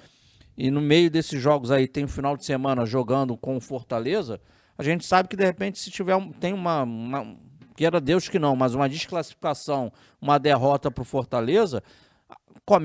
E 0.57 0.71
no 0.71 0.81
meio 0.81 1.11
desses 1.11 1.41
jogos 1.41 1.71
aí 1.71 1.89
tem 1.89 2.05
o 2.05 2.07
um 2.07 2.11
final 2.11 2.37
de 2.37 2.45
semana 2.45 2.85
jogando 2.85 3.37
com 3.37 3.59
Fortaleza, 3.59 4.41
a 4.77 4.83
gente 4.83 5.05
sabe 5.05 5.29
que 5.29 5.37
de 5.37 5.45
repente 5.45 5.79
se 5.79 5.91
tiver 5.91 6.17
tem 6.39 6.53
uma, 6.53 6.83
uma 6.83 7.37
queira 7.83 8.01
Deus 8.01 8.29
que 8.29 8.39
não, 8.39 8.55
mas 8.55 8.75
uma 8.75 8.89
desclassificação, 8.89 9.93
uma 10.21 10.39
derrota 10.39 10.89
para 10.89 11.03
o 11.03 11.05
Fortaleza, 11.05 11.83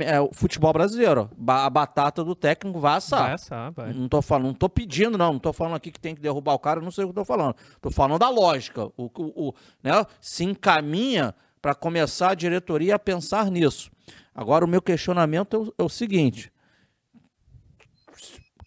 é, 0.04 0.20
o 0.20 0.34
futebol 0.34 0.74
brasileiro. 0.74 1.30
A 1.48 1.70
batata 1.70 2.24
do 2.24 2.34
técnico 2.34 2.80
vai 2.80 2.96
assar. 2.96 3.24
Vai 3.26 3.34
assar, 3.34 3.72
vai. 3.74 3.94
Não 3.94 4.10
tô 4.10 4.24
falando, 4.24 4.48
não 4.48 4.54
tô 4.56 4.68
pedindo, 4.68 5.16
não. 5.16 5.34
Não 5.34 5.40
tô 5.40 5.54
falando 5.54 5.76
aqui 5.76 5.92
que 5.92 6.00
tem 6.00 6.16
que 6.16 6.22
derrubar 6.22 6.56
o 6.56 6.60
cara, 6.60 6.82
não 6.82 6.90
sei 6.90 7.04
o 7.04 7.08
que 7.08 7.12
eu 7.12 7.24
tô 7.24 7.26
falando. 7.26 7.56
Tô 7.80 7.92
falando 7.92 8.18
da 8.18 8.28
lógica. 8.28 8.86
O, 8.98 9.04
o, 9.06 9.50
o 9.50 9.54
né, 9.84 9.92
se 10.20 10.44
encaminha 10.44 11.36
para 11.62 11.76
começar 11.76 12.32
a 12.32 12.36
diretoria 12.36 12.96
a 12.96 13.00
pensar 13.00 13.52
nisso. 13.52 13.92
Agora, 14.34 14.66
o 14.66 14.68
meu 14.68 14.82
questionamento 14.82 15.56
é 15.56 15.60
o, 15.60 15.74
é 15.78 15.84
o 15.84 15.90
seguinte: 15.90 16.52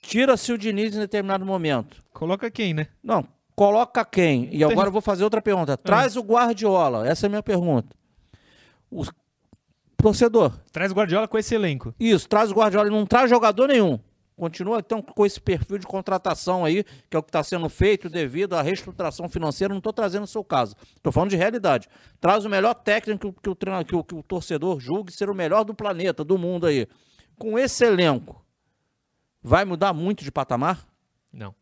tira-se 0.00 0.52
o 0.52 0.58
Diniz 0.58 0.94
em 0.94 1.00
determinado 1.00 1.44
momento. 1.44 2.04
Coloca 2.12 2.48
quem, 2.52 2.72
né? 2.72 2.86
Não, 3.02 3.26
coloca 3.60 4.02
quem? 4.06 4.48
E 4.50 4.64
agora 4.64 4.88
eu 4.88 4.92
vou 4.92 5.02
fazer 5.02 5.22
outra 5.22 5.42
pergunta. 5.42 5.76
Traz 5.76 6.16
ah. 6.16 6.20
o 6.20 6.22
Guardiola. 6.22 7.06
Essa 7.06 7.26
é 7.26 7.28
a 7.28 7.28
minha 7.28 7.42
pergunta. 7.42 7.94
O 8.90 9.04
torcedor. 9.98 10.58
Traz 10.72 10.90
o 10.90 10.94
Guardiola 10.94 11.28
com 11.28 11.36
esse 11.36 11.54
elenco. 11.54 11.94
Isso, 12.00 12.26
traz 12.26 12.50
o 12.50 12.54
Guardiola 12.54 12.88
e 12.88 12.90
não 12.90 13.04
traz 13.04 13.28
jogador 13.28 13.68
nenhum. 13.68 14.00
Continua 14.34 14.78
então 14.78 15.02
com 15.02 15.26
esse 15.26 15.38
perfil 15.38 15.76
de 15.76 15.86
contratação 15.86 16.64
aí, 16.64 16.82
que 17.10 17.14
é 17.14 17.18
o 17.18 17.22
que 17.22 17.28
está 17.28 17.42
sendo 17.42 17.68
feito 17.68 18.08
devido 18.08 18.54
à 18.54 18.62
reestruturação 18.62 19.28
financeira. 19.28 19.74
Não 19.74 19.78
estou 19.78 19.92
trazendo 19.92 20.24
o 20.24 20.26
seu 20.26 20.42
caso. 20.42 20.74
Estou 20.96 21.12
falando 21.12 21.28
de 21.28 21.36
realidade. 21.36 21.86
Traz 22.18 22.46
o 22.46 22.48
melhor 22.48 22.72
técnico 22.72 23.30
que 23.42 23.50
o, 23.50 23.54
que, 23.54 23.94
o, 23.94 24.02
que 24.02 24.14
o 24.14 24.22
torcedor 24.22 24.80
julgue 24.80 25.12
ser 25.12 25.28
o 25.28 25.34
melhor 25.34 25.64
do 25.64 25.74
planeta, 25.74 26.24
do 26.24 26.38
mundo 26.38 26.64
aí. 26.64 26.88
Com 27.36 27.58
esse 27.58 27.84
elenco, 27.84 28.42
vai 29.42 29.66
mudar 29.66 29.92
muito 29.92 30.24
de 30.24 30.32
patamar? 30.32 30.88
Não. 31.30 31.54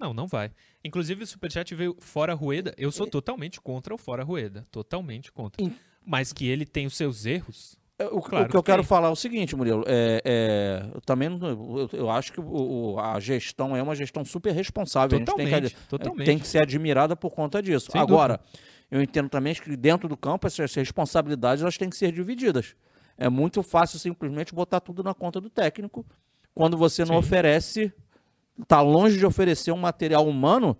Não, 0.00 0.12
não 0.12 0.26
vai. 0.26 0.50
Inclusive 0.86 1.24
o 1.24 1.26
Superchat 1.26 1.74
veio 1.74 1.96
fora 1.98 2.34
Rueda. 2.34 2.74
Eu 2.78 2.90
sou 2.92 3.06
totalmente 3.06 3.60
contra 3.60 3.94
o 3.94 3.98
fora 3.98 4.22
Rueda. 4.22 4.66
Totalmente 4.70 5.32
contra. 5.32 5.64
Mas 6.04 6.32
que 6.32 6.46
ele 6.46 6.64
tem 6.64 6.86
os 6.86 6.96
seus 6.96 7.26
erros. 7.26 7.76
É, 7.98 8.04
o, 8.06 8.20
claro 8.20 8.44
o 8.44 8.48
que, 8.48 8.56
eu 8.56 8.62
quero 8.62 8.84
falar 8.84 9.08
é 9.08 9.10
o 9.10 9.16
seguinte, 9.16 9.56
Murilo. 9.56 9.82
É, 9.86 10.20
é, 10.24 10.86
eu 10.94 11.00
também 11.00 11.28
eu, 11.28 11.88
eu 11.92 12.10
acho 12.10 12.32
que 12.32 12.40
o, 12.40 12.98
a 13.00 13.18
gestão 13.18 13.74
é 13.74 13.82
uma 13.82 13.94
gestão 13.94 14.24
super 14.24 14.52
responsável. 14.52 15.18
Totalmente, 15.18 15.54
a 15.54 15.60
gente 15.60 15.70
tem 15.70 15.80
que, 15.80 15.88
totalmente. 15.88 16.26
tem 16.26 16.38
que 16.38 16.46
ser 16.46 16.58
admirada 16.58 17.16
por 17.16 17.30
conta 17.30 17.62
disso. 17.62 17.90
Sem 17.90 18.00
Agora, 18.00 18.36
dúvida. 18.36 18.58
eu 18.90 19.02
entendo 19.02 19.30
também 19.30 19.54
que 19.54 19.76
dentro 19.76 20.08
do 20.08 20.16
campo 20.16 20.46
essas 20.46 20.74
responsabilidades 20.74 21.62
elas 21.62 21.78
têm 21.78 21.88
que 21.88 21.96
ser 21.96 22.12
divididas. 22.12 22.76
É 23.16 23.30
muito 23.30 23.62
fácil 23.62 23.98
simplesmente 23.98 24.54
botar 24.54 24.80
tudo 24.80 25.02
na 25.02 25.14
conta 25.14 25.40
do 25.40 25.48
técnico 25.48 26.04
quando 26.54 26.76
você 26.76 27.02
não 27.02 27.14
Sim. 27.14 27.18
oferece, 27.20 27.92
está 28.60 28.80
longe 28.80 29.18
de 29.18 29.26
oferecer 29.26 29.72
um 29.72 29.78
material 29.78 30.26
humano 30.26 30.76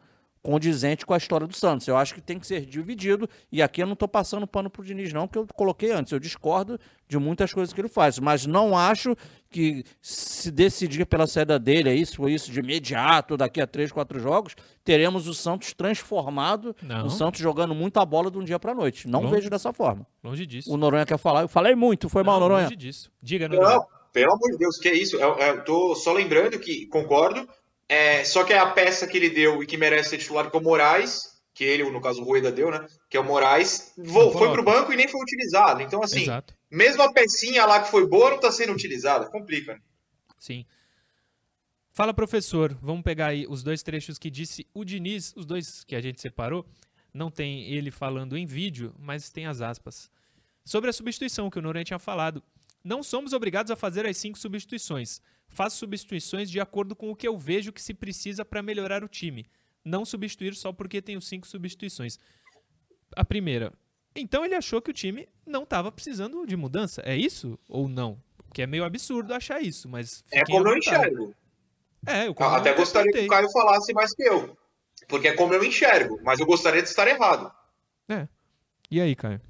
condizente 0.46 1.04
com 1.04 1.12
a 1.12 1.16
história 1.16 1.44
do 1.44 1.56
Santos. 1.56 1.88
Eu 1.88 1.96
acho 1.96 2.14
que 2.14 2.20
tem 2.20 2.38
que 2.38 2.46
ser 2.46 2.64
dividido, 2.64 3.28
e 3.50 3.60
aqui 3.60 3.82
eu 3.82 3.86
não 3.86 3.94
estou 3.94 4.06
passando 4.06 4.46
pano 4.46 4.70
para 4.70 4.80
o 4.80 4.84
Diniz, 4.84 5.12
não, 5.12 5.26
que 5.26 5.36
eu 5.36 5.44
coloquei 5.44 5.90
antes. 5.90 6.12
Eu 6.12 6.20
discordo 6.20 6.78
de 7.08 7.18
muitas 7.18 7.52
coisas 7.52 7.74
que 7.74 7.80
ele 7.80 7.88
faz, 7.88 8.20
mas 8.20 8.46
não 8.46 8.78
acho 8.78 9.16
que 9.50 9.82
se 10.00 10.48
decidir 10.52 11.04
pela 11.04 11.26
saída 11.26 11.58
dele, 11.58 11.90
é 11.90 11.94
isso 11.94 12.22
ou 12.22 12.28
isso, 12.28 12.52
de 12.52 12.60
imediato, 12.60 13.36
daqui 13.36 13.60
a 13.60 13.66
três, 13.66 13.90
quatro 13.90 14.20
jogos, 14.20 14.54
teremos 14.84 15.26
o 15.26 15.34
Santos 15.34 15.74
transformado, 15.74 16.76
não. 16.80 17.06
o 17.06 17.10
Santos 17.10 17.40
jogando 17.40 17.74
muita 17.74 18.06
bola 18.06 18.30
de 18.30 18.38
um 18.38 18.44
dia 18.44 18.60
para 18.60 18.72
noite. 18.72 19.08
Não 19.08 19.22
longe, 19.22 19.34
vejo 19.34 19.50
dessa 19.50 19.72
forma. 19.72 20.06
Longe 20.22 20.46
disso. 20.46 20.72
O 20.72 20.76
Noronha 20.76 21.04
quer 21.04 21.18
falar, 21.18 21.42
eu 21.42 21.48
falei 21.48 21.74
muito, 21.74 22.08
foi 22.08 22.22
não, 22.22 22.30
mal, 22.30 22.38
Noronha. 22.38 22.64
Longe 22.64 22.76
disso. 22.76 23.10
Diga, 23.20 23.48
Noronha. 23.48 23.78
Não, 23.78 23.86
pelo 24.12 24.32
amor 24.32 24.52
de 24.52 24.58
Deus, 24.58 24.78
que 24.78 24.88
é 24.88 24.94
isso? 24.94 25.16
Eu, 25.16 25.36
eu 25.38 25.64
tô 25.64 25.96
só 25.96 26.12
lembrando 26.12 26.56
que, 26.60 26.86
concordo, 26.86 27.48
é, 27.88 28.24
só 28.24 28.44
que 28.44 28.52
é 28.52 28.58
a 28.58 28.70
peça 28.70 29.06
que 29.06 29.16
ele 29.16 29.30
deu 29.30 29.62
e 29.62 29.66
que 29.66 29.76
merece 29.76 30.10
ser 30.10 30.18
titular 30.18 30.50
com 30.50 30.58
o 30.58 30.62
Moraes, 30.62 31.36
que 31.54 31.64
ele, 31.64 31.88
no 31.90 32.00
caso 32.00 32.20
o 32.20 32.24
Rueda 32.24 32.52
deu, 32.52 32.70
né? 32.70 32.86
Que 33.08 33.16
é 33.16 33.20
o 33.20 33.24
Moraes, 33.24 33.94
foi 33.96 34.50
pro 34.50 34.62
banco 34.62 34.92
e 34.92 34.96
nem 34.96 35.08
foi 35.08 35.20
utilizado. 35.22 35.80
Então, 35.80 36.02
assim, 36.02 36.22
Exato. 36.22 36.54
mesmo 36.70 37.02
a 37.02 37.12
pecinha 37.12 37.64
lá 37.64 37.82
que 37.82 37.90
foi 37.90 38.06
boa 38.06 38.30
não 38.30 38.36
está 38.36 38.52
sendo 38.52 38.72
utilizada. 38.72 39.30
Complica, 39.30 39.74
né? 39.74 39.80
Sim. 40.38 40.66
Fala, 41.92 42.12
professor. 42.12 42.76
Vamos 42.82 43.02
pegar 43.02 43.28
aí 43.28 43.46
os 43.48 43.62
dois 43.62 43.82
trechos 43.82 44.18
que 44.18 44.30
disse 44.30 44.66
o 44.74 44.84
Diniz, 44.84 45.32
os 45.34 45.46
dois 45.46 45.82
que 45.82 45.96
a 45.96 46.00
gente 46.00 46.20
separou. 46.20 46.66
Não 47.14 47.30
tem 47.30 47.64
ele 47.72 47.90
falando 47.90 48.36
em 48.36 48.44
vídeo, 48.44 48.94
mas 48.98 49.30
tem 49.30 49.46
as 49.46 49.62
aspas. 49.62 50.10
Sobre 50.62 50.90
a 50.90 50.92
substituição 50.92 51.48
que 51.48 51.58
o 51.58 51.62
Noronha 51.62 51.84
tinha 51.84 51.98
falado. 51.98 52.42
Não 52.84 53.02
somos 53.02 53.32
obrigados 53.32 53.70
a 53.70 53.76
fazer 53.76 54.04
as 54.04 54.18
cinco 54.18 54.38
substituições. 54.38 55.22
Faço 55.48 55.78
substituições 55.78 56.50
de 56.50 56.60
acordo 56.60 56.94
com 56.94 57.10
o 57.10 57.16
que 57.16 57.26
eu 57.26 57.38
vejo 57.38 57.72
que 57.72 57.82
se 57.82 57.94
precisa 57.94 58.44
para 58.44 58.62
melhorar 58.62 59.02
o 59.02 59.08
time 59.08 59.46
não 59.86 60.04
substituir 60.04 60.54
só 60.54 60.72
porque 60.72 61.00
tenho 61.00 61.22
cinco 61.22 61.46
substituições. 61.46 62.18
A 63.14 63.24
primeira, 63.24 63.72
então 64.14 64.44
ele 64.44 64.54
achou 64.54 64.82
que 64.82 64.90
o 64.90 64.94
time 64.94 65.28
não 65.46 65.62
estava 65.62 65.92
precisando 65.92 66.44
de 66.44 66.56
mudança. 66.56 67.00
É 67.04 67.16
isso 67.16 67.58
ou 67.68 67.88
não? 67.88 68.20
Porque 68.36 68.62
é 68.62 68.66
meio 68.66 68.84
absurdo 68.84 69.32
achar 69.32 69.62
isso, 69.62 69.88
mas. 69.88 70.24
É 70.30 70.44
como 70.44 70.68
eu 70.68 70.76
enxergo. 70.76 71.34
É, 72.06 72.26
eu 72.26 72.34
Até 72.38 72.74
gostaria 72.74 73.12
que 73.12 73.20
o 73.20 73.28
Caio 73.28 73.50
falasse 73.50 73.92
mais 73.92 74.12
que 74.12 74.22
eu. 74.22 74.56
Porque 75.08 75.28
é 75.28 75.34
como 75.34 75.54
eu 75.54 75.62
enxergo, 75.64 76.20
mas 76.22 76.40
eu 76.40 76.46
gostaria 76.46 76.82
de 76.82 76.88
estar 76.88 77.06
errado. 77.06 77.52
É. 78.08 78.28
E 78.90 79.00
aí, 79.00 79.14
Caio? 79.14 79.40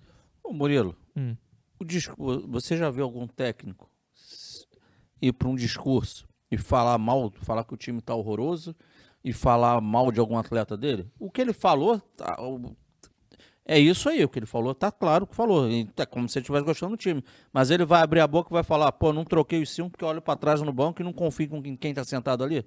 Ô, 0.43 0.53
Murilo, 0.53 0.97
hum. 1.17 1.37
o 1.79 1.85
discurso, 1.85 2.47
você 2.49 2.77
já 2.77 2.91
viu 2.91 3.05
algum 3.05 3.27
técnico 3.27 3.91
ir 5.20 5.33
para 5.33 5.48
um 5.48 5.55
discurso 5.55 6.26
e 6.50 6.57
falar 6.57 6.98
mal, 6.98 7.33
falar 7.42 7.64
que 7.64 7.74
o 7.74 7.76
time 7.76 7.98
está 7.98 8.14
horroroso 8.14 8.74
e 9.24 9.33
falar 9.33 9.81
mal 9.81 10.12
de 10.12 10.20
algum 10.20 10.38
atleta 10.38 10.76
dele? 10.76 11.11
O 11.18 11.31
que 11.31 11.40
ele 11.40 11.52
falou 11.52 11.98
tá, 12.16 12.37
é 13.68 13.81
isso 13.81 14.09
aí, 14.09 14.22
o 14.22 14.29
que 14.29 14.38
ele 14.38 14.46
falou 14.46 14.74
tá 14.74 14.92
claro 14.92 15.26
que 15.26 15.35
falou. 15.35 15.68
É 15.68 16.07
como 16.07 16.29
se 16.29 16.38
ele 16.38 16.44
estivesse 16.44 16.64
gostando 16.64 16.96
do 16.96 16.96
time. 16.96 17.22
Mas 17.52 17.70
ele 17.70 17.85
vai 17.85 18.00
abrir 18.00 18.20
a 18.20 18.26
boca 18.26 18.48
e 18.50 18.55
vai 18.55 18.62
falar: 18.62 18.92
pô, 18.92 19.12
não 19.12 19.24
troquei 19.24 19.61
os 19.61 19.70
cinco 19.70 19.90
porque 19.90 20.05
olho 20.05 20.22
para 20.22 20.38
trás 20.38 20.62
no 20.62 20.72
banco 20.72 21.02
e 21.02 21.05
não 21.05 21.12
confio 21.12 21.48
com 21.48 21.61
quem 21.76 21.90
está 21.90 22.05
sentado 22.05 22.44
ali? 22.44 22.64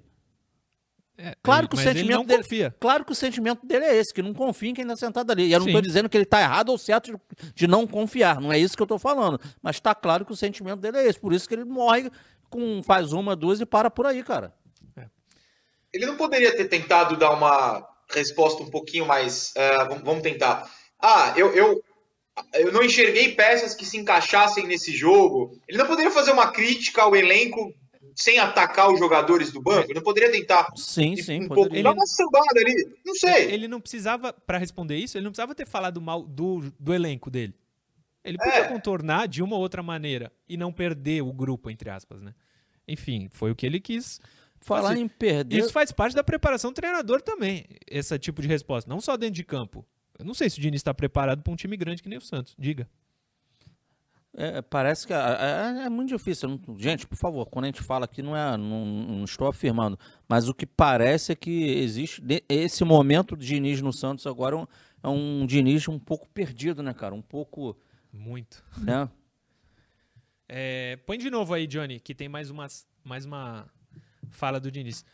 É, 1.22 1.34
claro 1.42 1.68
que 1.68 1.74
o 1.74 1.78
sentimento 1.78 2.26
dele, 2.26 2.42
confia. 2.42 2.74
claro 2.80 3.04
que 3.04 3.12
o 3.12 3.14
sentimento 3.14 3.66
dele 3.66 3.84
é 3.84 3.94
esse, 3.94 4.12
que 4.12 4.22
não 4.22 4.32
confia 4.32 4.70
em 4.70 4.74
quem 4.74 4.84
está 4.84 4.96
sentado 4.96 5.30
ali. 5.30 5.46
E 5.48 5.52
eu 5.52 5.60
não 5.60 5.66
estou 5.66 5.82
dizendo 5.82 6.08
que 6.08 6.16
ele 6.16 6.24
está 6.24 6.40
errado 6.40 6.70
ou 6.70 6.78
certo 6.78 7.12
de, 7.12 7.52
de, 7.54 7.66
não 7.66 7.86
confiar, 7.86 8.40
não 8.40 8.50
é 8.50 8.58
isso 8.58 8.74
que 8.74 8.82
eu 8.82 8.86
estou 8.86 8.98
falando. 8.98 9.38
Mas 9.62 9.76
está 9.76 9.94
claro 9.94 10.24
que 10.24 10.32
o 10.32 10.36
sentimento 10.36 10.80
dele 10.80 10.96
é 10.96 11.06
esse, 11.06 11.20
por 11.20 11.34
isso 11.34 11.46
que 11.46 11.54
ele 11.54 11.66
morre 11.66 12.10
com 12.50 12.82
faz 12.82 13.12
uma, 13.12 13.34
duas 13.36 13.60
e 13.60 13.66
para 13.66 13.90
por 13.90 14.04
aí, 14.06 14.22
cara 14.22 14.52
ele 15.92 16.06
não 16.06 16.16
poderia 16.16 16.54
ter 16.56 16.66
tentado 16.66 17.16
dar 17.16 17.32
uma 17.32 17.86
resposta 18.10 18.62
um 18.62 18.70
pouquinho 18.70 19.06
mais. 19.06 19.52
Uh, 19.56 20.04
vamos 20.04 20.22
tentar. 20.22 20.70
Ah, 21.00 21.32
eu, 21.36 21.52
eu, 21.54 21.82
eu 22.54 22.72
não 22.72 22.82
enxerguei 22.82 23.34
peças 23.34 23.74
que 23.74 23.84
se 23.84 23.96
encaixassem 23.96 24.66
nesse 24.66 24.92
jogo. 24.92 25.58
Ele 25.68 25.78
não 25.78 25.86
poderia 25.86 26.10
fazer 26.10 26.32
uma 26.32 26.52
crítica 26.52 27.02
ao 27.02 27.16
elenco 27.16 27.74
sem 28.14 28.38
atacar 28.38 28.92
os 28.92 28.98
jogadores 28.98 29.50
do 29.50 29.62
banco? 29.62 29.86
Ele 29.86 29.94
não 29.94 30.02
poderia 30.02 30.30
tentar. 30.30 30.68
Sim, 30.76 31.16
sim. 31.16 31.44
Um 31.44 31.48
pouco, 31.48 31.74
ele... 31.74 31.82
dar 31.82 31.92
uma 31.92 32.06
sambada 32.06 32.60
ali. 32.60 32.74
Não 33.04 33.14
sei. 33.14 33.50
Ele 33.50 33.66
não 33.66 33.80
precisava, 33.80 34.32
para 34.32 34.58
responder 34.58 34.96
isso, 34.96 35.16
ele 35.16 35.24
não 35.24 35.30
precisava 35.30 35.54
ter 35.54 35.66
falado 35.66 36.00
mal 36.00 36.22
do, 36.22 36.72
do 36.78 36.92
elenco 36.92 37.30
dele. 37.30 37.54
Ele 38.24 38.38
podia 38.38 38.60
é. 38.60 38.68
contornar 38.68 39.26
de 39.26 39.42
uma 39.42 39.56
ou 39.56 39.62
outra 39.62 39.82
maneira 39.82 40.32
e 40.48 40.56
não 40.56 40.72
perder 40.72 41.22
o 41.22 41.32
grupo, 41.32 41.70
entre 41.70 41.88
aspas, 41.88 42.20
né? 42.20 42.34
Enfim, 42.86 43.28
foi 43.30 43.50
o 43.50 43.56
que 43.56 43.64
ele 43.64 43.80
quis 43.80 44.20
Falar 44.60 44.92
assim, 44.92 45.02
em 45.02 45.08
perder. 45.08 45.58
Isso 45.58 45.72
faz 45.72 45.90
parte 45.90 46.14
da 46.14 46.22
preparação 46.22 46.70
do 46.70 46.74
treinador 46.74 47.22
também, 47.22 47.64
esse 47.90 48.18
tipo 48.18 48.42
de 48.42 48.48
resposta. 48.48 48.88
Não 48.88 49.00
só 49.00 49.16
dentro 49.16 49.36
de 49.36 49.44
campo. 49.44 49.86
Eu 50.18 50.24
não 50.24 50.34
sei 50.34 50.50
se 50.50 50.58
o 50.58 50.60
Diniz 50.60 50.80
está 50.80 50.92
preparado 50.92 51.42
para 51.42 51.52
um 51.52 51.56
time 51.56 51.76
grande 51.76 52.02
que 52.02 52.08
nem 52.08 52.18
o 52.18 52.20
Santos. 52.20 52.54
Diga. 52.58 52.86
É, 54.36 54.62
parece 54.62 55.06
que 55.06 55.12
é, 55.12 55.16
é, 55.16 55.86
é 55.86 55.88
muito 55.88 56.10
difícil. 56.10 56.60
Gente, 56.76 57.06
por 57.06 57.16
favor, 57.16 57.46
quando 57.46 57.64
a 57.64 57.68
gente 57.68 57.82
fala 57.82 58.04
aqui, 58.04 58.22
não, 58.22 58.36
é, 58.36 58.56
não, 58.56 58.84
não, 58.84 59.24
estou 59.24 59.48
afirmando, 59.48 59.98
mas 60.28 60.48
o 60.48 60.54
que 60.54 60.66
parece 60.66 61.32
é 61.32 61.34
que 61.34 61.64
existe. 61.78 62.22
Esse 62.48 62.84
momento 62.84 63.36
de 63.36 63.46
Diniz 63.46 63.80
no 63.80 63.92
Santos 63.92 64.26
agora 64.26 64.56
é 64.56 64.58
um, 64.58 64.66
é 65.02 65.08
um 65.08 65.46
Diniz 65.46 65.88
um 65.88 65.98
pouco 65.98 66.28
perdido, 66.28 66.82
né, 66.82 66.92
cara? 66.92 67.14
Um 67.14 67.22
pouco. 67.22 67.76
Muito. 68.12 68.64
Né? 68.78 69.08
É, 70.52 70.96
põe 71.06 71.16
de 71.16 71.30
novo 71.30 71.54
aí, 71.54 71.64
Johnny, 71.64 72.00
que 72.00 72.12
tem 72.12 72.28
mais, 72.28 72.50
umas, 72.50 72.84
mais 73.04 73.24
uma 73.24 73.72
fala 74.32 74.58
do 74.58 74.68
Diniz. 74.68 75.04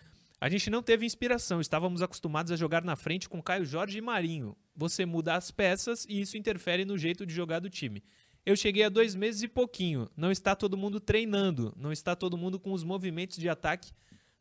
A 0.40 0.48
gente 0.48 0.70
não 0.70 0.82
teve 0.82 1.04
inspiração, 1.04 1.60
estávamos 1.60 2.00
acostumados 2.00 2.50
a 2.52 2.56
jogar 2.56 2.82
na 2.82 2.96
frente 2.96 3.28
com 3.28 3.42
Caio 3.42 3.66
Jorge 3.66 3.98
e 3.98 4.00
Marinho. 4.00 4.56
Você 4.74 5.04
muda 5.04 5.34
as 5.34 5.50
peças 5.50 6.06
e 6.08 6.22
isso 6.22 6.38
interfere 6.38 6.86
no 6.86 6.96
jeito 6.96 7.26
de 7.26 7.34
jogar 7.34 7.60
do 7.60 7.68
time. 7.68 8.02
Eu 8.46 8.56
cheguei 8.56 8.84
há 8.84 8.88
dois 8.88 9.14
meses 9.14 9.42
e 9.42 9.48
pouquinho. 9.48 10.08
Não 10.16 10.30
está 10.30 10.54
todo 10.54 10.76
mundo 10.76 11.00
treinando, 11.00 11.74
não 11.76 11.92
está 11.92 12.16
todo 12.16 12.38
mundo 12.38 12.58
com 12.58 12.72
os 12.72 12.84
movimentos 12.84 13.36
de 13.36 13.48
ataque 13.48 13.92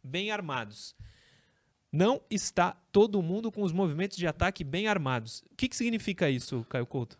bem 0.03 0.31
armados. 0.31 0.95
Não 1.91 2.21
está 2.29 2.71
todo 2.91 3.21
mundo 3.21 3.51
com 3.51 3.63
os 3.63 3.71
movimentos 3.71 4.17
de 4.17 4.27
ataque 4.27 4.63
bem 4.63 4.87
armados. 4.87 5.43
O 5.51 5.55
que, 5.55 5.67
que 5.67 5.75
significa 5.75 6.29
isso, 6.29 6.65
Caio 6.69 6.85
Couto? 6.85 7.17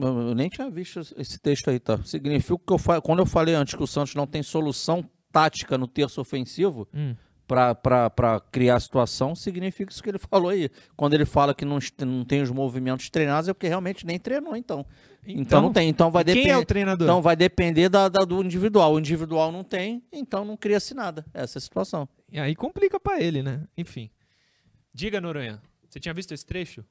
Eu 0.00 0.34
nem 0.34 0.48
tinha 0.48 0.70
visto 0.70 1.00
esse 1.16 1.38
texto 1.38 1.68
aí, 1.70 1.78
tá? 1.78 1.98
Significa 2.04 2.58
que 2.66 2.72
eu, 2.72 3.02
quando 3.02 3.18
eu 3.18 3.26
falei 3.26 3.54
antes 3.54 3.74
que 3.74 3.82
o 3.82 3.86
Santos 3.86 4.14
não 4.14 4.26
tem 4.26 4.42
solução 4.42 5.04
tática 5.30 5.76
no 5.78 5.86
terço 5.86 6.20
ofensivo 6.20 6.88
hum. 6.94 7.14
para 7.46 8.40
criar 8.50 8.76
a 8.76 8.80
situação, 8.80 9.34
significa 9.34 9.92
isso 9.92 10.02
que 10.02 10.08
ele 10.08 10.18
falou 10.30 10.50
aí. 10.50 10.70
Quando 10.96 11.14
ele 11.14 11.24
fala 11.24 11.54
que 11.54 11.64
não, 11.64 11.78
não 12.06 12.24
tem 12.24 12.42
os 12.42 12.50
movimentos 12.50 13.10
treinados, 13.10 13.48
é 13.48 13.52
porque 13.52 13.68
realmente 13.68 14.06
nem 14.06 14.18
treinou, 14.18 14.56
então. 14.56 14.86
Então, 15.22 15.40
então 15.42 15.62
não 15.62 15.72
tem. 15.72 15.88
Então 15.88 16.10
vai 16.10 16.24
depender. 16.24 16.46
Quem 16.46 16.52
é 16.52 16.58
o 16.58 16.64
treinador? 16.64 17.06
Então 17.06 17.20
vai 17.20 17.36
depender 17.36 17.88
da, 17.88 18.08
da, 18.08 18.24
do 18.24 18.42
individual. 18.42 18.94
O 18.94 18.98
individual 18.98 19.52
não 19.52 19.62
tem, 19.62 20.02
então 20.10 20.44
não 20.44 20.56
cria-se 20.56 20.94
nada. 20.94 21.24
Essa 21.34 21.58
é 21.58 21.60
a 21.60 21.62
situação. 21.62 22.08
E 22.32 22.40
aí 22.40 22.54
complica 22.54 22.98
para 22.98 23.20
ele, 23.20 23.42
né? 23.42 23.62
Enfim. 23.76 24.10
Diga, 24.94 25.20
Noronha, 25.20 25.60
você 25.88 26.00
tinha 26.00 26.14
visto 26.14 26.32
esse 26.32 26.44
trecho? 26.44 26.84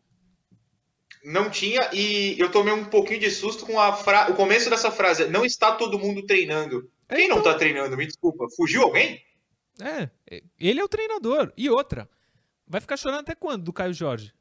Não 1.24 1.50
tinha, 1.50 1.90
e 1.94 2.40
eu 2.40 2.50
tomei 2.50 2.74
um 2.74 2.86
pouquinho 2.86 3.20
de 3.20 3.30
susto 3.30 3.66
com 3.66 3.80
a 3.80 3.94
fra... 3.94 4.32
o 4.32 4.36
começo 4.36 4.70
dessa 4.70 4.90
frase. 4.90 5.28
Não 5.28 5.44
está 5.44 5.74
todo 5.74 6.00
mundo 6.00 6.26
treinando. 6.26 6.90
Quem 7.10 7.26
então... 7.26 7.38
não 7.38 7.44
tá 7.44 7.56
treinando? 7.56 7.98
Me 7.98 8.06
desculpa. 8.06 8.46
Fugiu 8.56 8.84
alguém? 8.84 9.22
É, 9.82 10.10
ele 10.60 10.80
é 10.80 10.84
o 10.84 10.90
treinador. 10.90 11.52
E 11.58 11.70
outra, 11.70 12.10
vai 12.68 12.80
ficar 12.80 12.98
chorando 12.98 13.22
até 13.22 13.36
quando 13.36 13.64
do 13.64 13.74
Caio 13.74 13.94
Jorge? 13.94 14.34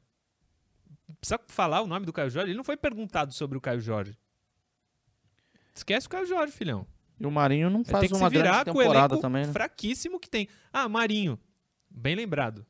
Precisa 1.20 1.40
falar 1.48 1.80
o 1.80 1.86
nome 1.86 2.06
do 2.06 2.12
Caio 2.12 2.30
Jorge? 2.30 2.50
Ele 2.50 2.56
não 2.56 2.64
foi 2.64 2.76
perguntado 2.76 3.32
sobre 3.32 3.58
o 3.58 3.60
Caio 3.60 3.80
Jorge. 3.80 4.16
Esquece 5.74 6.06
o 6.06 6.10
Caio 6.10 6.26
Jorge, 6.26 6.52
filhão. 6.52 6.86
E 7.18 7.26
o 7.26 7.30
Marinho 7.30 7.70
não 7.70 7.84
faz 7.84 8.10
uma 8.12 8.30
grande 8.30 8.64
temporada 8.64 9.20
também, 9.20 9.46
né? 9.46 9.52
fraquíssimo 9.52 10.20
que 10.20 10.28
tem. 10.28 10.48
Ah, 10.72 10.88
Marinho. 10.88 11.38
Bem 11.90 12.14
lembrado. 12.14 12.64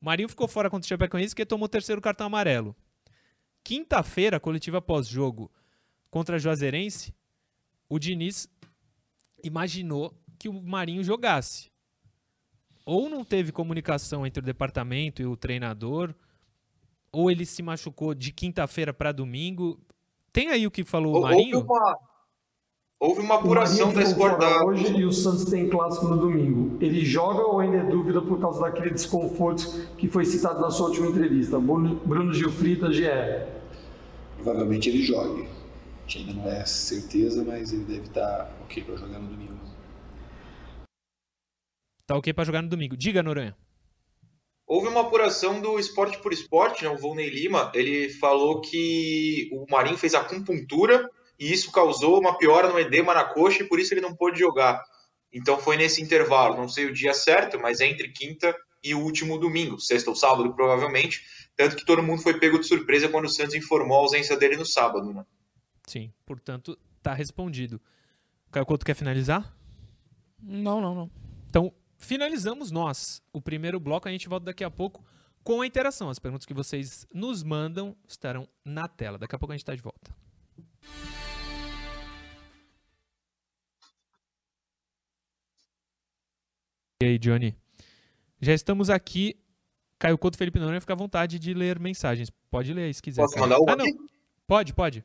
Marinho 0.00 0.28
ficou 0.28 0.48
fora 0.48 0.68
contra 0.68 0.84
o 0.84 0.88
Chapecoense 0.88 1.34
porque 1.34 1.46
tomou 1.46 1.66
o 1.66 1.68
terceiro 1.68 2.00
cartão 2.00 2.26
amarelo. 2.26 2.74
Quinta-feira, 3.64 4.38
coletiva 4.38 4.82
pós-jogo 4.82 5.50
contra 6.10 6.36
a 6.36 6.38
Juazeirense, 6.38 7.14
o 7.88 7.98
Diniz 7.98 8.46
imaginou 9.42 10.14
que 10.38 10.48
o 10.48 10.52
Marinho 10.52 11.02
jogasse. 11.02 11.72
Ou 12.84 13.08
não 13.08 13.24
teve 13.24 13.50
comunicação 13.50 14.26
entre 14.26 14.42
o 14.42 14.44
departamento 14.44 15.22
e 15.22 15.26
o 15.26 15.36
treinador, 15.36 16.14
ou 17.10 17.30
ele 17.30 17.46
se 17.46 17.62
machucou 17.62 18.14
de 18.14 18.32
quinta-feira 18.32 18.92
para 18.92 19.12
domingo. 19.12 19.80
Tem 20.30 20.48
aí 20.48 20.66
o 20.66 20.70
que 20.70 20.84
falou 20.84 21.16
o 21.16 21.22
Marinho? 21.22 21.56
Houve 21.56 21.68
uma, 21.70 21.98
houve 23.00 23.20
uma 23.22 23.34
apuração 23.36 23.92
da 23.94 24.02
Sport 24.02 24.42
hoje 24.66 24.94
e 24.96 25.04
o 25.06 25.12
Santos 25.12 25.46
tem 25.46 25.70
clássico 25.70 26.06
no 26.08 26.18
domingo. 26.18 26.76
Ele 26.82 27.02
joga 27.02 27.42
ou 27.42 27.60
ainda 27.60 27.78
é 27.78 27.84
dúvida 27.84 28.20
por 28.20 28.38
causa 28.38 28.60
daquele 28.60 28.90
desconforto 28.90 29.88
que 29.96 30.06
foi 30.08 30.26
citado 30.26 30.60
na 30.60 30.70
sua 30.70 30.88
última 30.88 31.06
entrevista? 31.06 31.58
Bruno 31.58 32.34
Gil 32.34 32.50
Fritas, 32.50 32.94
GE. 32.94 33.53
Provavelmente 34.44 34.88
ele 34.88 35.02
jogue 35.02 35.48
gente 36.06 36.18
ainda 36.18 36.32
não 36.34 36.50
é 36.50 36.64
certeza, 36.64 37.44
mas 37.44 37.72
ele 37.72 37.84
deve 37.84 38.06
estar 38.06 38.54
ok 38.62 38.84
para 38.84 38.96
jogar 38.96 39.18
no 39.18 39.28
domingo. 39.28 39.54
Tá 42.06 42.16
ok 42.16 42.32
para 42.32 42.44
jogar 42.44 42.62
no 42.62 42.68
domingo. 42.68 42.96
Diga, 42.96 43.22
Noronha. 43.22 43.56
Houve 44.66 44.88
uma 44.88 45.02
apuração 45.02 45.60
do 45.60 45.78
Esporte 45.78 46.18
por 46.18 46.32
Esporte, 46.32 46.84
né? 46.84 46.90
o 46.90 46.96
Volney 46.96 47.28
Lima, 47.28 47.70
ele 47.74 48.10
falou 48.10 48.60
que 48.60 49.50
o 49.52 49.66
Marinho 49.70 49.98
fez 49.98 50.14
acupuntura 50.14 51.08
e 51.38 51.52
isso 51.52 51.70
causou 51.70 52.18
uma 52.18 52.38
piora 52.38 52.68
no 52.68 52.78
edema 52.78 53.14
na 53.14 53.24
coxa 53.24 53.62
e 53.62 53.68
por 53.68 53.78
isso 53.78 53.92
ele 53.92 54.00
não 54.00 54.14
pôde 54.14 54.38
jogar. 54.38 54.82
Então 55.32 55.58
foi 55.58 55.76
nesse 55.76 56.00
intervalo, 56.00 56.56
não 56.56 56.68
sei 56.68 56.86
o 56.86 56.92
dia 56.92 57.12
certo, 57.12 57.58
mas 57.58 57.80
é 57.80 57.86
entre 57.86 58.08
quinta 58.10 58.56
e 58.82 58.94
o 58.94 59.00
último 59.00 59.38
domingo, 59.38 59.80
sexta 59.80 60.10
ou 60.10 60.16
sábado 60.16 60.54
provavelmente, 60.54 61.22
tanto 61.56 61.76
que 61.76 61.84
todo 61.84 62.02
mundo 62.02 62.22
foi 62.22 62.38
pego 62.38 62.58
de 62.58 62.66
surpresa 62.66 63.08
quando 63.08 63.26
o 63.26 63.28
Santos 63.28 63.54
informou 63.54 63.98
a 63.98 64.00
ausência 64.00 64.36
dele 64.36 64.56
no 64.56 64.66
sábado, 64.66 65.12
né? 65.12 65.24
Sim, 65.86 66.12
portanto, 66.26 66.78
tá 67.02 67.14
respondido. 67.14 67.80
Caio 68.50 68.66
Couto 68.66 68.84
quer 68.84 68.94
finalizar? 68.94 69.56
Não, 70.40 70.80
não, 70.80 70.94
não. 70.94 71.10
Então, 71.48 71.72
finalizamos 71.98 72.70
nós. 72.70 73.22
O 73.32 73.40
primeiro 73.40 73.78
bloco, 73.78 74.08
a 74.08 74.10
gente 74.10 74.28
volta 74.28 74.46
daqui 74.46 74.64
a 74.64 74.70
pouco 74.70 75.04
com 75.42 75.60
a 75.60 75.66
interação. 75.66 76.08
As 76.08 76.18
perguntas 76.18 76.46
que 76.46 76.54
vocês 76.54 77.06
nos 77.12 77.42
mandam 77.42 77.96
estarão 78.08 78.48
na 78.64 78.88
tela. 78.88 79.18
Daqui 79.18 79.34
a 79.34 79.38
pouco 79.38 79.52
a 79.52 79.56
gente 79.56 79.62
está 79.62 79.74
de 79.74 79.82
volta. 79.82 80.14
E 87.02 87.06
aí, 87.06 87.18
Johnny? 87.18 87.54
Já 88.40 88.54
estamos 88.54 88.88
aqui. 88.88 89.36
Caio 89.98 90.18
Couto, 90.18 90.36
Felipe 90.36 90.58
Noronha, 90.58 90.80
fica 90.80 90.92
à 90.92 90.96
vontade 90.96 91.38
de 91.38 91.54
ler 91.54 91.78
mensagens. 91.78 92.30
Pode 92.50 92.72
ler 92.72 92.84
aí 92.84 92.94
se 92.94 93.02
quiser. 93.02 93.22
Posso 93.22 93.38
mandar 93.38 93.58
uma 93.58 93.72
ah, 93.72 93.76
não. 93.76 93.86
Pode, 94.46 94.74
pode. 94.74 95.04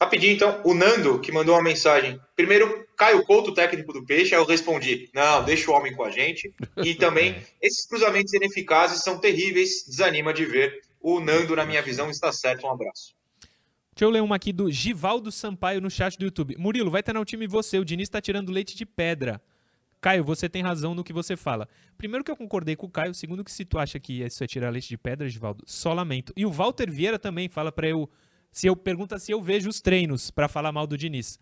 Rapidinho, 0.00 0.34
então, 0.34 0.60
o 0.64 0.74
Nando 0.74 1.20
que 1.20 1.32
mandou 1.32 1.54
uma 1.54 1.62
mensagem. 1.62 2.20
Primeiro, 2.34 2.86
Caio 2.96 3.24
Couto, 3.24 3.54
técnico 3.54 3.92
do 3.92 4.04
Peixe, 4.04 4.34
aí 4.34 4.40
eu 4.40 4.44
respondi: 4.44 5.08
não, 5.14 5.44
deixa 5.44 5.70
o 5.70 5.74
homem 5.74 5.94
com 5.94 6.04
a 6.04 6.10
gente. 6.10 6.52
E 6.78 6.94
também, 6.96 7.32
é. 7.32 7.42
esses 7.62 7.86
cruzamentos 7.86 8.32
ineficazes 8.34 9.02
são 9.02 9.18
terríveis, 9.18 9.84
desanima 9.86 10.34
de 10.34 10.44
ver. 10.44 10.82
O 11.00 11.20
Nando, 11.20 11.54
na 11.54 11.64
minha 11.64 11.82
visão, 11.82 12.10
está 12.10 12.32
certo. 12.32 12.66
Um 12.66 12.70
abraço. 12.70 13.14
Deixa 13.94 14.04
eu 14.04 14.10
ler 14.10 14.22
uma 14.22 14.36
aqui 14.36 14.52
do 14.52 14.70
Givaldo 14.70 15.30
Sampaio 15.30 15.80
no 15.80 15.90
chat 15.90 16.18
do 16.18 16.24
YouTube. 16.24 16.56
Murilo, 16.58 16.90
vai 16.90 17.02
ter 17.02 17.12
no 17.12 17.24
time 17.24 17.46
você. 17.46 17.78
O 17.78 17.84
Diniz 17.84 18.08
está 18.08 18.20
tirando 18.20 18.50
leite 18.50 18.76
de 18.76 18.84
pedra. 18.84 19.40
Caio, 20.04 20.22
você 20.22 20.50
tem 20.50 20.62
razão 20.62 20.94
no 20.94 21.02
que 21.02 21.14
você 21.14 21.34
fala. 21.34 21.66
Primeiro 21.96 22.22
que 22.22 22.30
eu 22.30 22.36
concordei 22.36 22.76
com 22.76 22.86
o 22.86 22.90
Caio, 22.90 23.14
segundo 23.14 23.42
que 23.42 23.50
se 23.50 23.64
tu 23.64 23.78
acha 23.78 23.98
que 23.98 24.22
isso 24.22 24.44
é 24.44 24.46
tirar 24.46 24.68
leite 24.68 24.86
de 24.86 24.98
pedra, 24.98 25.26
Givaldo, 25.26 25.64
só 25.66 25.94
lamento. 25.94 26.30
E 26.36 26.44
o 26.44 26.50
Walter 26.50 26.90
Vieira 26.90 27.18
também 27.18 27.48
fala 27.48 27.72
para 27.72 27.88
eu 27.88 28.10
se 28.52 28.66
eu 28.66 28.76
pergunta 28.76 29.18
se 29.18 29.32
eu 29.32 29.40
vejo 29.40 29.66
os 29.70 29.80
treinos 29.80 30.30
para 30.30 30.46
falar 30.46 30.72
mal 30.72 30.86
do 30.86 30.98
Diniz. 30.98 31.38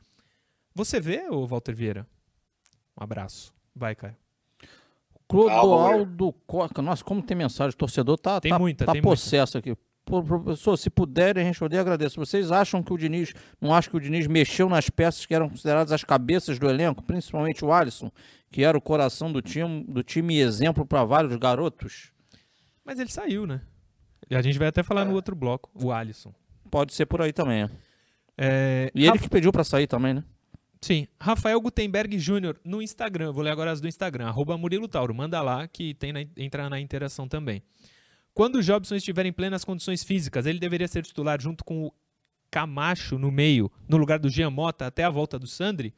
Você 0.76 1.00
vê, 1.00 1.28
ô 1.28 1.44
Walter 1.44 1.74
Vieira? 1.74 2.06
Um 2.96 3.02
abraço. 3.02 3.52
Vai, 3.74 3.96
Caio. 3.96 4.16
Clodoaldo 5.26 6.32
Coca. 6.46 6.80
Nossa, 6.80 7.02
como 7.02 7.20
tem 7.20 7.36
mensagem. 7.36 7.74
O 7.74 7.76
torcedor 7.76 8.16
tá, 8.16 8.40
tem 8.40 8.52
tá, 8.52 8.60
muita, 8.60 8.86
tá 8.86 8.92
tem 8.92 9.02
possesso 9.02 9.56
muita. 9.56 9.72
aqui. 9.72 9.80
Professor, 10.04 10.76
se 10.76 10.90
puderem 10.90 11.44
responder, 11.44 11.78
agradeço. 11.78 12.18
Vocês 12.18 12.52
acham 12.52 12.82
que 12.82 12.92
o 12.92 12.98
Diniz, 12.98 13.32
não 13.60 13.74
acho 13.74 13.88
que 13.88 13.96
o 13.96 14.00
Diniz 14.00 14.26
mexeu 14.26 14.68
nas 14.68 14.90
peças 14.90 15.24
que 15.24 15.34
eram 15.34 15.48
consideradas 15.48 15.92
as 15.92 16.02
cabeças 16.02 16.58
do 16.58 16.68
elenco, 16.68 17.02
principalmente 17.02 17.64
o 17.64 17.72
Alisson, 17.72 18.10
que 18.52 18.62
era 18.62 18.76
o 18.76 18.80
coração 18.80 19.32
do 19.32 19.40
time, 19.40 19.82
do 19.84 20.02
time 20.02 20.34
e 20.34 20.40
exemplo 20.40 20.84
para 20.84 21.02
vários 21.04 21.34
garotos? 21.36 22.12
Mas 22.84 22.98
ele 22.98 23.10
saiu, 23.10 23.46
né? 23.46 23.62
E 24.28 24.36
a 24.36 24.42
gente 24.42 24.58
vai 24.58 24.68
até 24.68 24.82
falar 24.82 25.06
no 25.06 25.14
outro 25.14 25.34
bloco, 25.34 25.70
o 25.74 25.90
Alisson. 25.90 26.32
Pode 26.70 26.92
ser 26.92 27.06
por 27.06 27.22
aí 27.22 27.32
também. 27.32 27.68
É, 28.36 28.90
e 28.94 29.06
ele 29.06 29.18
que 29.18 29.28
pediu 29.28 29.50
para 29.50 29.64
sair 29.64 29.86
também, 29.86 30.14
né? 30.14 30.24
Sim. 30.80 31.06
Rafael 31.20 31.60
Gutenberg 31.60 32.18
Júnior 32.18 32.60
no 32.64 32.82
Instagram. 32.82 33.32
Vou 33.32 33.42
ler 33.42 33.50
agora 33.50 33.70
as 33.70 33.80
do 33.80 33.88
Instagram. 33.88 34.26
Arroba 34.26 34.58
Murilo 34.58 34.88
Tauro. 34.88 35.14
Manda 35.14 35.40
lá 35.40 35.66
que 35.68 35.94
tem 35.94 36.12
na, 36.12 36.20
entra 36.36 36.68
na 36.68 36.80
interação 36.80 37.28
também. 37.28 37.62
Quando 38.34 38.56
o 38.56 38.62
Jobson 38.62 38.96
estiver 38.96 39.26
em 39.26 39.32
plenas 39.32 39.64
condições 39.64 40.02
físicas, 40.02 40.44
ele 40.44 40.58
deveria 40.58 40.88
ser 40.88 41.02
titular 41.02 41.40
junto 41.40 41.64
com 41.64 41.86
o 41.86 41.92
Camacho 42.50 43.18
no 43.18 43.30
meio, 43.30 43.70
no 43.88 43.96
lugar 43.96 44.18
do 44.18 44.28
Jean 44.28 44.50
Mota, 44.50 44.86
até 44.86 45.04
a 45.04 45.10
volta 45.10 45.38
do 45.38 45.46
Sandri? 45.46 45.94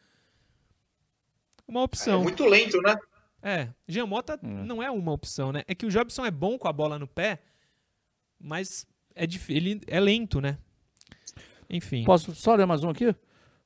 Uma 1.67 1.83
opção. 1.83 2.21
É 2.21 2.23
muito 2.23 2.45
lento, 2.45 2.81
né? 2.83 2.97
É. 3.43 3.69
Jean 3.87 4.07
Mota 4.07 4.39
hum. 4.43 4.65
não 4.65 4.83
é 4.83 4.91
uma 4.91 5.13
opção, 5.13 5.53
né? 5.53 5.63
É 5.67 5.75
que 5.75 5.85
o 5.85 5.91
Jobson 5.91 6.25
é 6.25 6.31
bom 6.31 6.59
com 6.59 6.67
a 6.67 6.73
bola 6.73 6.99
no 6.99 7.07
pé, 7.07 7.41
mas 8.41 8.87
é 9.15 9.25
ele 9.49 9.81
é 9.87 10.01
lento, 10.01 10.41
né? 10.41 10.59
Enfim. 11.69 12.05
Posso 12.05 12.35
só 12.35 12.55
ler 12.55 12.67
mais 12.67 12.83
um 12.83 12.91
aqui? 12.91 13.15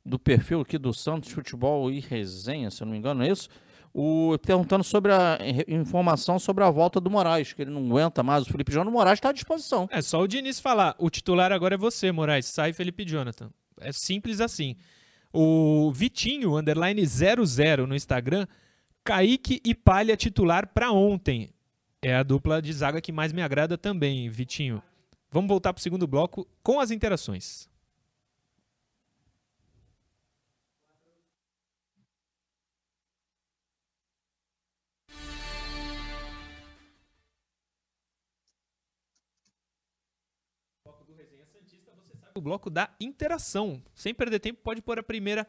Do 0.05 0.19
perfil 0.19 0.61
aqui 0.61 0.79
do 0.79 0.93
Santos 0.93 1.31
Futebol 1.31 1.91
e 1.91 2.01
Resenha, 2.01 2.71
se 2.71 2.83
eu 2.83 2.87
não 2.87 2.93
me 2.93 2.99
engano, 2.99 3.23
é 3.23 3.31
isso? 3.31 3.49
O, 3.93 4.39
perguntando 4.39 4.85
sobre 4.85 5.13
a 5.13 5.39
informação 5.67 6.39
sobre 6.39 6.63
a 6.63 6.71
volta 6.71 7.01
do 7.01 7.11
Moraes, 7.11 7.53
que 7.53 7.63
ele 7.63 7.71
não 7.71 7.85
aguenta 7.87 8.23
mais. 8.23 8.45
O 8.47 8.51
Felipe 8.51 8.73
Jonathan 8.73 8.91
Moraes 8.91 9.19
está 9.19 9.31
à 9.31 9.33
disposição. 9.33 9.89
É 9.91 10.03
só 10.03 10.21
o 10.21 10.29
Diniz 10.29 10.61
falar: 10.61 10.95
o 10.99 11.11
titular 11.11 11.53
agora 11.53 11.75
é 11.75 11.79
você, 11.79 12.13
Moraes. 12.13 12.47
Sai 12.47 12.73
Felipe 12.73 13.05
Jonathan. 13.05 13.51
É 13.81 13.93
simples 13.93 14.41
assim. 14.41 14.77
O 15.33 15.93
Vitinho, 15.93 16.57
underline 16.57 17.05
00 17.05 17.87
no 17.87 17.95
Instagram, 17.95 18.47
Kaique 19.05 19.61
e 19.65 19.75
Palha 19.75 20.17
titular 20.17 20.69
para 20.69 20.91
ontem. 20.91 21.51
É 22.01 22.15
a 22.15 22.23
dupla 22.23 22.63
de 22.63 22.73
zaga 22.73 23.01
que 23.01 23.13
mais 23.13 23.33
me 23.33 23.43
agrada 23.43 23.77
também, 23.77 24.29
Vitinho. 24.29 24.83
Vamos 25.31 25.49
voltar 25.49 25.73
para 25.73 25.81
o 25.81 25.83
segundo 25.83 26.07
bloco 26.07 26.49
com 26.63 26.81
as 26.81 26.91
interações. 26.91 27.68
O 42.39 42.43
bloco 42.43 42.71
da 42.71 42.91
interação. 43.01 43.83
Sem 43.95 44.15
perder 44.15 44.39
tempo, 44.39 44.61
pode 44.63 44.81
pôr 44.81 44.99
a 44.99 45.03
primeira 45.03 45.47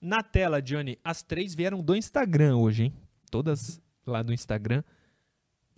na 0.00 0.22
tela, 0.22 0.60
Johnny. 0.60 0.98
As 1.02 1.22
três 1.22 1.54
vieram 1.54 1.82
do 1.82 1.96
Instagram 1.96 2.56
hoje, 2.56 2.84
hein? 2.84 2.94
Todas 3.30 3.80
lá 4.06 4.22
do 4.22 4.32
Instagram 4.32 4.84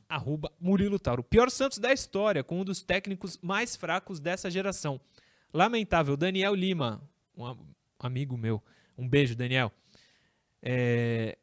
arroba 0.09 0.51
Murilo 0.59 0.99
Tauro. 0.99 1.23
Pior 1.23 1.51
Santos 1.51 1.79
da 1.79 1.93
história, 1.93 2.43
com 2.43 2.61
um 2.61 2.65
dos 2.65 2.83
técnicos 2.83 3.39
mais 3.43 3.77
fracos 3.77 4.19
dessa 4.19 4.51
geração. 4.51 5.01
Lamentável, 5.53 6.17
Daniel 6.17 6.55
Lima, 6.55 7.03
um 7.37 7.55
amigo 7.99 8.37
meu. 8.37 8.63
Um 8.97 9.09
beijo, 9.09 9.37
Daniel. 9.37 9.71
É, 10.63 11.39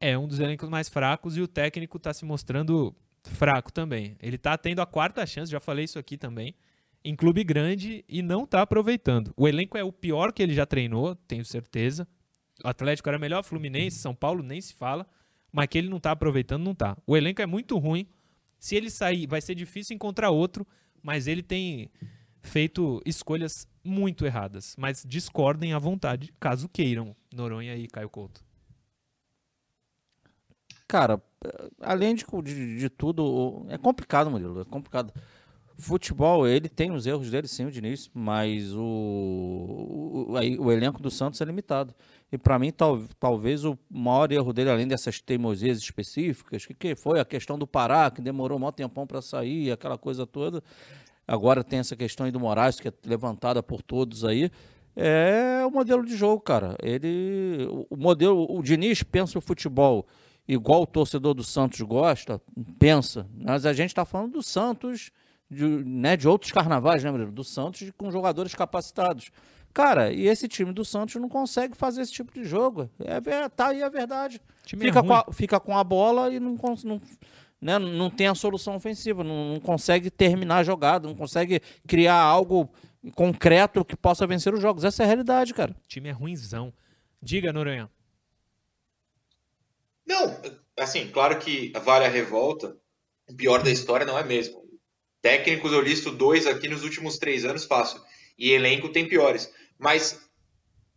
é 0.00 0.18
um 0.18 0.26
dos 0.26 0.40
elencos 0.40 0.68
mais 0.68 0.88
fracos 0.88 1.36
e 1.36 1.40
o 1.40 1.48
técnico 1.48 1.98
está 1.98 2.12
se 2.12 2.24
mostrando 2.24 2.94
fraco 3.22 3.72
também. 3.72 4.16
Ele 4.20 4.36
está 4.36 4.56
tendo 4.56 4.80
a 4.80 4.86
quarta 4.86 5.24
chance, 5.26 5.52
já 5.52 5.60
falei 5.60 5.84
isso 5.84 5.98
aqui 5.98 6.16
também, 6.16 6.54
em 7.04 7.14
clube 7.14 7.44
grande 7.44 8.04
e 8.08 8.22
não 8.22 8.44
está 8.44 8.62
aproveitando. 8.62 9.32
O 9.36 9.46
elenco 9.46 9.76
é 9.76 9.84
o 9.84 9.92
pior 9.92 10.32
que 10.32 10.42
ele 10.42 10.54
já 10.54 10.64
treinou, 10.64 11.14
tenho 11.14 11.44
certeza. 11.44 12.08
O 12.64 12.68
Atlético 12.68 13.08
era 13.08 13.18
melhor, 13.18 13.42
Fluminense, 13.42 13.98
São 13.98 14.14
Paulo 14.14 14.42
nem 14.42 14.60
se 14.60 14.74
fala 14.74 15.06
mas 15.54 15.68
que 15.68 15.78
ele 15.78 15.88
não 15.88 15.98
está 15.98 16.10
aproveitando, 16.10 16.64
não 16.64 16.72
está. 16.72 16.96
O 17.06 17.16
elenco 17.16 17.40
é 17.40 17.46
muito 17.46 17.78
ruim. 17.78 18.08
Se 18.58 18.74
ele 18.74 18.90
sair, 18.90 19.28
vai 19.28 19.40
ser 19.40 19.54
difícil 19.54 19.94
encontrar 19.94 20.30
outro, 20.30 20.66
mas 21.00 21.28
ele 21.28 21.44
tem 21.44 21.88
feito 22.42 23.00
escolhas 23.06 23.68
muito 23.84 24.26
erradas. 24.26 24.74
Mas 24.76 25.04
discordem 25.06 25.72
à 25.72 25.78
vontade, 25.78 26.34
caso 26.40 26.68
queiram, 26.68 27.14
Noronha 27.32 27.76
e 27.76 27.86
Caio 27.86 28.10
Couto. 28.10 28.44
Cara, 30.88 31.22
além 31.80 32.16
de, 32.16 32.24
de, 32.42 32.78
de 32.80 32.88
tudo, 32.90 33.64
é 33.68 33.78
complicado, 33.78 34.32
Murilo, 34.32 34.60
é 34.60 34.64
complicado. 34.64 35.14
Futebol, 35.76 36.46
ele 36.46 36.68
tem 36.68 36.92
os 36.92 37.06
erros 37.06 37.30
dele, 37.30 37.48
sim, 37.48 37.66
o 37.66 37.70
Diniz, 37.70 38.08
mas 38.14 38.72
o, 38.72 38.80
o, 38.80 40.26
o, 40.60 40.72
elenco 40.72 41.02
do 41.02 41.10
Santos 41.10 41.40
é 41.40 41.44
limitado. 41.44 41.92
E 42.30 42.38
para 42.38 42.58
mim, 42.58 42.70
tal, 42.70 43.02
talvez 43.18 43.64
o 43.64 43.76
maior 43.90 44.30
erro 44.30 44.52
dele, 44.52 44.70
além 44.70 44.86
dessas 44.86 45.20
teimosias 45.20 45.78
específicas, 45.78 46.64
que, 46.64 46.74
que 46.74 46.94
foi 46.94 47.18
a 47.18 47.24
questão 47.24 47.58
do 47.58 47.66
Pará, 47.66 48.10
que 48.10 48.22
demorou 48.22 48.58
um 48.58 48.72
tempão 48.72 49.04
para 49.06 49.20
sair, 49.20 49.72
aquela 49.72 49.98
coisa 49.98 50.24
toda. 50.24 50.62
Agora 51.26 51.64
tem 51.64 51.80
essa 51.80 51.96
questão 51.96 52.26
aí 52.26 52.30
do 52.30 52.38
Moraes, 52.38 52.78
que 52.78 52.88
é 52.88 52.92
levantada 53.04 53.62
por 53.62 53.82
todos 53.82 54.24
aí. 54.24 54.50
É 54.94 55.64
o 55.66 55.70
modelo 55.70 56.04
de 56.04 56.16
jogo, 56.16 56.40
cara. 56.40 56.76
Ele. 56.80 57.66
O 57.90 57.96
modelo. 57.96 58.46
O 58.48 58.62
Diniz 58.62 59.02
pensa 59.02 59.38
o 59.38 59.40
futebol 59.40 60.06
igual 60.46 60.82
o 60.82 60.86
torcedor 60.86 61.34
do 61.34 61.42
Santos 61.42 61.80
gosta, 61.80 62.40
pensa. 62.78 63.26
Mas 63.34 63.66
a 63.66 63.72
gente 63.72 63.88
está 63.88 64.04
falando 64.04 64.32
do 64.32 64.42
Santos 64.42 65.10
de, 65.50 65.64
né, 65.64 66.16
de 66.16 66.28
outros 66.28 66.52
carnavais, 66.52 67.02
né, 67.02 67.10
Bruno? 67.10 67.32
Do 67.32 67.44
Santos 67.44 67.90
com 67.96 68.10
jogadores 68.10 68.54
capacitados. 68.54 69.30
Cara, 69.72 70.12
e 70.12 70.28
esse 70.28 70.46
time 70.46 70.72
do 70.72 70.84
Santos 70.84 71.16
não 71.16 71.28
consegue 71.28 71.76
fazer 71.76 72.02
esse 72.02 72.12
tipo 72.12 72.32
de 72.32 72.44
jogo. 72.44 72.88
É, 73.00 73.48
tá 73.48 73.68
aí 73.68 73.82
a 73.82 73.88
verdade. 73.88 74.40
Fica, 74.64 75.00
é 75.00 75.02
com 75.02 75.12
a, 75.12 75.26
fica 75.32 75.60
com 75.60 75.76
a 75.76 75.82
bola 75.82 76.32
e 76.32 76.38
não, 76.38 76.56
não, 76.84 77.00
né, 77.60 77.78
não 77.78 78.08
tem 78.08 78.28
a 78.28 78.34
solução 78.34 78.76
ofensiva, 78.76 79.24
não, 79.24 79.54
não 79.54 79.60
consegue 79.60 80.10
terminar 80.10 80.58
a 80.58 80.62
jogada, 80.62 81.08
não 81.08 81.14
consegue 81.14 81.60
criar 81.86 82.20
algo 82.20 82.70
concreto 83.16 83.84
que 83.84 83.96
possa 83.96 84.26
vencer 84.26 84.54
os 84.54 84.60
jogos. 84.60 84.84
Essa 84.84 85.02
é 85.02 85.04
a 85.04 85.06
realidade, 85.06 85.52
cara. 85.52 85.72
O 85.72 85.88
time 85.88 86.08
é 86.08 86.12
ruimzão. 86.12 86.72
Diga, 87.20 87.52
Noronha. 87.52 87.90
Não, 90.06 90.40
assim, 90.78 91.10
claro 91.10 91.38
que 91.38 91.72
vale 91.82 92.04
a 92.04 92.10
revolta. 92.10 92.76
O 93.28 93.34
pior 93.34 93.62
da 93.62 93.70
história 93.70 94.06
não 94.06 94.18
é 94.18 94.22
mesmo. 94.22 94.63
Técnicos 95.24 95.72
eu 95.72 95.80
listo 95.80 96.10
dois 96.10 96.46
aqui 96.46 96.68
nos 96.68 96.84
últimos 96.84 97.16
três 97.16 97.46
anos, 97.46 97.64
fácil. 97.64 97.98
E 98.38 98.52
elenco 98.52 98.90
tem 98.90 99.08
piores. 99.08 99.50
Mas 99.78 100.20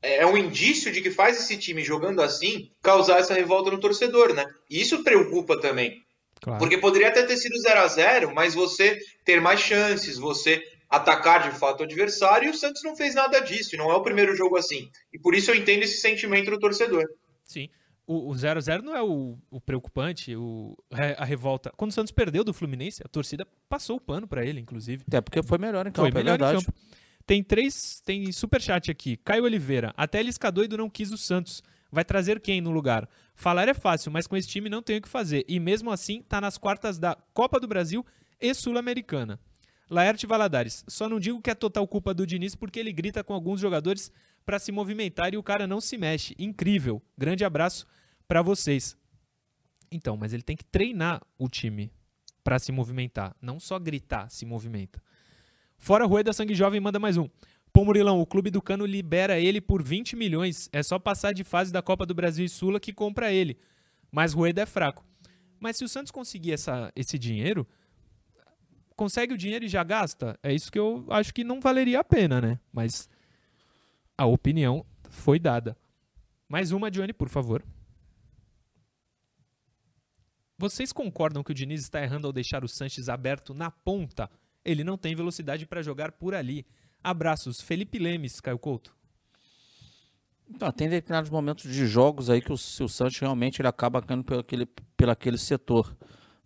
é 0.01 0.25
um 0.25 0.35
indício 0.35 0.91
de 0.91 1.01
que 1.01 1.09
faz 1.09 1.39
esse 1.39 1.57
time 1.57 1.81
jogando 1.81 2.21
assim 2.21 2.69
causar 2.81 3.19
essa 3.19 3.33
revolta 3.33 3.71
no 3.71 3.79
torcedor, 3.79 4.33
né? 4.33 4.45
E 4.69 4.81
isso 4.81 5.01
preocupa 5.01 5.57
também. 5.61 6.03
Claro. 6.41 6.59
Porque 6.59 6.77
poderia 6.77 7.07
até 7.07 7.23
ter 7.23 7.37
sido 7.37 7.57
0 7.57 7.79
a 7.79 7.87
0 7.87 8.35
mas 8.35 8.53
você 8.53 8.99
ter 9.23 9.39
mais 9.39 9.61
chances, 9.61 10.17
você 10.17 10.61
atacar 10.89 11.49
de 11.49 11.57
fato 11.57 11.79
o 11.79 11.83
adversário, 11.83 12.47
e 12.47 12.51
o 12.51 12.53
Santos 12.53 12.83
não 12.83 12.97
fez 12.97 13.15
nada 13.15 13.39
disso, 13.39 13.75
e 13.75 13.77
não 13.77 13.89
é 13.89 13.95
o 13.95 14.03
primeiro 14.03 14.35
jogo 14.35 14.57
assim. 14.57 14.91
E 15.13 15.17
por 15.17 15.35
isso 15.35 15.51
eu 15.51 15.55
entendo 15.55 15.83
esse 15.83 16.01
sentimento 16.01 16.51
do 16.51 16.59
torcedor. 16.59 17.05
Sim. 17.45 17.69
O 18.07 18.31
0x0 18.31 18.81
não 18.81 18.95
é 18.95 19.03
o, 19.03 19.37
o 19.51 19.59
preocupante, 19.59 20.33
o, 20.33 20.77
a 21.17 21.25
revolta. 21.25 21.71
Quando 21.75 21.91
o 21.91 21.93
Santos 21.93 22.11
perdeu 22.11 22.41
do 22.41 22.53
Fluminense, 22.53 23.03
a 23.03 23.07
torcida 23.09 23.45
passou 23.67 23.97
o 23.97 24.01
pano 24.01 24.25
para 24.25 24.45
ele, 24.45 24.61
inclusive. 24.61 25.03
Até 25.05 25.19
porque 25.19 25.43
foi 25.43 25.57
melhor 25.57 25.85
em 25.85 25.91
campo, 25.91 26.09
foi 26.09 26.23
melhor 26.23 26.41
é. 26.41 26.51
Em 26.51 26.55
campo. 26.55 26.73
Tem 27.25 27.43
três, 27.43 28.01
tem 28.05 28.31
superchat 28.31 28.89
aqui. 28.89 29.17
Caio 29.17 29.43
Oliveira, 29.43 29.93
até 29.97 30.23
Lisca 30.23 30.49
doido 30.49 30.77
não 30.77 30.89
quis 30.89 31.11
o 31.11 31.17
Santos. 31.17 31.61
Vai 31.91 32.05
trazer 32.05 32.39
quem 32.39 32.61
no 32.61 32.71
lugar? 32.71 33.07
Falar 33.35 33.67
é 33.67 33.73
fácil, 33.73 34.11
mas 34.11 34.25
com 34.25 34.37
esse 34.37 34.47
time 34.47 34.69
não 34.69 34.81
tem 34.81 34.97
o 34.97 35.01
que 35.01 35.09
fazer. 35.09 35.43
E 35.47 35.59
mesmo 35.59 35.91
assim, 35.91 36.21
tá 36.21 36.39
nas 36.39 36.57
quartas 36.57 36.97
da 36.97 37.17
Copa 37.33 37.59
do 37.59 37.67
Brasil 37.67 38.05
e 38.39 38.53
Sul-Americana. 38.53 39.37
Laerte 39.89 40.27
Valadares, 40.27 40.83
só 40.87 41.07
não 41.07 41.19
digo 41.19 41.41
que 41.41 41.49
é 41.49 41.55
total 41.55 41.87
culpa 41.87 42.13
do 42.13 42.27
Diniz 42.27 42.55
porque 42.55 42.79
ele 42.79 42.91
grita 42.91 43.23
com 43.23 43.33
alguns 43.33 43.59
jogadores 43.59 44.11
para 44.47 44.59
se 44.59 44.71
movimentar 44.71 45.33
e 45.33 45.37
o 45.37 45.43
cara 45.43 45.67
não 45.67 45.81
se 45.81 45.97
mexe. 45.97 46.33
Incrível. 46.39 47.01
Grande 47.17 47.43
abraço 47.43 47.85
para 48.25 48.41
vocês. 48.41 48.95
Então, 49.91 50.15
mas 50.15 50.31
ele 50.31 50.41
tem 50.41 50.55
que 50.55 50.63
treinar 50.63 51.21
o 51.37 51.49
time 51.49 51.91
para 52.45 52.57
se 52.57 52.71
movimentar, 52.71 53.35
não 53.41 53.59
só 53.59 53.77
gritar, 53.77 54.29
se 54.29 54.45
movimenta. 54.45 55.03
Fora 55.77 56.05
Rueda 56.05 56.31
Sangue 56.31 56.55
Jovem 56.55 56.79
manda 56.79 56.97
mais 56.97 57.17
um. 57.17 57.27
Pô, 57.73 57.83
Murilão, 57.83 58.21
o 58.21 58.25
clube 58.25 58.49
do 58.49 58.61
Cano 58.61 58.85
libera 58.85 59.37
ele 59.37 59.59
por 59.59 59.83
20 59.83 60.15
milhões. 60.15 60.69
É 60.71 60.81
só 60.81 60.97
passar 60.97 61.33
de 61.33 61.43
fase 61.43 61.73
da 61.73 61.81
Copa 61.81 62.05
do 62.05 62.15
Brasil 62.15 62.45
e 62.45 62.49
Sula 62.49 62.79
que 62.79 62.93
compra 62.93 63.33
ele. 63.33 63.57
Mas 64.09 64.31
Rueda 64.31 64.61
é 64.61 64.65
fraco. 64.65 65.05
Mas 65.59 65.75
se 65.75 65.83
o 65.83 65.89
Santos 65.89 66.09
conseguir 66.09 66.53
essa, 66.53 66.89
esse 66.95 67.19
dinheiro, 67.19 67.67
consegue 68.95 69.33
o 69.33 69.37
dinheiro 69.37 69.65
e 69.65 69.67
já 69.67 69.83
gasta? 69.83 70.39
É 70.41 70.53
isso 70.53 70.71
que 70.71 70.79
eu 70.79 71.05
acho 71.09 71.33
que 71.33 71.43
não 71.43 71.59
valeria 71.59 71.99
a 71.99 72.03
pena, 72.03 72.39
né? 72.39 72.59
Mas 72.71 73.09
a 74.17 74.25
opinião 74.25 74.85
foi 75.09 75.39
dada. 75.39 75.77
Mais 76.49 76.71
uma, 76.71 76.89
Johnny, 76.89 77.13
por 77.13 77.29
favor. 77.29 77.63
Vocês 80.57 80.91
concordam 80.91 81.43
que 81.43 81.51
o 81.51 81.53
Diniz 81.53 81.81
está 81.81 82.01
errando 82.01 82.25
ao 82.25 82.33
deixar 82.33 82.63
o 82.63 82.67
Sanches 82.67 83.09
aberto 83.09 83.53
na 83.53 83.69
ponta? 83.69 84.29
Ele 84.65 84.83
não 84.83 84.97
tem 84.97 85.15
velocidade 85.15 85.67
para 85.67 85.83
jogar 85.83 86.13
por 86.13 86.33
ali. 86.33 86.65
Abraços. 87.03 87.61
Felipe 87.61 87.99
Lemes, 87.99 88.39
Caio 88.39 88.57
Couto. 88.57 88.95
Então, 90.49 90.71
tem 90.71 90.89
determinados 90.89 91.29
momentos 91.29 91.71
de 91.71 91.85
jogos 91.85 92.29
aí 92.29 92.41
que 92.41 92.51
o, 92.51 92.55
o 92.55 92.89
Santos 92.89 93.19
realmente 93.19 93.61
ele 93.61 93.67
acaba 93.67 94.01
caindo 94.01 94.23
pelo 94.23 94.39
aquele, 94.39 94.65
pelo 94.95 95.11
aquele 95.11 95.37
setor. 95.37 95.95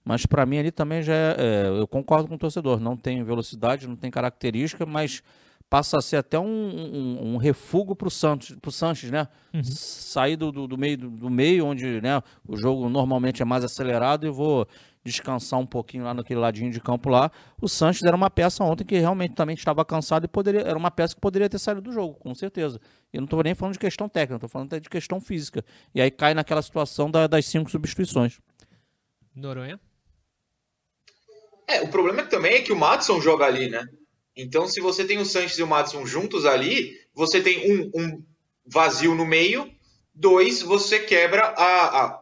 Mas 0.04 0.26
para 0.26 0.46
mim 0.46 0.58
ali 0.58 0.72
também 0.72 1.04
já 1.04 1.14
é, 1.14 1.36
é, 1.38 1.68
Eu 1.68 1.88
concordo 1.88 2.28
com 2.28 2.36
o 2.36 2.38
torcedor. 2.38 2.80
Não 2.80 2.98
tem 2.98 3.24
velocidade, 3.24 3.88
não 3.88 3.96
tem 3.96 4.12
característica, 4.12 4.86
mas 4.86 5.24
passa 5.72 5.98
a 5.98 6.02
ser 6.02 6.18
até 6.18 6.38
um, 6.38 6.46
um, 6.46 7.34
um 7.34 7.38
refúgio 7.38 7.96
para 7.96 8.10
o 8.10 8.12
Santos, 8.12 8.58
pro 8.62 8.74
Sanches, 8.74 9.10
né? 9.10 9.26
Uhum. 9.54 9.64
Sair 9.64 10.36
do, 10.36 10.52
do, 10.52 10.68
do, 10.68 10.78
meio, 10.78 10.98
do, 10.98 11.10
do, 11.10 11.30
meio, 11.30 11.66
onde 11.66 12.02
né, 12.02 12.22
o 12.46 12.58
jogo 12.58 12.90
normalmente 12.90 13.42
é 13.42 13.46
mais 13.46 13.64
acelerado, 13.64 14.28
e 14.28 14.30
vou 14.30 14.68
descansar 15.02 15.58
um 15.58 15.66
pouquinho 15.66 16.04
lá 16.04 16.14
naquele 16.14 16.42
ladinho 16.42 16.70
de 16.70 16.82
campo 16.82 17.08
lá. 17.08 17.32
O 17.62 17.70
Sanches 17.70 18.04
era 18.04 18.14
uma 18.14 18.30
peça 18.30 18.66
ontem 18.66 18.84
que 18.84 19.00
realmente 19.00 19.34
também 19.34 19.56
estava 19.56 19.86
cansado 19.86 20.26
e 20.26 20.28
poderia, 20.28 20.60
era 20.60 20.78
uma 20.78 20.92
peça 20.92 21.16
que 21.16 21.22
poderia 21.22 21.48
ter 21.48 21.58
saído 21.58 21.80
do 21.80 21.94
jogo, 21.94 22.16
com 22.16 22.36
certeza. 22.36 22.78
E 23.14 23.16
eu 23.16 23.22
não 23.22 23.26
estou 23.26 23.42
nem 23.42 23.56
falando 23.56 23.72
de 23.72 23.80
questão 23.80 24.10
técnica, 24.10 24.36
estou 24.36 24.50
falando 24.50 24.68
até 24.68 24.80
de 24.82 24.90
questão 24.90 25.22
física. 25.22 25.64
E 25.96 26.02
aí 26.02 26.12
cai 26.12 26.34
naquela 26.34 26.62
situação 26.62 27.10
da, 27.10 27.28
das 27.28 27.46
cinco 27.46 27.72
substituições. 27.72 28.42
Noronha? 29.34 29.80
É, 31.66 31.80
o 31.80 31.88
problema 31.88 32.24
também 32.24 32.56
é 32.56 32.62
que 32.62 32.74
o 32.74 32.78
Matson 32.78 33.22
joga 33.22 33.46
ali, 33.46 33.70
né? 33.70 33.88
Então, 34.36 34.68
se 34.68 34.80
você 34.80 35.06
tem 35.06 35.18
o 35.18 35.26
Sanches 35.26 35.58
e 35.58 35.64
o 35.64 35.68
Madison 35.68 36.06
juntos 36.06 36.46
ali, 36.46 36.98
você 37.14 37.42
tem 37.42 37.72
um, 37.72 37.92
um 37.94 38.24
vazio 38.66 39.14
no 39.14 39.26
meio, 39.26 39.70
dois, 40.14 40.62
você 40.62 41.00
quebra 41.00 41.44
a, 41.58 42.06
a, 42.06 42.22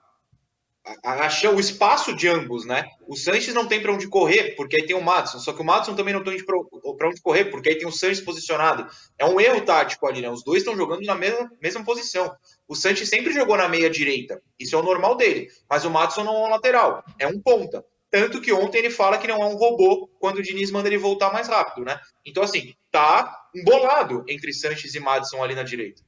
a, 1.04 1.28
a, 1.28 1.52
o 1.52 1.60
espaço 1.60 2.16
de 2.16 2.28
ambos, 2.28 2.66
né? 2.66 2.86
O 3.08 3.16
Sanches 3.16 3.54
não 3.54 3.68
tem 3.68 3.82
para 3.82 3.94
onde 3.94 4.08
correr, 4.08 4.56
porque 4.56 4.78
aí 4.78 4.88
tem 4.88 4.96
o 4.96 5.04
Madison, 5.04 5.40
só 5.40 5.54
que 5.54 5.62
o 5.62 5.66
Madison 5.66 5.96
também 5.96 6.14
não 6.14 6.24
tem 6.24 6.44
para 6.44 7.08
onde 7.08 7.22
correr, 7.22 7.46
porque 7.46 7.70
aí 7.70 7.78
tem 7.78 7.88
o 7.88 7.92
Sanches 7.92 8.22
posicionado. 8.22 8.88
É 9.18 9.26
um 9.26 9.40
erro 9.40 9.62
tático 9.62 10.08
ali, 10.08 10.22
né? 10.22 10.30
Os 10.30 10.44
dois 10.44 10.60
estão 10.60 10.76
jogando 10.76 11.06
na 11.06 11.16
mesma, 11.16 11.52
mesma 11.62 11.84
posição. 11.84 12.34
O 12.68 12.76
Sanches 12.76 13.10
sempre 13.10 13.32
jogou 13.32 13.58
na 13.58 13.70
meia 13.70 13.90
direita, 13.90 14.42
isso 14.60 14.76
é 14.76 14.80
o 14.80 14.84
normal 14.84 15.16
dele, 15.16 15.48
mas 15.70 15.86
o 15.86 15.92
Madison 15.92 16.24
não 16.24 16.36
é 16.36 16.48
um 16.48 16.50
lateral, 16.50 17.04
é 17.20 17.28
um 17.28 17.40
ponta. 17.40 17.86
Tanto 18.12 18.42
que 18.42 18.52
ontem 18.52 18.80
ele 18.80 18.90
fala 18.90 19.18
que 19.18 19.28
não 19.28 19.42
é 19.42 19.46
um 19.46 19.56
robô 19.56 20.08
quando 20.20 20.38
o 20.38 20.42
Diniz 20.42 20.72
manda 20.72 20.88
ele 20.88 20.98
voltar 20.98 21.32
mais 21.32 21.48
rápido, 21.48 21.86
né? 21.86 22.00
Então, 22.26 22.42
assim, 22.42 22.74
tá 22.92 23.50
embolado 23.56 24.26
entre 24.28 24.52
Sanches 24.52 24.96
e 24.96 25.00
Madison 25.00 25.44
ali 25.44 25.54
na 25.54 25.64
direita. 25.64 26.02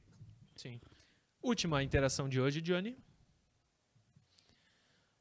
Sim. 0.56 0.80
Última 1.40 1.82
interação 1.82 2.28
de 2.28 2.40
hoje, 2.40 2.60
Johnny. 2.60 2.96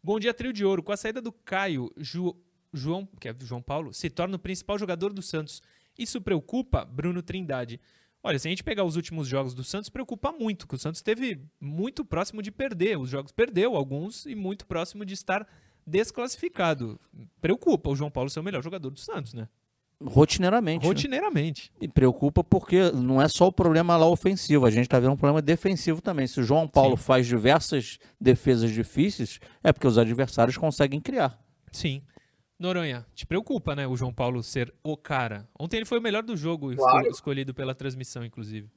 Bom 0.03 0.19
dia, 0.19 0.33
trio 0.33 0.51
de 0.51 0.65
ouro. 0.65 0.81
Com 0.81 0.91
a 0.91 0.97
saída 0.97 1.21
do 1.21 1.31
Caio, 1.31 1.91
Ju, 1.97 2.35
João, 2.73 3.07
que 3.19 3.29
é 3.29 3.35
João 3.39 3.61
Paulo, 3.61 3.93
se 3.93 4.09
torna 4.09 4.35
o 4.35 4.39
principal 4.39 4.79
jogador 4.79 5.13
do 5.13 5.21
Santos. 5.21 5.61
Isso 5.97 6.19
preocupa 6.19 6.83
Bruno 6.83 7.21
Trindade. 7.21 7.79
Olha, 8.23 8.37
se 8.37 8.47
a 8.47 8.51
gente 8.51 8.63
pegar 8.63 8.83
os 8.83 8.95
últimos 8.95 9.27
jogos 9.27 9.53
do 9.53 9.63
Santos, 9.63 9.89
preocupa 9.89 10.31
muito, 10.31 10.67
que 10.67 10.75
o 10.75 10.79
Santos 10.79 10.99
esteve 10.99 11.43
muito 11.59 12.05
próximo 12.05 12.41
de 12.41 12.51
perder. 12.51 12.97
Os 12.97 13.09
jogos 13.09 13.31
perdeu 13.31 13.75
alguns 13.75 14.25
e 14.25 14.35
muito 14.35 14.65
próximo 14.65 15.05
de 15.05 15.13
estar 15.13 15.47
desclassificado. 15.91 16.99
Preocupa 17.41 17.89
o 17.89 17.95
João 17.95 18.09
Paulo 18.09 18.29
ser 18.29 18.39
o 18.39 18.43
melhor 18.43 18.63
jogador 18.63 18.89
do 18.89 18.99
Santos, 18.99 19.33
né? 19.33 19.47
Rotineiramente. 20.03 20.81
Né? 20.81 20.87
Rotineiramente. 20.87 21.71
Né? 21.73 21.79
E 21.85 21.87
preocupa 21.87 22.43
porque 22.43 22.91
não 22.91 23.21
é 23.21 23.27
só 23.27 23.47
o 23.47 23.51
problema 23.51 23.95
lá 23.97 24.07
ofensivo, 24.07 24.65
a 24.65 24.71
gente 24.71 24.85
está 24.85 24.99
vendo 24.99 25.11
um 25.11 25.17
problema 25.17 25.41
defensivo 25.41 26.01
também. 26.01 26.25
Se 26.25 26.39
o 26.39 26.43
João 26.43 26.67
Paulo 26.67 26.97
Sim. 26.97 27.03
faz 27.03 27.27
diversas 27.27 27.99
defesas 28.19 28.71
difíceis, 28.71 29.39
é 29.63 29.71
porque 29.71 29.87
os 29.87 29.97
adversários 29.97 30.57
conseguem 30.57 30.99
criar. 30.99 31.39
Sim. 31.71 32.01
Noronha, 32.57 33.05
te 33.13 33.25
preocupa, 33.25 33.75
né, 33.75 33.87
o 33.87 33.95
João 33.95 34.13
Paulo 34.13 34.43
ser 34.43 34.73
o 34.83 34.95
cara. 34.95 35.47
Ontem 35.59 35.77
ele 35.77 35.85
foi 35.85 35.99
o 35.99 36.01
melhor 36.01 36.23
do 36.23 36.37
jogo, 36.37 36.75
claro. 36.75 37.07
escolhido 37.09 37.53
pela 37.53 37.73
transmissão, 37.73 38.23
inclusive. 38.23 38.69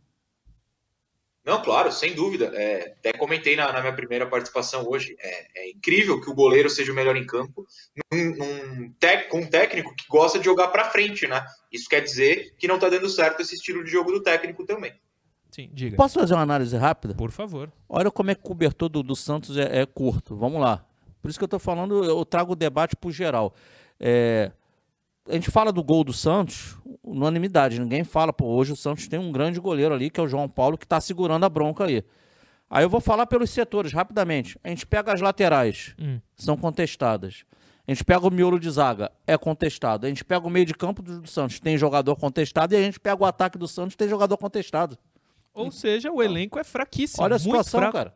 Não, 1.45 1.61
claro, 1.63 1.93
sem 1.93 2.15
dúvida. 2.15 2.51
É, 2.55 2.95
até 2.99 3.13
comentei 3.13 3.55
na, 3.55 3.71
na, 3.71 3.81
minha 3.81 3.93
primeira 3.93 4.27
participação 4.27 4.89
hoje. 4.89 5.15
É, 5.21 5.47
é, 5.55 5.71
incrível 5.71 6.21
que 6.21 6.31
o 6.31 6.35
goleiro 6.35 6.71
seja 6.71 6.91
o 6.91 6.95
melhor 6.95 7.17
em 7.17 7.27
campo, 7.27 7.67
num, 8.11 8.37
num 8.37 8.93
tec, 8.99 9.29
com 9.29 9.41
um 9.41 9.47
técnico 9.47 9.95
que 9.95 10.07
gosta 10.09 10.39
de 10.39 10.47
jogar 10.47 10.69
para 10.69 10.91
frente, 10.91 11.27
né? 11.27 11.45
Isso 11.71 11.89
quer 11.89 12.01
dizer 12.01 12.55
que 12.59 12.67
não 12.67 12.79
tá 12.79 12.89
dando 12.89 13.11
certo 13.11 13.43
esse 13.43 13.57
estilo 13.57 13.85
de 13.85 13.91
jogo 13.91 14.11
do 14.11 14.23
técnico 14.23 14.65
também. 14.65 14.95
Sim, 15.51 15.71
diga. 15.73 15.97
Posso 15.97 16.19
fazer 16.19 16.35
uma 16.35 16.43
análise 16.43 16.77
rápida? 16.77 17.15
Por 17.15 17.31
favor. 17.31 17.71
Olha 17.89 18.11
como 18.11 18.31
é 18.31 18.35
que 18.35 18.41
o 18.41 18.45
cobertor 18.45 18.89
do, 18.89 19.03
do 19.03 19.15
Santos 19.15 19.57
é, 19.57 19.83
é, 19.83 19.87
curto. 19.87 20.35
Vamos 20.35 20.61
lá. 20.61 20.85
Por 21.21 21.29
isso 21.29 21.39
que 21.39 21.45
eu 21.45 21.49
tô 21.49 21.59
falando, 21.59 22.05
eu 22.05 22.25
trago 22.25 22.55
o 22.55 22.57
debate 22.57 22.97
pro 22.97 23.11
geral. 23.11 23.55
É, 24.01 24.51
a 25.29 25.33
gente 25.33 25.51
fala 25.51 25.73
do 25.73 25.83
gol 25.83 26.05
do 26.05 26.13
Santos, 26.13 26.77
unanimidade. 27.03 27.81
Ninguém 27.81 28.05
fala, 28.05 28.33
pô, 28.33 28.47
hoje 28.47 28.73
o 28.73 28.77
Santos 28.77 29.09
tem 29.09 29.19
um 29.19 29.33
grande 29.33 29.59
goleiro 29.59 29.95
ali, 29.95 30.11
que 30.11 30.21
é 30.21 30.23
o 30.23 30.29
João 30.29 30.49
Paulo, 30.49 30.77
que 30.77 30.85
está 30.85 31.01
segurando 31.01 31.45
a 31.45 31.49
bronca 31.49 31.83
ali. 31.85 32.05
Aí 32.69 32.85
eu 32.85 32.91
vou 32.91 33.01
falar 33.01 33.27
pelos 33.27 33.51
setores, 33.51 33.93
rapidamente. 33.93 34.59
A 34.63 34.69
gente 34.69 34.87
pega 34.87 35.13
as 35.13 35.21
laterais, 35.21 35.95
hum. 35.99 36.21
são 36.35 36.57
contestadas. 36.57 37.45
A 37.87 37.91
gente 37.91 38.05
pega 38.05 38.27
o 38.27 38.31
miolo 38.31 38.59
de 38.59 38.71
zaga, 38.71 39.13
é 39.27 39.37
contestado. 39.37 40.07
A 40.07 40.09
gente 40.09 40.25
pega 40.25 40.47
o 40.47 40.51
meio 40.51 40.65
de 40.65 40.75
campo 40.75 41.03
do, 41.03 41.27
Santos, 41.27 41.61
tem 41.61 41.77
jogador 41.77 42.17
contestado. 42.17 42.75
E 42.75 42.77
a 42.77 42.83
gente 42.83 42.99
pega 42.99 43.23
o 43.23 43.27
ataque 43.27 43.59
do 43.59 43.69
Santos, 43.69 43.95
tem 43.95 44.09
jogador 44.09 44.37
contestado. 44.39 44.99
Ou 45.53 45.71
seja, 45.71 46.11
o 46.11 46.23
elenco 46.23 46.59
é 46.59 46.65
fraquíssimo. 46.65 47.23
Olha 47.23 47.37
a 47.37 47.39
situação, 47.39 47.93
cara. 47.93 48.15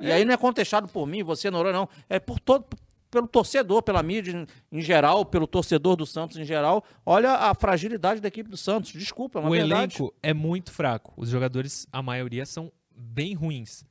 E 0.00 0.10
é. 0.10 0.14
aí 0.14 0.24
não 0.24 0.34
é 0.34 0.36
contestado 0.36 0.88
por 0.88 1.06
mim, 1.06 1.22
você, 1.22 1.50
Noronha, 1.50 1.72
não. 1.72 1.88
É 2.08 2.18
por 2.18 2.40
todo, 2.40 2.66
pelo 3.14 3.28
torcedor, 3.28 3.82
pela 3.82 4.02
mídia 4.02 4.46
em 4.70 4.80
geral, 4.80 5.24
pelo 5.24 5.46
torcedor 5.46 5.96
do 5.96 6.04
Santos 6.04 6.36
em 6.36 6.44
geral. 6.44 6.84
Olha 7.06 7.32
a 7.32 7.54
fragilidade 7.54 8.20
da 8.20 8.28
equipe 8.28 8.50
do 8.50 8.56
Santos. 8.56 8.92
Desculpa, 8.92 9.40
mas 9.40 9.48
O 9.50 9.52
verdade. 9.54 9.96
elenco 9.96 10.14
é 10.22 10.34
muito 10.34 10.72
fraco. 10.72 11.12
Os 11.16 11.28
jogadores, 11.28 11.86
a 11.92 12.02
maioria, 12.02 12.44
são 12.44 12.72
bem 12.94 13.34
ruins. 13.34 13.84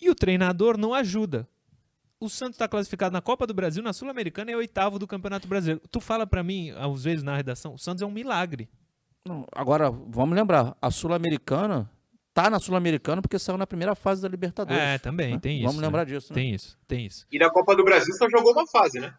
E 0.00 0.10
o 0.10 0.14
treinador 0.14 0.76
não 0.76 0.92
ajuda. 0.92 1.48
O 2.20 2.28
Santos 2.28 2.54
está 2.56 2.66
classificado 2.66 3.12
na 3.12 3.20
Copa 3.20 3.46
do 3.46 3.54
Brasil, 3.54 3.80
na 3.82 3.92
Sul-Americana 3.92 4.50
e 4.50 4.54
é 4.54 4.56
oitavo 4.56 4.98
do 4.98 5.06
Campeonato 5.06 5.46
Brasileiro. 5.46 5.80
Tu 5.88 6.00
fala 6.00 6.26
para 6.26 6.42
mim, 6.42 6.70
às 6.76 7.04
vezes 7.04 7.22
na 7.22 7.36
redação, 7.36 7.74
o 7.74 7.78
Santos 7.78 8.02
é 8.02 8.06
um 8.06 8.10
milagre. 8.10 8.68
agora, 9.54 9.88
vamos 9.90 10.34
lembrar, 10.34 10.76
a 10.82 10.90
Sul-Americana 10.90 11.88
tá 12.38 12.48
na 12.48 12.60
Sul-Americana 12.60 13.20
porque 13.20 13.36
saiu 13.36 13.58
na 13.58 13.66
primeira 13.66 13.96
fase 13.96 14.22
da 14.22 14.28
Libertadores. 14.28 14.80
É, 14.80 14.96
também, 14.96 15.32
né? 15.32 15.40
tem 15.40 15.56
isso. 15.56 15.66
Vamos 15.66 15.82
lembrar 15.82 16.06
né? 16.06 16.14
disso. 16.14 16.32
Né? 16.32 16.34
Tem 16.36 16.54
isso, 16.54 16.78
tem 16.86 17.04
isso. 17.04 17.26
E 17.32 17.38
na 17.38 17.50
Copa 17.50 17.74
do 17.74 17.82
Brasil 17.82 18.14
só 18.14 18.28
jogou 18.30 18.52
uma 18.52 18.64
fase, 18.64 19.00
né? 19.00 19.12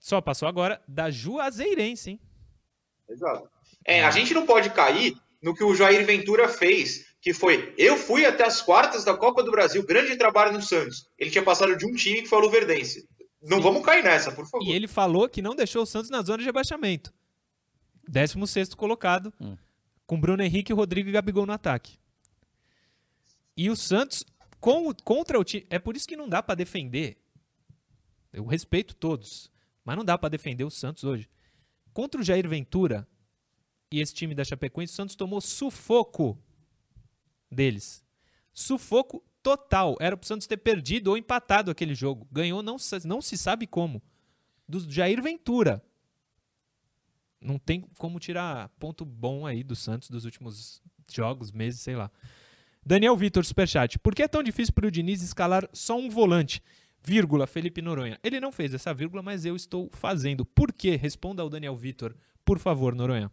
Só 0.00 0.20
passou 0.20 0.48
agora 0.48 0.82
da 0.88 1.12
Juazeirense, 1.12 2.10
hein? 2.10 2.20
Exato. 3.08 3.48
É, 3.86 4.04
a 4.04 4.10
gente 4.10 4.34
não 4.34 4.44
pode 4.44 4.70
cair 4.70 5.16
no 5.40 5.54
que 5.54 5.62
o 5.62 5.76
Jair 5.76 6.04
Ventura 6.04 6.48
fez, 6.48 7.04
que 7.22 7.32
foi, 7.32 7.72
eu 7.78 7.96
fui 7.96 8.26
até 8.26 8.44
as 8.44 8.60
quartas 8.60 9.04
da 9.04 9.16
Copa 9.16 9.40
do 9.42 9.52
Brasil, 9.52 9.86
grande 9.86 10.16
trabalho 10.16 10.52
no 10.52 10.60
Santos. 10.60 11.06
Ele 11.16 11.30
tinha 11.30 11.44
passado 11.44 11.76
de 11.76 11.86
um 11.86 11.92
time 11.92 12.22
que 12.22 12.28
foi 12.28 12.38
o 12.38 12.42
Luverdense. 12.42 13.08
Não 13.40 13.58
Sim. 13.58 13.62
vamos 13.62 13.84
cair 13.84 14.02
nessa, 14.02 14.32
por 14.32 14.44
favor. 14.48 14.66
E 14.66 14.72
ele 14.72 14.88
falou 14.88 15.28
que 15.28 15.40
não 15.40 15.54
deixou 15.54 15.84
o 15.84 15.86
Santos 15.86 16.10
na 16.10 16.20
zona 16.22 16.38
de 16.38 16.44
rebaixamento. 16.44 17.12
16 18.08 18.74
colocado, 18.74 19.32
hum. 19.40 19.56
com 20.04 20.20
Bruno 20.20 20.42
Henrique, 20.42 20.72
Rodrigo 20.72 21.08
e 21.08 21.12
Gabigol 21.12 21.46
no 21.46 21.52
ataque. 21.52 21.96
E 23.56 23.70
o 23.70 23.76
Santos 23.76 24.24
com, 24.60 24.92
contra 25.04 25.38
o 25.38 25.44
time. 25.44 25.66
É 25.68 25.78
por 25.78 25.96
isso 25.96 26.08
que 26.08 26.16
não 26.16 26.28
dá 26.28 26.42
para 26.42 26.54
defender. 26.54 27.18
Eu 28.32 28.44
respeito 28.46 28.94
todos, 28.94 29.50
mas 29.84 29.96
não 29.96 30.04
dá 30.04 30.18
para 30.18 30.30
defender 30.30 30.64
o 30.64 30.70
Santos 30.70 31.04
hoje. 31.04 31.28
Contra 31.92 32.20
o 32.20 32.24
Jair 32.24 32.48
Ventura 32.48 33.06
e 33.90 34.00
esse 34.00 34.12
time 34.12 34.34
da 34.34 34.42
Chapecoense, 34.42 34.92
o 34.92 34.96
Santos 34.96 35.14
tomou 35.14 35.40
sufoco 35.40 36.36
deles. 37.50 38.04
Sufoco 38.52 39.22
total. 39.42 39.96
Era 40.00 40.16
pro 40.16 40.26
Santos 40.26 40.46
ter 40.46 40.56
perdido 40.56 41.08
ou 41.08 41.16
empatado 41.16 41.70
aquele 41.70 41.94
jogo. 41.94 42.26
Ganhou, 42.32 42.62
não, 42.62 42.76
não 43.04 43.22
se 43.22 43.38
sabe 43.38 43.66
como. 43.66 44.02
Do 44.68 44.80
Jair 44.90 45.22
Ventura. 45.22 45.84
Não 47.40 47.58
tem 47.58 47.82
como 47.98 48.18
tirar 48.18 48.70
ponto 48.80 49.04
bom 49.04 49.46
aí 49.46 49.62
do 49.62 49.76
Santos 49.76 50.08
dos 50.08 50.24
últimos 50.24 50.82
jogos, 51.12 51.52
meses, 51.52 51.82
sei 51.82 51.94
lá. 51.94 52.10
Daniel 52.84 53.16
Vitor, 53.16 53.44
superchat. 53.44 53.98
Por 53.98 54.14
que 54.14 54.22
é 54.22 54.28
tão 54.28 54.42
difícil 54.42 54.74
para 54.74 54.86
o 54.86 54.90
Diniz 54.90 55.22
escalar 55.22 55.68
só 55.72 55.96
um 55.96 56.10
volante? 56.10 56.62
Vírgula, 57.02 57.46
Felipe 57.46 57.82
Noronha. 57.82 58.18
Ele 58.22 58.40
não 58.40 58.50
fez 58.50 58.72
essa 58.72 58.92
vírgula, 58.94 59.22
mas 59.22 59.44
eu 59.44 59.54
estou 59.54 59.90
fazendo. 59.92 60.44
Por 60.44 60.72
quê? 60.72 60.96
Responda 60.96 61.42
ao 61.42 61.50
Daniel 61.50 61.76
Vitor, 61.76 62.14
por 62.44 62.58
favor, 62.58 62.94
Noronha. 62.94 63.30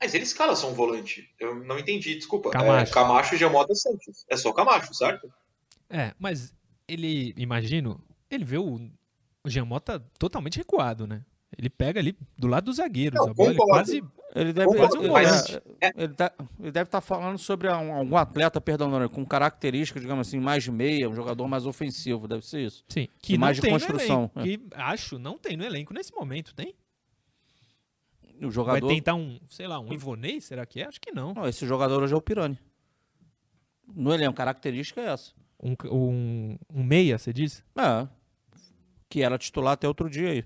Mas 0.00 0.14
ele 0.14 0.24
escala 0.24 0.54
só 0.54 0.70
um 0.70 0.74
volante. 0.74 1.28
Eu 1.40 1.64
não 1.64 1.78
entendi, 1.78 2.14
desculpa. 2.14 2.50
Camacho, 2.50 2.90
é, 2.90 2.94
Camacho 2.94 3.36
Giamota 3.36 3.74
Santos. 3.74 4.24
É 4.28 4.36
só 4.36 4.52
Camacho, 4.52 4.94
certo? 4.94 5.32
É, 5.90 6.14
mas 6.18 6.54
ele, 6.86 7.34
imagino, 7.36 8.00
ele 8.30 8.44
vê 8.44 8.58
o, 8.58 8.76
o 9.44 9.50
Giamota 9.50 9.98
totalmente 10.18 10.58
recuado, 10.58 11.06
né? 11.06 11.24
Ele 11.56 11.70
pega 11.70 11.98
ali 11.98 12.16
do 12.36 12.46
lado 12.46 12.66
dos 12.66 12.76
zagueiros. 12.76 13.18
Não, 13.18 13.30
a 13.30 13.34
bola, 13.34 13.50
ele 13.50 13.58
quase. 13.58 14.04
Ele 14.34 14.52
deve, 14.52 14.70
ele, 14.70 15.08
mas, 15.08 15.58
é, 15.80 15.92
ele, 15.96 16.12
tá, 16.12 16.32
ele 16.60 16.70
deve 16.70 16.86
estar 16.86 17.00
tá 17.00 17.00
falando 17.00 17.38
sobre 17.38 17.66
um, 17.66 17.94
algum 17.94 18.16
atleta, 18.16 18.60
perdão, 18.60 19.08
com 19.08 19.24
características, 19.24 20.02
digamos 20.02 20.28
assim, 20.28 20.38
mais 20.38 20.68
meia, 20.68 21.08
um 21.08 21.14
jogador 21.14 21.48
mais 21.48 21.64
ofensivo, 21.64 22.28
deve 22.28 22.46
ser 22.46 22.60
isso. 22.60 22.84
Sim, 22.88 23.08
que 23.22 23.34
e 23.34 23.38
mais 23.38 23.56
de 23.58 23.68
construção. 23.68 24.30
Elenco, 24.36 24.40
é. 24.40 24.42
Que 24.42 24.60
acho, 24.74 25.18
não 25.18 25.38
tem 25.38 25.56
no 25.56 25.64
elenco 25.64 25.94
nesse 25.94 26.12
momento, 26.12 26.54
tem? 26.54 26.74
O 28.42 28.50
jogador... 28.50 28.86
Vai 28.86 28.96
tentar 28.96 29.14
um, 29.14 29.40
sei 29.48 29.66
lá, 29.66 29.80
um 29.80 29.92
Ivonei, 29.92 30.42
será 30.42 30.66
que 30.66 30.82
é? 30.82 30.86
Acho 30.86 31.00
que 31.00 31.10
não. 31.10 31.32
não 31.32 31.48
esse 31.48 31.66
jogador 31.66 32.02
hoje 32.02 32.12
é 32.12 32.16
o 32.16 32.20
Pirani. 32.20 32.58
No 33.94 34.12
elenco, 34.12 34.34
característica 34.34 35.00
é 35.00 35.06
essa. 35.06 35.32
Um, 35.60 35.74
um, 35.90 36.58
um 36.72 36.84
meia, 36.84 37.16
você 37.18 37.32
disse? 37.32 37.64
É. 37.76 38.06
Que 39.08 39.22
era 39.22 39.38
titular 39.38 39.72
até 39.72 39.88
outro 39.88 40.10
dia 40.10 40.28
aí. 40.28 40.44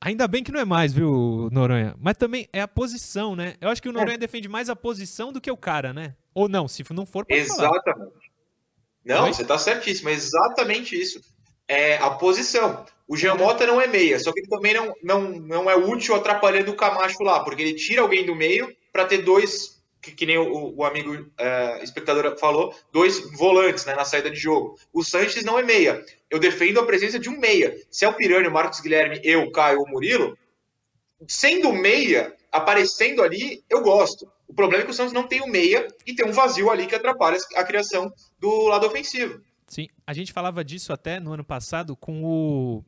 Ainda 0.00 0.28
bem 0.28 0.44
que 0.44 0.52
não 0.52 0.60
é 0.60 0.64
mais, 0.64 0.92
viu, 0.92 1.48
Noronha? 1.50 1.94
Mas 1.98 2.16
também 2.16 2.48
é 2.52 2.60
a 2.60 2.68
posição, 2.68 3.34
né? 3.34 3.54
Eu 3.60 3.68
acho 3.68 3.82
que 3.82 3.88
o 3.88 3.92
Noronha 3.92 4.14
é. 4.14 4.18
defende 4.18 4.48
mais 4.48 4.70
a 4.70 4.76
posição 4.76 5.32
do 5.32 5.40
que 5.40 5.50
o 5.50 5.56
cara, 5.56 5.92
né? 5.92 6.14
Ou 6.32 6.48
não, 6.48 6.68
se 6.68 6.84
não 6.92 7.04
for, 7.04 7.26
pode 7.26 7.40
Exatamente. 7.40 7.84
Falar. 7.84 8.08
Não, 9.04 9.24
Oi? 9.24 9.32
você 9.32 9.44
tá 9.44 9.58
certíssimo, 9.58 10.08
é 10.08 10.12
exatamente 10.12 10.98
isso. 10.98 11.20
É 11.66 11.96
a 11.96 12.10
posição. 12.10 12.84
O 13.08 13.16
Giamota 13.16 13.66
não 13.66 13.80
é 13.80 13.86
meia, 13.86 14.20
só 14.20 14.32
que 14.32 14.40
ele 14.40 14.48
também 14.48 14.74
não, 14.74 14.94
não, 15.02 15.22
não 15.30 15.70
é 15.70 15.74
útil 15.74 16.14
atrapalhando 16.14 16.70
o 16.70 16.76
Camacho 16.76 17.22
lá, 17.22 17.40
porque 17.40 17.62
ele 17.62 17.74
tira 17.74 18.02
alguém 18.02 18.24
do 18.24 18.36
meio 18.36 18.74
para 18.92 19.06
ter 19.06 19.22
dois, 19.22 19.77
que, 20.00 20.12
que 20.12 20.26
nem 20.26 20.38
o, 20.38 20.74
o 20.76 20.84
amigo 20.84 21.30
é, 21.38 21.82
espectador 21.82 22.38
falou, 22.38 22.74
dois 22.92 23.30
volantes 23.32 23.84
né, 23.84 23.94
na 23.94 24.04
saída 24.04 24.30
de 24.30 24.38
jogo. 24.38 24.78
O 24.92 25.04
Sanches 25.04 25.44
não 25.44 25.58
é 25.58 25.62
meia. 25.62 26.04
Eu 26.30 26.38
defendo 26.38 26.80
a 26.80 26.86
presença 26.86 27.18
de 27.18 27.28
um 27.28 27.38
meia. 27.38 27.76
Se 27.90 28.04
é 28.04 28.08
o 28.08 28.14
Pirani, 28.14 28.48
o 28.48 28.52
Marcos 28.52 28.80
Guilherme, 28.80 29.20
eu, 29.24 29.50
Caio 29.50 29.80
ou 29.80 29.88
Murilo, 29.88 30.36
sendo 31.26 31.72
meia, 31.72 32.34
aparecendo 32.52 33.22
ali, 33.22 33.62
eu 33.68 33.82
gosto. 33.82 34.30
O 34.46 34.54
problema 34.54 34.82
é 34.82 34.86
que 34.86 34.92
o 34.92 34.94
Santos 34.94 35.12
não 35.12 35.26
tem 35.26 35.42
o 35.42 35.46
meia 35.46 35.86
e 36.06 36.14
tem 36.14 36.26
um 36.26 36.32
vazio 36.32 36.70
ali 36.70 36.86
que 36.86 36.94
atrapalha 36.94 37.38
a 37.54 37.64
criação 37.64 38.10
do 38.38 38.66
lado 38.66 38.86
ofensivo. 38.86 39.42
Sim, 39.66 39.88
a 40.06 40.14
gente 40.14 40.32
falava 40.32 40.64
disso 40.64 40.92
até 40.92 41.20
no 41.20 41.32
ano 41.32 41.44
passado 41.44 41.94
com 41.94 42.24
o 42.24 42.82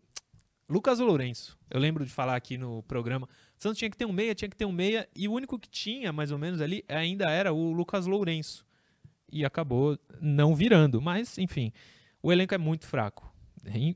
Lucas 0.66 0.98
Lourenço. 0.98 1.58
Eu 1.70 1.78
lembro 1.78 2.04
de 2.04 2.10
falar 2.10 2.36
aqui 2.36 2.56
no 2.56 2.82
programa. 2.84 3.28
Santos 3.60 3.78
tinha 3.78 3.90
que 3.90 3.96
ter 3.96 4.06
um 4.06 4.12
meia, 4.12 4.34
tinha 4.34 4.48
que 4.48 4.56
ter 4.56 4.64
um 4.64 4.72
meia, 4.72 5.06
e 5.14 5.28
o 5.28 5.32
único 5.32 5.58
que 5.58 5.68
tinha, 5.68 6.12
mais 6.14 6.32
ou 6.32 6.38
menos, 6.38 6.62
ali 6.62 6.82
ainda 6.88 7.30
era 7.30 7.52
o 7.52 7.72
Lucas 7.72 8.06
Lourenço. 8.06 8.64
E 9.30 9.44
acabou 9.44 9.98
não 10.18 10.54
virando. 10.54 11.00
Mas, 11.00 11.36
enfim, 11.36 11.70
o 12.22 12.32
elenco 12.32 12.54
é 12.54 12.58
muito 12.58 12.86
fraco. 12.86 13.30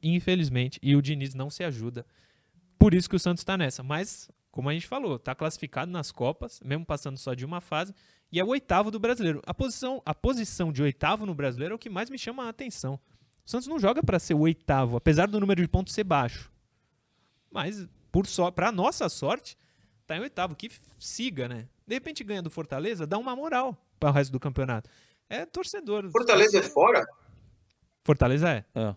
Infelizmente. 0.03 0.79
E 0.83 0.95
o 0.95 1.01
Diniz 1.01 1.35
não 1.35 1.49
se 1.49 1.65
ajuda. 1.65 2.05
Por 2.79 2.93
isso 2.93 3.09
que 3.09 3.17
o 3.17 3.19
Santos 3.19 3.41
está 3.41 3.57
nessa. 3.57 3.83
Mas, 3.83 4.31
como 4.51 4.69
a 4.69 4.75
gente 4.75 4.87
falou, 4.87 5.17
está 5.17 5.35
classificado 5.35 5.91
nas 5.91 6.13
Copas, 6.13 6.61
mesmo 6.63 6.85
passando 6.85 7.17
só 7.17 7.33
de 7.33 7.47
uma 7.47 7.63
fase, 7.63 7.95
e 8.31 8.39
é 8.39 8.45
o 8.45 8.49
oitavo 8.49 8.91
do 8.91 8.99
brasileiro. 8.99 9.41
A 9.47 9.55
posição, 9.55 10.03
a 10.05 10.15
posição 10.15 10.71
de 10.71 10.83
oitavo 10.83 11.25
no 11.25 11.35
brasileiro 11.35 11.73
é 11.73 11.77
o 11.77 11.79
que 11.79 11.89
mais 11.89 12.11
me 12.11 12.19
chama 12.19 12.45
a 12.45 12.49
atenção. 12.51 13.01
O 13.47 13.51
Santos 13.51 13.67
não 13.67 13.79
joga 13.79 14.03
para 14.03 14.19
ser 14.19 14.35
o 14.35 14.41
oitavo, 14.41 14.97
apesar 14.97 15.27
do 15.27 15.41
número 15.41 15.63
de 15.63 15.69
pontos 15.69 15.95
ser 15.95 16.05
baixo. 16.05 16.53
Mas, 17.51 17.89
por 18.15 18.29
so 18.29 18.53
para 18.53 18.71
nossa 18.71 19.09
sorte, 19.09 19.59
tá 20.07 20.17
em 20.17 20.21
oitavo. 20.21 20.55
Que 20.55 20.71
siga, 21.01 21.49
né? 21.49 21.67
De 21.85 21.97
repente 21.97 22.23
ganha 22.23 22.41
do 22.41 22.49
Fortaleza, 22.49 23.09
dá 23.09 23.19
uma 23.19 23.35
moral 23.35 23.77
para 23.99 24.11
o 24.11 24.13
resto 24.13 24.31
do 24.31 24.39
campeonato. 24.39 24.89
É 25.29 25.45
torcedor. 25.45 26.09
Fortaleza 26.13 26.59
é 26.61 26.63
fora? 26.63 27.05
Fortaleza 28.05 28.49
é. 28.49 28.65
É. 28.73 28.95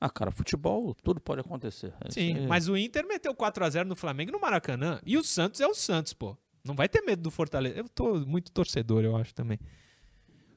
Ah, 0.00 0.08
cara, 0.08 0.30
futebol, 0.30 0.94
tudo 0.94 1.20
pode 1.20 1.42
acontecer. 1.42 1.92
É 2.02 2.10
Sim, 2.10 2.46
mas 2.46 2.66
o 2.66 2.78
Inter 2.78 3.06
meteu 3.06 3.34
4 3.34 3.62
a 3.62 3.68
0 3.68 3.86
no 3.86 3.94
Flamengo 3.94 4.32
no 4.32 4.40
Maracanã. 4.40 4.98
E 5.04 5.18
o 5.18 5.22
Santos 5.22 5.60
é 5.60 5.66
o 5.66 5.74
Santos, 5.74 6.14
pô. 6.14 6.34
Não 6.64 6.74
vai 6.74 6.88
ter 6.88 7.02
medo 7.02 7.20
do 7.20 7.30
Fortaleza. 7.30 7.76
Eu 7.76 7.90
tô 7.90 8.14
muito 8.20 8.50
torcedor, 8.50 9.04
eu 9.04 9.14
acho 9.16 9.34
também. 9.34 9.58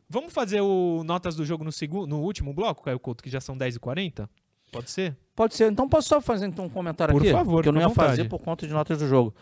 Vamos 0.08 0.32
fazer 0.32 0.62
o 0.62 1.04
notas 1.04 1.36
do 1.36 1.43
jogo 1.43 1.66
no, 1.66 1.72
segundo, 1.72 2.08
no 2.08 2.22
último 2.22 2.54
bloco, 2.54 2.84
Caio 2.84 2.99
Couto, 2.99 3.22
que 3.22 3.30
já 3.30 3.41
são 3.41 3.58
10h40? 3.58 4.30
Pode 4.74 4.92
ser? 4.92 5.16
Pode 5.36 5.56
ser. 5.56 5.72
Então 5.72 5.88
posso 5.88 6.10
só 6.10 6.20
fazer 6.20 6.48
então, 6.48 6.66
um 6.66 6.70
comentário 6.70 7.14
por 7.14 7.22
aqui? 7.22 7.32
Por 7.32 7.38
favor, 7.38 7.64
Que 7.64 7.70
eu 7.70 7.74
não 7.74 7.82
ia 7.82 7.88
vontade. 7.88 8.10
fazer 8.10 8.26
por 8.26 8.40
conta 8.40 8.68
de 8.68 8.74
notas 8.74 8.98
do 8.98 9.08
jogo. 9.08 9.34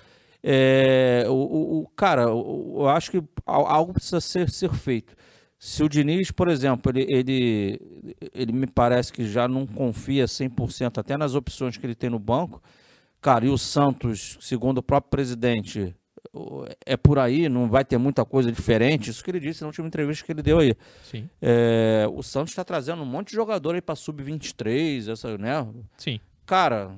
É, 0.43 1.25
o, 1.27 1.81
o, 1.81 1.87
cara, 1.95 2.23
eu 2.23 2.87
acho 2.87 3.11
que 3.11 3.23
algo 3.45 3.93
precisa 3.93 4.19
ser, 4.19 4.49
ser 4.49 4.73
feito. 4.73 5.15
Se 5.57 5.83
o 5.83 5.89
Diniz, 5.89 6.31
por 6.31 6.47
exemplo, 6.47 6.91
ele, 6.91 7.05
ele, 7.07 7.79
ele 8.33 8.51
me 8.51 8.65
parece 8.65 9.13
que 9.13 9.27
já 9.27 9.47
não 9.47 9.67
confia 9.67 10.25
100% 10.25 10.97
até 10.97 11.15
nas 11.15 11.35
opções 11.35 11.77
que 11.77 11.85
ele 11.85 11.93
tem 11.93 12.09
no 12.09 12.17
banco, 12.17 12.61
cara, 13.21 13.45
e 13.45 13.49
o 13.49 13.57
Santos, 13.57 14.37
segundo 14.41 14.79
o 14.79 14.83
próprio 14.83 15.11
presidente, 15.11 15.95
é 16.85 16.95
por 16.95 17.19
aí, 17.19 17.49
não 17.49 17.69
vai 17.69 17.83
ter 17.83 17.97
muita 17.97 18.23
coisa 18.23 18.51
diferente. 18.51 19.09
Isso 19.09 19.23
que 19.23 19.31
ele 19.31 19.39
disse 19.39 19.61
na 19.61 19.67
última 19.67 19.87
entrevista 19.87 20.25
que 20.25 20.31
ele 20.31 20.41
deu 20.41 20.59
aí. 20.59 20.75
Sim. 21.03 21.29
É, 21.41 22.07
o 22.11 22.21
Santos 22.23 22.51
está 22.51 22.63
trazendo 22.63 23.01
um 23.01 23.05
monte 23.05 23.29
de 23.29 23.35
jogador 23.35 23.75
aí 23.75 23.81
para 23.81 23.95
sub-23, 23.95 25.11
essa, 25.11 25.37
né? 25.37 25.67
Sim. 25.97 26.19
Cara, 26.45 26.95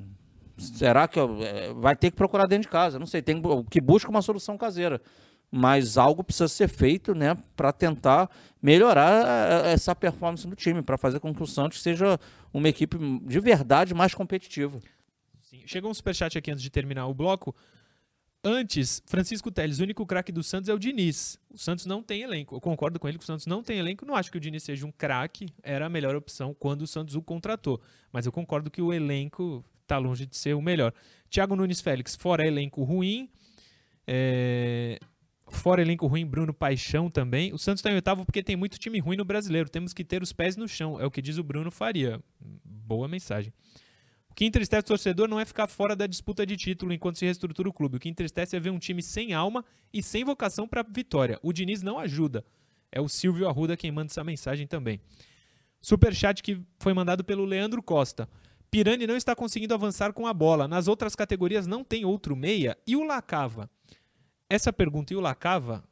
será 0.58 1.08
que 1.08 1.20
é, 1.20 1.74
vai 1.74 1.96
ter 1.96 2.12
que 2.12 2.18
procurar 2.18 2.48
dentro 2.48 2.64
de 2.64 2.70
casa? 2.70 3.00
Não 3.00 3.08
sei, 3.08 3.22
tem 3.22 3.42
que 3.70 3.82
busca 3.82 4.10
uma 4.10 4.22
solução 4.22 4.58
caseira. 4.58 5.02
Mas 5.56 6.00
algo 6.00 6.24
precisa 6.24 6.48
ser 6.48 6.68
feito, 6.68 7.14
né, 7.14 7.38
para 7.56 7.72
tentar 7.72 8.28
melhorar 8.60 9.68
essa 9.68 9.94
performance 9.94 10.48
do 10.48 10.56
time, 10.56 10.82
para 10.82 10.98
fazer 10.98 11.20
com 11.20 11.32
que 11.32 11.44
o 11.44 11.46
Santos 11.46 11.80
seja 11.84 12.20
uma 12.52 12.68
equipe 12.68 12.98
de 13.24 13.40
verdade 13.40 13.94
mais 13.94 14.16
competitiva. 14.16 14.80
Sim. 15.42 15.62
Chegou 15.68 15.92
um 15.92 15.94
superchat 15.94 16.36
aqui 16.36 16.50
antes 16.50 16.64
de 16.64 16.72
terminar 16.72 17.06
o 17.06 17.14
bloco. 17.14 17.56
Antes, 18.46 19.02
Francisco 19.06 19.50
Teles, 19.50 19.80
o 19.80 19.84
único 19.84 20.06
craque 20.06 20.30
do 20.30 20.44
Santos 20.44 20.68
é 20.68 20.74
o 20.74 20.78
Diniz. 20.78 21.40
O 21.50 21.58
Santos 21.58 21.86
não 21.86 22.04
tem 22.04 22.24
elenco. 22.24 22.56
Eu 22.56 22.60
concordo 22.60 23.00
com 23.00 23.08
ele 23.08 23.18
que 23.18 23.24
o 23.24 23.28
Santos 23.28 23.46
não 23.46 23.64
tem 23.64 23.80
elenco. 23.80 24.06
Não 24.06 24.16
acho 24.16 24.30
que 24.30 24.38
o 24.38 24.40
Diniz 24.40 24.64
seja 24.64 24.86
um 24.86 24.92
craque. 24.92 25.48
Era 25.64 25.86
a 25.86 25.90
melhor 25.90 26.14
opção 26.14 26.54
quando 26.54 26.82
o 26.82 26.88
Santos 26.88 27.16
o 27.16 27.22
contratou. 27.22 27.80
Mas 28.12 28.26
eu 28.26 28.34
concordo 28.34 28.70
que 28.70 28.82
o 28.82 28.92
elenco 28.92 29.64
está 29.82 29.98
longe 29.98 30.26
de 30.26 30.36
ser 30.36 30.56
o 30.56 30.62
melhor. 30.62 30.94
Thiago 31.30 31.56
Nunes 31.56 31.80
Félix, 31.80 32.18
fora 32.18 32.46
elenco 32.46 32.84
ruim. 32.84 33.30
É... 34.06 35.00
Fora 35.48 35.82
elenco 35.82 36.06
ruim, 36.08 36.26
Bruno 36.26 36.54
Paixão 36.54 37.10
também. 37.10 37.54
O 37.54 37.58
Santos 37.58 37.80
está 37.80 37.92
em 37.92 37.96
oitavo 37.96 38.26
porque 38.26 38.44
tem 38.44 38.58
muito 38.58 38.78
time 38.78 39.00
ruim 39.00 39.16
no 39.16 39.24
brasileiro. 39.24 39.70
Temos 39.70 39.94
que 39.94 40.04
ter 40.04 40.22
os 40.22 40.34
pés 40.34 40.58
no 40.58 40.68
chão. 40.68 41.00
É 41.00 41.06
o 41.06 41.12
que 41.12 41.22
diz 41.22 41.38
o 41.38 41.44
Bruno 41.44 41.72
Faria. 41.72 42.22
Boa 42.66 43.08
mensagem. 43.08 43.54
O 44.34 44.36
que 44.36 44.46
entristece 44.46 44.82
o 44.82 44.88
torcedor 44.88 45.28
não 45.28 45.40
é 45.40 45.46
ficar 45.46 45.68
fora 45.68 45.96
da 45.96 46.08
disputa 46.08 46.44
de 46.44 46.58
título 46.58 46.92
enquanto 46.92 47.20
se 47.20 47.26
reestrutura 47.26 47.70
o 47.70 47.74
clube. 47.74 47.98
O 47.98 48.00
que 48.00 48.10
entristece 48.10 48.56
é 48.56 48.60
ver 48.60 48.72
um 48.72 48.80
time 48.80 49.04
sem 49.04 49.32
alma 49.32 49.64
e 49.94 50.02
sem 50.02 50.26
vocação 50.26 50.68
para 50.68 50.82
vitória. 50.82 51.40
O 51.44 51.54
Diniz 51.54 51.84
não 51.84 52.00
ajuda. 52.00 52.44
É 52.92 53.00
o 53.00 53.08
Silvio 53.08 53.48
Arruda 53.48 53.78
quem 53.78 53.92
manda 53.92 54.12
essa 54.12 54.24
mensagem 54.24 54.66
também. 54.66 55.00
Superchat 55.80 56.42
que 56.42 56.60
foi 56.80 56.96
mandado 56.96 57.24
pelo 57.24 57.46
Leandro 57.46 57.84
Costa. 57.84 58.28
Pirani 58.72 59.06
não 59.06 59.16
está 59.16 59.36
conseguindo 59.36 59.76
avançar 59.76 60.14
com 60.14 60.26
a 60.26 60.34
bola. 60.34 60.68
Nas 60.68 60.88
outras 60.88 61.16
categorias 61.16 61.68
não 61.68 61.84
tem 61.84 62.04
outro 62.04 62.36
meia. 62.36 62.76
E 62.88 62.96
o 62.96 63.04
Lacava? 63.04 63.70
Essa 64.50 64.74
pergunta, 64.74 65.14
e 65.14 65.16
o 65.16 65.22
Lacava, 65.22 65.84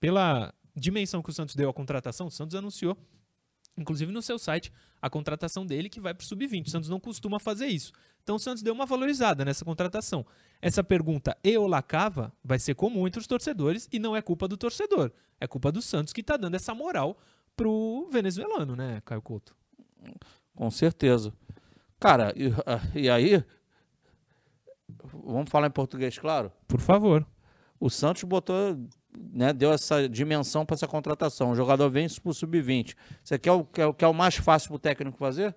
pela 0.00 0.52
dimensão 0.74 1.22
que 1.22 1.30
o 1.30 1.32
Santos 1.32 1.54
deu 1.54 1.70
à 1.70 1.72
contratação, 1.72 2.26
o 2.26 2.32
Santos 2.32 2.56
anunciou 2.56 2.98
inclusive 3.80 4.12
no 4.12 4.22
seu 4.22 4.38
site, 4.38 4.72
a 5.00 5.08
contratação 5.08 5.64
dele 5.64 5.88
que 5.88 6.00
vai 6.00 6.14
para 6.14 6.22
o 6.22 6.26
sub-20. 6.26 6.66
O 6.66 6.70
Santos 6.70 6.88
não 6.88 7.00
costuma 7.00 7.38
fazer 7.38 7.66
isso. 7.66 7.92
Então 8.22 8.36
o 8.36 8.38
Santos 8.38 8.62
deu 8.62 8.74
uma 8.74 8.86
valorizada 8.86 9.44
nessa 9.44 9.64
contratação. 9.64 10.24
Essa 10.60 10.84
pergunta 10.84 11.36
e 11.42 11.56
o 11.56 11.66
Lacava 11.66 12.32
vai 12.44 12.58
ser 12.58 12.74
comum 12.74 13.06
entre 13.06 13.20
os 13.20 13.26
torcedores 13.26 13.88
e 13.92 13.98
não 13.98 14.14
é 14.14 14.22
culpa 14.22 14.46
do 14.46 14.56
torcedor. 14.56 15.10
É 15.40 15.46
culpa 15.46 15.72
do 15.72 15.80
Santos 15.80 16.12
que 16.12 16.20
está 16.20 16.36
dando 16.36 16.54
essa 16.54 16.74
moral 16.74 17.18
pro 17.56 18.08
venezuelano, 18.12 18.76
né, 18.76 19.02
Caio 19.04 19.22
Couto? 19.22 19.54
Com 20.54 20.70
certeza. 20.70 21.32
Cara, 21.98 22.32
e, 22.34 23.02
e 23.04 23.10
aí. 23.10 23.44
Vamos 25.12 25.50
falar 25.50 25.68
em 25.68 25.70
português, 25.70 26.18
claro? 26.18 26.50
Por 26.66 26.80
favor. 26.80 27.26
O 27.78 27.88
Santos 27.88 28.24
botou, 28.24 28.76
né, 29.16 29.52
deu 29.52 29.72
essa 29.72 30.08
dimensão 30.08 30.64
para 30.64 30.74
essa 30.74 30.86
contratação. 30.86 31.50
O 31.50 31.54
jogador 31.54 31.88
vem 31.88 32.08
pro 32.22 32.32
sub-20. 32.32 32.94
Você 33.22 33.38
quer 33.38 33.52
o, 33.52 33.64
quer, 33.64 33.92
quer 33.94 34.06
o 34.06 34.14
mais 34.14 34.36
fácil 34.36 34.70
pro 34.70 34.78
técnico 34.78 35.18
fazer? 35.18 35.54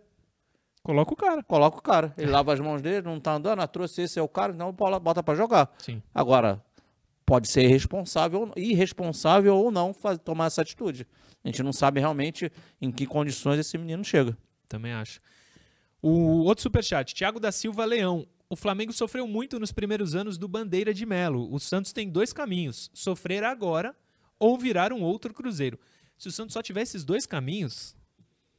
Coloca 0.81 1.13
o 1.13 1.15
cara. 1.15 1.43
Coloca 1.43 1.77
o 1.77 1.81
cara. 1.81 2.13
Ele 2.17 2.29
lava 2.29 2.53
as 2.53 2.59
mãos 2.59 2.81
dele, 2.81 3.07
não 3.07 3.19
tá 3.19 3.33
andando, 3.33 3.61
ah, 3.61 3.67
trouxe 3.67 4.01
esse 4.01 4.19
é 4.19 4.21
o 4.21 4.27
cara, 4.27 4.53
então 4.53 4.71
bota 4.71 5.23
para 5.23 5.35
jogar. 5.35 5.73
Sim. 5.77 6.01
Agora, 6.13 6.61
pode 7.25 7.47
ser 7.47 7.63
irresponsável, 7.63 8.51
irresponsável 8.55 9.55
ou 9.55 9.71
não 9.71 9.93
faz, 9.93 10.19
tomar 10.19 10.47
essa 10.47 10.61
atitude. 10.61 11.07
A 11.43 11.47
gente 11.47 11.63
não 11.63 11.73
sabe 11.73 11.99
realmente 11.99 12.51
em 12.81 12.91
que 12.91 13.05
condições 13.05 13.59
esse 13.59 13.77
menino 13.77 14.03
chega. 14.03 14.37
Também 14.67 14.93
acho. 14.93 15.21
O 16.01 16.43
outro 16.43 16.61
superchat, 16.61 17.15
Thiago 17.15 17.39
da 17.39 17.51
Silva 17.51 17.85
Leão. 17.85 18.27
O 18.53 18.55
Flamengo 18.55 18.93
sofreu 18.93 19.27
muito 19.27 19.59
nos 19.59 19.71
primeiros 19.71 20.13
anos 20.13 20.37
do 20.37 20.47
Bandeira 20.47 20.93
de 20.93 21.07
Melo. 21.07 21.51
O 21.51 21.59
Santos 21.59 21.91
tem 21.91 22.07
dois 22.07 22.31
caminhos: 22.31 22.91
sofrer 22.93 23.43
agora 23.43 23.95
ou 24.37 24.59
virar 24.59 24.93
um 24.93 25.01
outro 25.01 25.33
Cruzeiro. 25.33 25.79
Se 26.19 26.27
o 26.27 26.31
Santos 26.31 26.53
só 26.53 26.61
tiver 26.61 26.83
esses 26.83 27.03
dois 27.03 27.25
caminhos, 27.25 27.95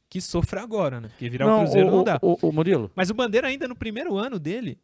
que 0.09 0.19
sofra 0.19 0.61
agora, 0.61 0.99
né? 0.99 1.07
Porque 1.07 1.29
virar 1.29 1.45
não, 1.45 1.59
o 1.59 1.63
Cruzeiro 1.63 1.87
o, 1.87 1.91
não 1.91 2.03
dá. 2.03 2.19
O, 2.21 2.49
o, 2.49 2.51
Murilo. 2.51 2.91
Mas 2.93 3.09
o 3.09 3.13
Bandeira, 3.13 3.47
ainda 3.47 3.69
no 3.69 3.75
primeiro 3.75 4.17
ano 4.17 4.37
dele, 4.37 4.77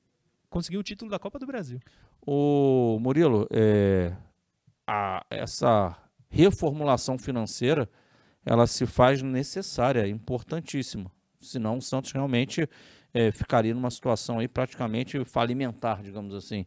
conseguiu 0.50 0.80
o 0.80 0.84
título 0.84 1.12
da 1.12 1.20
Copa 1.20 1.38
do 1.38 1.46
Brasil. 1.46 1.82
O 2.26 2.98
Murilo, 3.02 3.46
é, 3.52 4.16
a, 4.88 5.26
essa 5.30 5.94
reformulação 6.30 7.18
financeira 7.18 7.90
ela 8.46 8.66
se 8.66 8.86
faz 8.86 9.22
necessária, 9.22 10.08
importantíssima. 10.08 11.12
Senão 11.38 11.80
o 11.80 11.82
Santos 11.82 12.14
realmente 12.14 12.66
é, 13.14 13.32
ficaria 13.32 13.74
numa 13.74 13.90
situação 13.90 14.40
aí 14.40 14.48
praticamente 14.48 15.24
falimentar, 15.26 16.02
digamos 16.02 16.34
assim. 16.34 16.66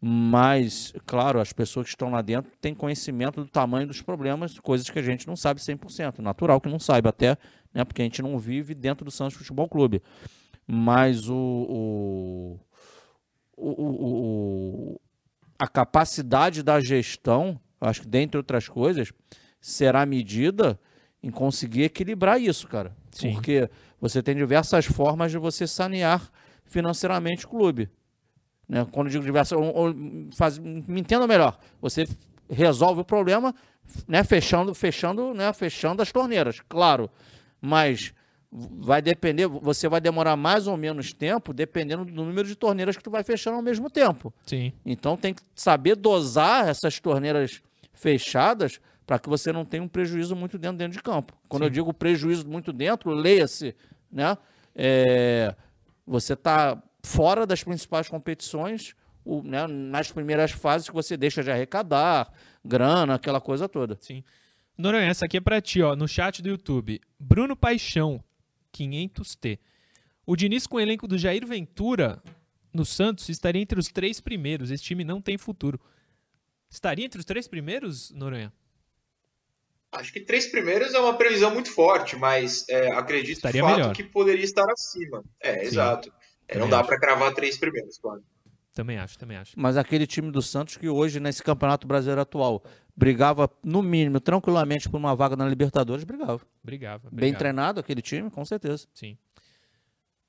Mas, 0.00 0.92
claro, 1.06 1.40
as 1.40 1.52
pessoas 1.52 1.86
que 1.86 1.90
estão 1.90 2.10
lá 2.10 2.20
dentro 2.20 2.52
têm 2.60 2.74
conhecimento 2.74 3.42
do 3.42 3.48
tamanho 3.48 3.86
dos 3.86 4.02
problemas, 4.02 4.58
coisas 4.58 4.90
que 4.90 4.98
a 4.98 5.02
gente 5.02 5.26
não 5.26 5.34
sabe 5.34 5.60
100%. 5.60 6.18
Natural 6.18 6.60
que 6.60 6.68
não 6.68 6.78
saiba, 6.78 7.08
até 7.08 7.38
né, 7.72 7.84
porque 7.84 8.02
a 8.02 8.04
gente 8.04 8.20
não 8.20 8.38
vive 8.38 8.74
dentro 8.74 9.04
do 9.04 9.10
Santos 9.10 9.36
Futebol 9.36 9.66
Clube. 9.66 10.02
Mas 10.66 11.28
o, 11.28 11.34
o, 11.34 12.60
o, 13.56 14.92
o 14.92 15.00
a 15.58 15.66
capacidade 15.66 16.62
da 16.62 16.80
gestão, 16.80 17.58
acho 17.80 18.02
que 18.02 18.08
dentre 18.08 18.36
outras 18.36 18.68
coisas, 18.68 19.10
será 19.60 20.04
medida 20.04 20.78
em 21.22 21.30
conseguir 21.30 21.84
equilibrar 21.84 22.38
isso, 22.38 22.68
cara. 22.68 22.94
Sim. 23.10 23.32
Porque 23.32 23.70
você 24.04 24.22
tem 24.22 24.36
diversas 24.36 24.84
formas 24.84 25.30
de 25.30 25.38
você 25.38 25.66
sanear 25.66 26.30
financeiramente 26.66 27.46
o 27.46 27.48
clube. 27.48 27.88
Né? 28.68 28.86
Quando 28.92 29.08
digo 29.08 29.24
diversas, 29.24 29.58
ou, 29.58 29.74
ou, 29.74 29.94
faz, 30.36 30.58
me 30.58 31.00
entenda 31.00 31.26
melhor, 31.26 31.58
você 31.80 32.06
resolve 32.50 33.00
o 33.00 33.04
problema, 33.04 33.54
né, 34.06 34.22
fechando, 34.22 34.74
fechando, 34.74 35.32
né, 35.32 35.50
fechando 35.54 36.02
as 36.02 36.12
torneiras, 36.12 36.60
claro. 36.68 37.08
Mas 37.58 38.12
vai 38.52 39.00
depender, 39.00 39.46
você 39.46 39.88
vai 39.88 40.02
demorar 40.02 40.36
mais 40.36 40.66
ou 40.66 40.76
menos 40.76 41.14
tempo, 41.14 41.54
dependendo 41.54 42.04
do 42.04 42.12
número 42.12 42.46
de 42.46 42.56
torneiras 42.56 42.98
que 42.98 43.02
tu 43.02 43.10
vai 43.10 43.24
fechando 43.24 43.56
ao 43.56 43.62
mesmo 43.62 43.88
tempo. 43.88 44.34
Sim. 44.44 44.70
Então 44.84 45.16
tem 45.16 45.32
que 45.32 45.40
saber 45.54 45.96
dosar 45.96 46.68
essas 46.68 47.00
torneiras 47.00 47.62
fechadas 47.94 48.78
para 49.06 49.18
que 49.18 49.30
você 49.30 49.50
não 49.50 49.64
tenha 49.64 49.82
um 49.82 49.88
prejuízo 49.88 50.36
muito 50.36 50.58
dentro, 50.58 50.76
dentro 50.76 50.92
de 50.92 51.02
campo. 51.02 51.32
Quando 51.48 51.62
Sim. 51.62 51.68
eu 51.68 51.70
digo 51.70 51.94
prejuízo 51.94 52.46
muito 52.46 52.70
dentro, 52.70 53.10
leia-se, 53.10 53.74
né? 54.14 54.38
É, 54.74 55.54
você 56.06 56.34
está 56.34 56.80
fora 57.02 57.44
das 57.46 57.62
principais 57.62 58.08
competições, 58.08 58.94
o, 59.24 59.42
né, 59.42 59.66
nas 59.66 60.12
primeiras 60.12 60.52
fases 60.52 60.88
que 60.88 60.94
você 60.94 61.16
deixa 61.16 61.42
de 61.42 61.50
arrecadar, 61.50 62.32
grana, 62.64 63.14
aquela 63.14 63.40
coisa 63.40 63.68
toda. 63.68 63.96
Sim. 64.00 64.22
Noronha, 64.78 65.06
essa 65.06 65.26
aqui 65.26 65.36
é 65.36 65.40
para 65.40 65.60
ti, 65.60 65.82
ó, 65.82 65.94
no 65.96 66.06
chat 66.06 66.40
do 66.42 66.48
YouTube. 66.48 67.00
Bruno 67.18 67.56
Paixão, 67.56 68.22
500T. 68.72 69.58
O 70.26 70.36
Diniz 70.36 70.66
com 70.66 70.76
o 70.76 70.80
elenco 70.80 71.06
do 71.06 71.18
Jair 71.18 71.46
Ventura 71.46 72.22
no 72.72 72.84
Santos 72.84 73.28
estaria 73.28 73.60
entre 73.60 73.78
os 73.78 73.88
três 73.88 74.20
primeiros. 74.20 74.70
Esse 74.70 74.82
time 74.82 75.04
não 75.04 75.20
tem 75.20 75.36
futuro. 75.36 75.80
Estaria 76.68 77.04
entre 77.04 77.20
os 77.20 77.24
três 77.24 77.46
primeiros, 77.46 78.10
Noronha? 78.10 78.52
Acho 79.94 80.12
que 80.12 80.20
três 80.20 80.46
primeiros 80.46 80.92
é 80.94 80.98
uma 80.98 81.16
previsão 81.16 81.52
muito 81.52 81.70
forte, 81.70 82.16
mas 82.16 82.68
é, 82.68 82.92
acredito 82.92 83.36
Estaria 83.36 83.62
de 83.62 83.66
fato 83.66 83.78
melhor. 83.78 83.94
que 83.94 84.02
poderia 84.02 84.44
estar 84.44 84.64
acima. 84.70 85.22
É, 85.40 85.60
Sim, 85.60 85.66
exato. 85.66 86.12
É, 86.48 86.58
não 86.58 86.68
dá 86.68 86.82
para 86.82 86.98
cravar 86.98 87.32
três 87.32 87.56
primeiros, 87.56 87.98
claro. 87.98 88.22
Também 88.74 88.98
acho, 88.98 89.16
também 89.16 89.36
acho. 89.36 89.52
Mas 89.56 89.76
aquele 89.76 90.06
time 90.06 90.32
do 90.32 90.42
Santos 90.42 90.76
que 90.76 90.88
hoje, 90.88 91.20
nesse 91.20 91.42
Campeonato 91.42 91.86
Brasileiro 91.86 92.20
atual, 92.20 92.64
brigava, 92.96 93.48
no 93.62 93.80
mínimo, 93.82 94.18
tranquilamente 94.18 94.90
por 94.90 94.96
uma 94.96 95.14
vaga 95.14 95.36
na 95.36 95.48
Libertadores, 95.48 96.02
brigava. 96.02 96.40
Brigava. 96.62 97.08
brigava. 97.08 97.10
Bem 97.12 97.32
treinado 97.32 97.78
aquele 97.78 98.02
time, 98.02 98.28
com 98.30 98.44
certeza. 98.44 98.88
Sim. 98.92 99.16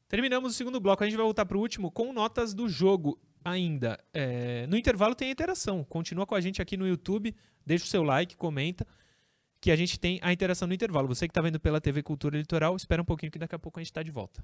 Terminamos 0.07 0.53
o 0.53 0.55
segundo 0.55 0.79
bloco. 0.79 1.03
A 1.03 1.07
gente 1.07 1.17
vai 1.17 1.25
voltar 1.25 1.45
para 1.45 1.57
o 1.57 1.59
último 1.59 1.89
com 1.89 2.13
notas 2.13 2.53
do 2.53 2.69
jogo 2.69 3.19
ainda. 3.43 3.99
É... 4.13 4.67
No 4.67 4.77
intervalo 4.77 5.15
tem 5.15 5.29
a 5.29 5.31
interação. 5.31 5.83
Continua 5.83 6.27
com 6.27 6.35
a 6.35 6.41
gente 6.41 6.61
aqui 6.61 6.77
no 6.77 6.87
YouTube. 6.87 7.35
Deixa 7.65 7.85
o 7.85 7.87
seu 7.87 8.03
like, 8.03 8.37
comenta 8.37 8.85
que 9.59 9.71
a 9.71 9.75
gente 9.75 9.99
tem 9.99 10.19
a 10.21 10.31
interação 10.31 10.67
no 10.67 10.73
intervalo. 10.73 11.07
Você 11.07 11.27
que 11.27 11.31
está 11.31 11.41
vendo 11.41 11.59
pela 11.59 11.81
TV 11.81 12.03
Cultura 12.03 12.37
Litoral, 12.37 12.75
espera 12.75 13.01
um 13.01 13.05
pouquinho 13.05 13.31
que 13.31 13.39
daqui 13.39 13.55
a 13.55 13.59
pouco 13.59 13.79
a 13.79 13.81
gente 13.81 13.91
está 13.91 14.03
de 14.03 14.11
volta. 14.11 14.43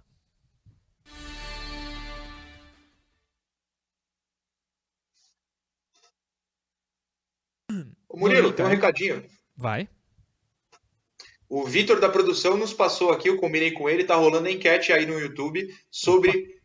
Ô 8.10 8.18
Murilo, 8.18 8.52
tem 8.52 8.66
um 8.66 8.70
recadinho. 8.70 9.24
Vai. 9.56 9.88
O 11.48 11.66
Vitor 11.66 12.00
da 12.00 12.10
produção 12.10 12.58
nos 12.58 12.74
passou 12.74 13.12
aqui, 13.12 13.30
eu 13.30 13.38
combinei 13.38 13.72
com 13.72 13.90
ele, 13.90 14.04
tá 14.04 14.16
rolando 14.16 14.48
a 14.48 14.52
enquete 14.52 14.94
aí 14.94 15.06
no 15.06 15.20
YouTube 15.20 15.68
sobre 15.90 16.62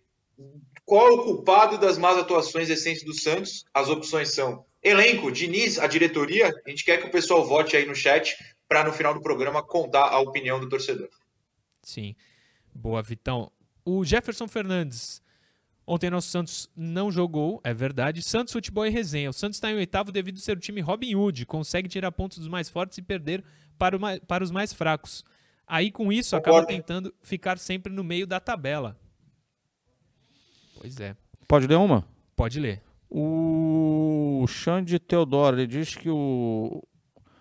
qual 0.84 1.08
é 1.08 1.10
o 1.10 1.24
culpado 1.24 1.78
das 1.78 1.98
más 1.98 2.16
atuações 2.16 2.68
recentes 2.68 3.02
do 3.02 3.12
Santos. 3.12 3.64
As 3.74 3.88
opções 3.88 4.32
são 4.32 4.64
Elenco, 4.86 5.32
Diniz, 5.32 5.80
a 5.80 5.88
diretoria, 5.88 6.54
a 6.64 6.70
gente 6.70 6.84
quer 6.84 6.98
que 6.98 7.08
o 7.08 7.10
pessoal 7.10 7.44
vote 7.44 7.76
aí 7.76 7.84
no 7.84 7.94
chat 7.94 8.36
para 8.68 8.84
no 8.84 8.92
final 8.92 9.12
do 9.12 9.20
programa 9.20 9.60
contar 9.60 10.08
a 10.10 10.20
opinião 10.20 10.60
do 10.60 10.68
torcedor. 10.68 11.08
Sim. 11.82 12.14
Boa, 12.72 13.02
Vitão. 13.02 13.50
O 13.84 14.04
Jefferson 14.04 14.46
Fernandes. 14.46 15.20
Ontem 15.84 16.08
nosso 16.08 16.28
Santos 16.28 16.70
não 16.76 17.10
jogou, 17.10 17.60
é 17.64 17.74
verdade. 17.74 18.22
Santos 18.22 18.52
Futebol 18.52 18.86
e 18.86 18.90
Resenha. 18.90 19.30
O 19.30 19.32
Santos 19.32 19.56
está 19.56 19.72
em 19.72 19.76
oitavo 19.76 20.12
devido 20.12 20.38
ser 20.38 20.56
o 20.56 20.60
time 20.60 20.80
Robin 20.80 21.16
Hood. 21.16 21.46
Consegue 21.46 21.88
tirar 21.88 22.12
pontos 22.12 22.38
dos 22.38 22.48
mais 22.48 22.68
fortes 22.68 22.96
e 22.98 23.02
perder 23.02 23.42
para, 23.76 23.98
mais, 23.98 24.20
para 24.20 24.44
os 24.44 24.52
mais 24.52 24.72
fracos. 24.72 25.24
Aí 25.66 25.90
com 25.90 26.12
isso 26.12 26.36
Concordo. 26.36 26.58
acaba 26.58 26.72
tentando 26.72 27.12
ficar 27.22 27.58
sempre 27.58 27.92
no 27.92 28.04
meio 28.04 28.26
da 28.26 28.38
tabela. 28.38 28.96
Pois 30.78 31.00
é. 31.00 31.16
Pode 31.48 31.66
ler 31.66 31.76
uma? 31.76 32.06
Pode 32.36 32.60
ler. 32.60 32.85
O 33.10 34.44
Xande 34.48 34.98
Teodoro 34.98 35.56
ele 35.56 35.66
diz 35.66 35.94
que 35.94 36.10
o, 36.10 36.82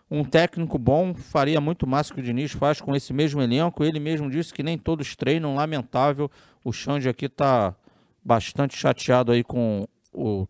um 0.09 0.23
técnico 0.23 0.77
bom 0.77 1.13
faria 1.13 1.59
muito 1.59 1.87
mais 1.87 2.11
que 2.11 2.19
o 2.19 2.23
Diniz 2.23 2.51
faz 2.51 2.79
com 2.79 2.95
esse 2.95 3.11
mesmo 3.11 3.41
elenco. 3.41 3.83
Ele 3.83 3.99
mesmo 3.99 4.29
disse 4.29 4.53
que 4.53 4.63
nem 4.63 4.77
todos 4.77 5.15
treinam, 5.15 5.55
lamentável. 5.55 6.29
O 6.63 6.71
Xande 6.71 7.09
aqui 7.09 7.25
está 7.25 7.75
bastante 8.23 8.77
chateado 8.77 9.31
aí 9.31 9.43
com 9.43 9.87
o 10.13 10.47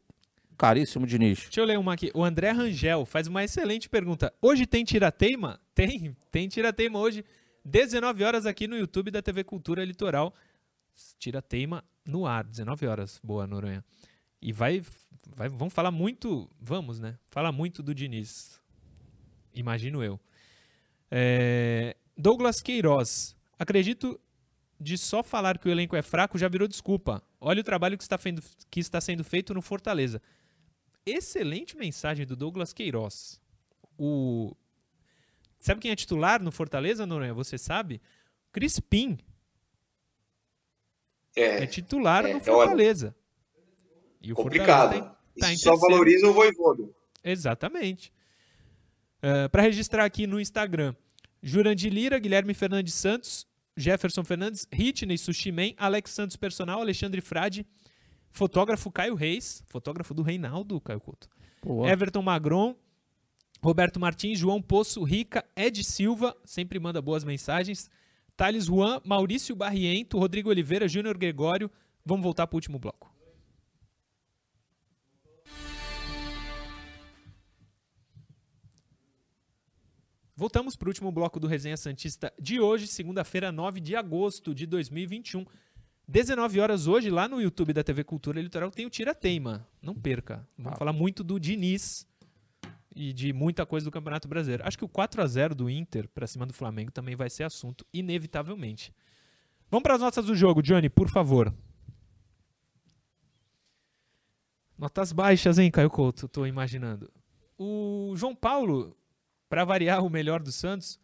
caríssimo 0.58 1.06
Diniz. 1.06 1.40
Deixa 1.44 1.62
eu 1.62 1.66
ler 1.66 1.78
uma 1.80 1.94
aqui. 1.94 2.12
O 2.14 2.24
André 2.24 2.52
Rangel 2.52 3.06
faz 3.06 3.28
uma 3.28 3.44
excelente 3.44 3.90
pergunta. 3.90 4.34
Hoje 4.42 4.66
tem 4.66 4.84
tirateima? 4.84 5.60
Tem, 5.76 6.16
tem 6.32 6.48
tirateima 6.48 6.98
hoje. 6.98 7.26
19 7.66 8.24
horas 8.24 8.46
aqui 8.46 8.66
no 8.66 8.78
YouTube 8.78 9.12
da 9.12 9.22
TV 9.22 9.44
Cultura 9.44 9.84
Litoral. 9.84 10.34
Tirateima 11.20 11.84
no 12.06 12.26
ar, 12.26 12.46
19 12.46 12.88
horas. 12.88 13.20
Boa, 13.22 13.46
Noronha. 13.46 13.84
E 14.46 14.54
vai 14.54 14.84
vai, 15.36 15.50
vamos 15.50 15.74
falar 15.74 15.90
muito, 15.90 16.48
vamos, 16.60 17.00
né? 17.00 17.18
Falar 17.26 17.52
muito 17.52 17.82
do 17.82 17.96
Diniz. 17.96 18.62
Imagino 19.56 20.04
eu. 20.04 20.20
É, 21.10 21.98
Douglas 22.16 22.62
Queiroz. 22.62 23.36
Acredito 23.58 24.22
de 24.80 25.00
só 25.00 25.24
falar 25.24 25.58
que 25.58 25.68
o 25.68 25.72
elenco 25.72 25.96
é 25.96 26.04
fraco 26.04 26.38
já 26.38 26.48
virou 26.48 26.68
desculpa. 26.68 27.24
Olha 27.42 27.62
o 27.62 27.64
trabalho 27.64 27.98
que 27.98 28.04
está, 28.04 28.20
fendo, 28.20 28.44
que 28.70 28.80
está 28.80 29.02
sendo 29.02 29.24
feito 29.24 29.52
no 29.52 29.64
Fortaleza. 29.64 30.22
Excelente 31.04 31.76
mensagem 31.76 32.24
do 32.24 32.36
Douglas 32.36 32.72
Queiroz. 32.72 33.42
O... 33.98 34.56
Sabe 35.58 35.82
quem 35.82 35.90
é 35.90 35.96
titular 35.96 36.44
no 36.44 36.52
Fortaleza, 36.52 37.04
Noronha? 37.04 37.34
Você 37.34 37.58
sabe? 37.58 38.00
Crispim. 38.52 39.18
É, 41.36 41.64
é 41.64 41.66
titular 41.66 42.24
é, 42.28 42.34
no 42.34 42.40
Fortaleza. 42.40 43.16
E 44.26 44.32
o 44.32 44.36
complicado. 44.36 44.94
Fortaleza 44.94 45.16
tá, 45.40 45.48
tá 45.48 45.56
só 45.56 45.76
valoriza 45.76 46.28
o 46.28 46.34
Voivodo. 46.34 46.94
Exatamente. 47.24 48.12
Uh, 49.18 49.50
Para 49.50 49.62
registrar 49.62 50.04
aqui 50.04 50.26
no 50.26 50.40
Instagram, 50.40 50.96
Jurandir 51.42 51.94
Lira, 51.94 52.18
Guilherme 52.18 52.54
Fernandes 52.54 52.96
Santos, 52.96 53.48
Jefferson 53.78 54.24
Fernandes, 54.24 54.68
Ritney 54.72 55.18
Sushimen, 55.18 55.76
Alex 55.78 56.12
Santos 56.12 56.36
Personal, 56.36 56.82
Alexandre 56.82 57.22
Frade, 57.22 57.66
fotógrafo 58.32 58.92
Caio 58.92 59.14
Reis, 59.14 59.64
fotógrafo 59.68 60.14
do 60.14 60.24
Reinaldo, 60.24 60.82
Caio 60.82 61.00
Couto. 61.00 61.30
Boa. 61.64 61.90
Everton 61.90 62.22
Magron, 62.22 62.76
Roberto 63.62 64.00
Martins, 64.00 64.40
João 64.40 64.62
Poço, 64.62 65.04
Rica, 65.04 65.46
Ed 65.56 65.84
Silva, 65.84 66.36
sempre 66.44 66.80
manda 66.80 67.02
boas 67.02 67.24
mensagens. 67.24 67.90
Thales 68.36 68.66
Juan, 68.66 69.02
Maurício 69.06 69.56
Barriento, 69.56 70.18
Rodrigo 70.18 70.50
Oliveira, 70.50 70.88
Júnior 70.88 71.18
Gregório. 71.18 71.72
Vamos 72.06 72.24
voltar 72.24 72.46
para 72.48 72.56
o 72.56 72.58
último 72.58 72.78
bloco. 72.78 73.15
Voltamos 80.38 80.76
para 80.76 80.88
o 80.88 80.90
último 80.90 81.14
bloco 81.14 81.40
do 81.40 81.48
Resenha 81.48 81.78
Santista 81.78 82.34
de 82.38 82.60
hoje, 82.60 82.88
segunda-feira, 82.88 83.54
9 83.54 83.80
de 83.80 83.96
agosto 83.96 84.54
de 84.54 84.66
2021. 84.66 85.46
19 86.06 86.60
horas 86.60 86.88
hoje, 86.88 87.10
lá 87.10 87.26
no 87.26 87.42
YouTube 87.42 87.72
da 87.72 87.82
TV 87.82 88.04
Cultura 88.04 88.42
Litoral, 88.42 88.70
tem 88.70 88.86
o 88.86 88.90
Tira 88.90 89.16
Teima. 89.16 89.66
Não 89.82 89.96
perca. 89.96 90.46
Vamos 90.58 90.74
ah. 90.74 90.76
falar 90.76 90.92
muito 90.92 91.24
do 91.24 91.40
Diniz 91.40 92.06
e 92.94 93.14
de 93.14 93.32
muita 93.32 93.66
coisa 93.66 93.86
do 93.86 93.92
Campeonato 93.92 94.28
Brasileiro. 94.28 94.68
Acho 94.68 94.78
que 94.78 94.84
o 94.84 94.90
4 94.90 95.22
a 95.22 95.26
0 95.26 95.56
do 95.56 95.70
Inter 95.70 96.10
para 96.10 96.28
cima 96.28 96.46
do 96.46 96.52
Flamengo 96.52 96.92
também 96.92 97.16
vai 97.16 97.30
ser 97.30 97.44
assunto, 97.44 97.86
inevitavelmente. 97.94 98.94
Vamos 99.72 99.84
para 99.84 99.96
as 99.96 100.02
notas 100.02 100.26
do 100.26 100.36
jogo, 100.36 100.62
Johnny, 100.62 100.90
por 100.90 101.10
favor. 101.10 101.56
Notas 104.78 105.14
baixas, 105.14 105.58
hein, 105.58 105.72
Caio 105.72 105.90
Couto? 105.90 106.26
Estou 106.26 106.46
imaginando. 106.46 107.10
O 107.58 108.14
João 108.18 108.36
Paulo 108.36 108.98
para 109.56 109.64
variar, 109.64 110.04
o 110.04 110.10
melhor 110.10 110.42
do 110.42 110.52
Santos. 110.52 111.00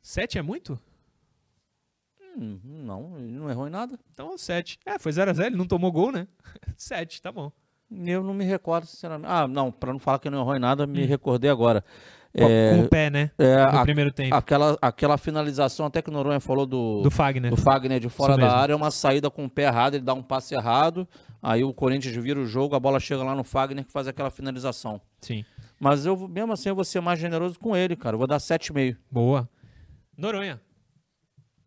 Sete 0.00 0.38
é 0.38 0.42
muito? 0.42 0.78
Hum, 2.36 2.60
não, 2.62 3.18
ele 3.18 3.32
não 3.32 3.50
errou 3.50 3.66
em 3.66 3.70
nada. 3.70 3.98
Então, 4.12 4.38
sete. 4.38 4.78
É, 4.86 4.96
foi 4.96 5.10
0x0, 5.10 5.46
ele 5.46 5.56
não 5.56 5.66
tomou 5.66 5.90
gol, 5.90 6.12
né? 6.12 6.28
sete, 6.78 7.20
tá 7.20 7.32
bom. 7.32 7.50
Eu 7.90 8.22
não 8.22 8.32
me 8.32 8.44
recordo, 8.44 8.86
sinceramente. 8.86 9.28
Ah, 9.28 9.48
não, 9.48 9.72
para 9.72 9.92
não 9.92 9.98
falar 9.98 10.20
que 10.20 10.30
não 10.30 10.38
errou 10.38 10.54
em 10.54 10.60
nada, 10.60 10.86
me 10.86 11.02
hum. 11.02 11.06
recordei 11.08 11.50
agora. 11.50 11.84
É, 12.32 12.76
com 12.76 12.82
o 12.82 12.88
pé, 12.88 13.10
né? 13.10 13.32
É, 13.36 13.72
no 13.72 13.78
a, 13.80 13.82
primeiro 13.82 14.12
tempo. 14.12 14.36
Aquela, 14.36 14.78
aquela 14.80 15.18
finalização, 15.18 15.86
até 15.86 16.00
que 16.00 16.10
o 16.10 16.12
Noronha 16.12 16.38
falou 16.38 16.64
do, 16.64 17.02
do 17.02 17.10
Fagner. 17.10 17.50
Do 17.50 17.56
Fagner 17.56 17.98
de 17.98 18.08
fora 18.08 18.36
da 18.36 18.56
área, 18.56 18.72
é 18.72 18.76
uma 18.76 18.92
saída 18.92 19.28
com 19.32 19.46
o 19.46 19.50
pé 19.50 19.64
errado, 19.64 19.94
ele 19.94 20.04
dá 20.04 20.14
um 20.14 20.22
passe 20.22 20.54
errado, 20.54 21.08
aí 21.42 21.64
o 21.64 21.74
Corinthians 21.74 22.14
vira 22.14 22.38
o 22.38 22.46
jogo, 22.46 22.76
a 22.76 22.78
bola 22.78 23.00
chega 23.00 23.24
lá 23.24 23.34
no 23.34 23.42
Fagner 23.42 23.84
que 23.84 23.90
faz 23.90 24.06
aquela 24.06 24.30
finalização. 24.30 25.00
Sim. 25.20 25.44
Mas 25.78 26.04
eu, 26.04 26.16
mesmo 26.28 26.52
assim, 26.52 26.68
eu 26.68 26.74
vou 26.74 26.84
ser 26.84 27.00
mais 27.00 27.18
generoso 27.18 27.58
com 27.58 27.76
ele, 27.76 27.96
cara. 27.96 28.14
Eu 28.14 28.18
vou 28.18 28.26
dar 28.26 28.38
7,5. 28.38 28.96
Boa. 29.10 29.48
Noronha. 30.16 30.60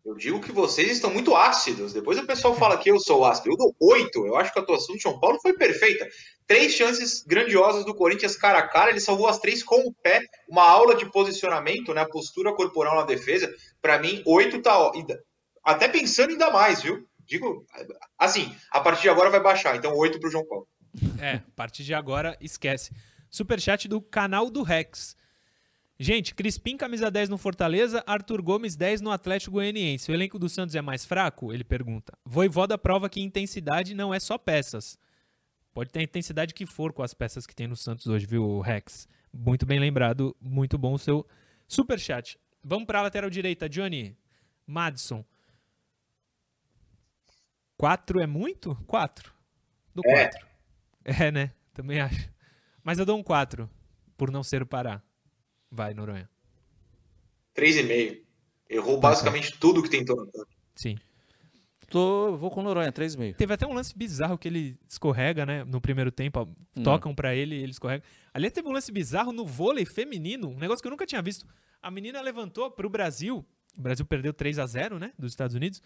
Eu 0.04 0.16
digo 0.16 0.40
que 0.40 0.50
vocês 0.50 0.90
estão 0.90 1.12
muito 1.12 1.34
ácidos. 1.34 1.92
Depois 1.92 2.18
o 2.18 2.26
pessoal 2.26 2.56
fala 2.56 2.76
que 2.76 2.90
eu 2.90 2.98
sou 2.98 3.24
ácido. 3.24 3.50
Eu 3.50 3.56
dou 3.56 3.76
8. 3.80 4.26
Eu 4.26 4.36
acho 4.36 4.52
que 4.52 4.58
a 4.58 4.62
atuação 4.62 4.96
do 4.96 5.00
São 5.00 5.18
Paulo 5.20 5.38
foi 5.40 5.52
perfeita. 5.52 6.06
Três 6.46 6.72
chances 6.72 7.22
grandiosas 7.22 7.84
do 7.84 7.94
Corinthians 7.94 8.36
cara 8.36 8.58
a 8.58 8.68
cara. 8.68 8.90
Ele 8.90 9.00
salvou 9.00 9.28
as 9.28 9.38
três 9.38 9.62
com 9.62 9.76
o 9.86 9.94
pé. 9.94 10.20
Uma 10.48 10.64
aula 10.64 10.96
de 10.96 11.06
posicionamento, 11.06 11.94
né? 11.94 12.04
Postura 12.04 12.52
corporal 12.52 12.96
na 12.96 13.04
defesa. 13.04 13.54
Para 13.80 13.98
mim, 14.00 14.22
8 14.26 14.60
tá. 14.60 14.90
Até 15.64 15.86
pensando 15.86 16.30
ainda 16.30 16.50
mais, 16.50 16.82
viu? 16.82 17.06
Digo, 17.24 17.64
assim, 18.18 18.52
a 18.70 18.80
partir 18.80 19.02
de 19.02 19.08
agora 19.08 19.30
vai 19.30 19.40
baixar. 19.40 19.76
Então, 19.76 19.96
8 19.96 20.18
pro 20.18 20.30
João 20.30 20.46
Paulo. 20.46 20.66
É, 21.20 21.34
a 21.34 21.42
partir 21.54 21.84
de 21.84 21.94
agora, 21.94 22.36
esquece. 22.40 22.90
Superchat 23.32 23.88
do 23.88 23.98
canal 24.02 24.50
do 24.50 24.62
Rex. 24.62 25.16
Gente, 25.98 26.34
Crispim, 26.34 26.76
camisa 26.76 27.10
10 27.10 27.30
no 27.30 27.38
Fortaleza, 27.38 28.04
Arthur 28.06 28.42
Gomes, 28.42 28.76
10 28.76 29.00
no 29.00 29.10
Atlético 29.10 29.52
Goianiense. 29.52 30.10
O 30.10 30.14
elenco 30.14 30.38
do 30.38 30.50
Santos 30.50 30.74
é 30.74 30.82
mais 30.82 31.06
fraco? 31.06 31.50
Ele 31.50 31.64
pergunta. 31.64 32.12
Voivoda 32.26 32.76
prova 32.76 33.08
que 33.08 33.22
intensidade 33.22 33.94
não 33.94 34.12
é 34.12 34.20
só 34.20 34.36
peças. 34.36 34.98
Pode 35.72 35.90
ter 35.90 36.00
a 36.00 36.02
intensidade 36.02 36.52
que 36.52 36.66
for 36.66 36.92
com 36.92 37.02
as 37.02 37.14
peças 37.14 37.46
que 37.46 37.54
tem 37.54 37.66
no 37.66 37.74
Santos 37.74 38.06
hoje, 38.06 38.26
viu, 38.26 38.60
Rex? 38.60 39.08
Muito 39.32 39.64
bem 39.64 39.80
lembrado, 39.80 40.36
muito 40.38 40.76
bom 40.76 40.92
o 40.92 40.98
seu 40.98 41.26
superchat. 41.66 42.38
Vamos 42.62 42.84
para 42.84 42.98
a 42.98 43.02
lateral 43.02 43.30
direita, 43.30 43.66
Johnny. 43.66 44.14
Madison. 44.66 45.24
4 47.78 48.20
é 48.20 48.26
muito? 48.26 48.76
4. 48.86 49.32
Do 49.94 50.02
4. 50.02 50.46
É. 51.04 51.28
é, 51.28 51.32
né? 51.32 51.52
Também 51.72 51.98
acho. 51.98 52.30
Mas 52.82 52.98
eu 52.98 53.06
dou 53.06 53.16
um 53.16 53.22
4, 53.22 53.70
por 54.16 54.30
não 54.30 54.42
ser 54.42 54.62
o 54.62 54.66
Pará. 54.66 55.02
Vai, 55.70 55.94
Noronha. 55.94 56.28
3,5. 57.56 58.22
Errou 58.68 58.94
tá, 58.94 59.08
basicamente 59.08 59.52
tá. 59.52 59.58
tudo 59.60 59.82
que 59.82 59.90
tentou 59.90 60.16
no. 60.16 60.30
Sim. 60.74 60.96
Tô, 61.88 62.36
vou 62.36 62.50
com 62.50 62.62
Noronha, 62.62 62.90
3,5. 62.90 63.36
Teve 63.36 63.52
até 63.52 63.66
um 63.66 63.74
lance 63.74 63.96
bizarro 63.96 64.38
que 64.38 64.48
ele 64.48 64.78
escorrega, 64.88 65.44
né? 65.44 65.62
No 65.64 65.80
primeiro 65.80 66.10
tempo, 66.10 66.48
hum. 66.74 66.82
tocam 66.82 67.14
para 67.14 67.34
ele 67.34 67.54
e 67.54 67.62
ele 67.62 67.72
escorrega. 67.72 68.02
Ali 68.32 68.50
teve 68.50 68.66
um 68.66 68.72
lance 68.72 68.90
bizarro 68.90 69.30
no 69.30 69.44
vôlei 69.44 69.84
feminino, 69.84 70.48
um 70.48 70.58
negócio 70.58 70.82
que 70.82 70.88
eu 70.88 70.90
nunca 70.90 71.04
tinha 71.04 71.20
visto. 71.20 71.46
A 71.82 71.90
menina 71.90 72.20
levantou 72.22 72.70
pro 72.70 72.88
Brasil. 72.88 73.44
O 73.76 73.80
Brasil 73.80 74.06
perdeu 74.06 74.32
3 74.32 74.58
a 74.58 74.66
0 74.66 74.98
né? 74.98 75.12
Dos 75.18 75.32
Estados 75.32 75.54
Unidos. 75.54 75.82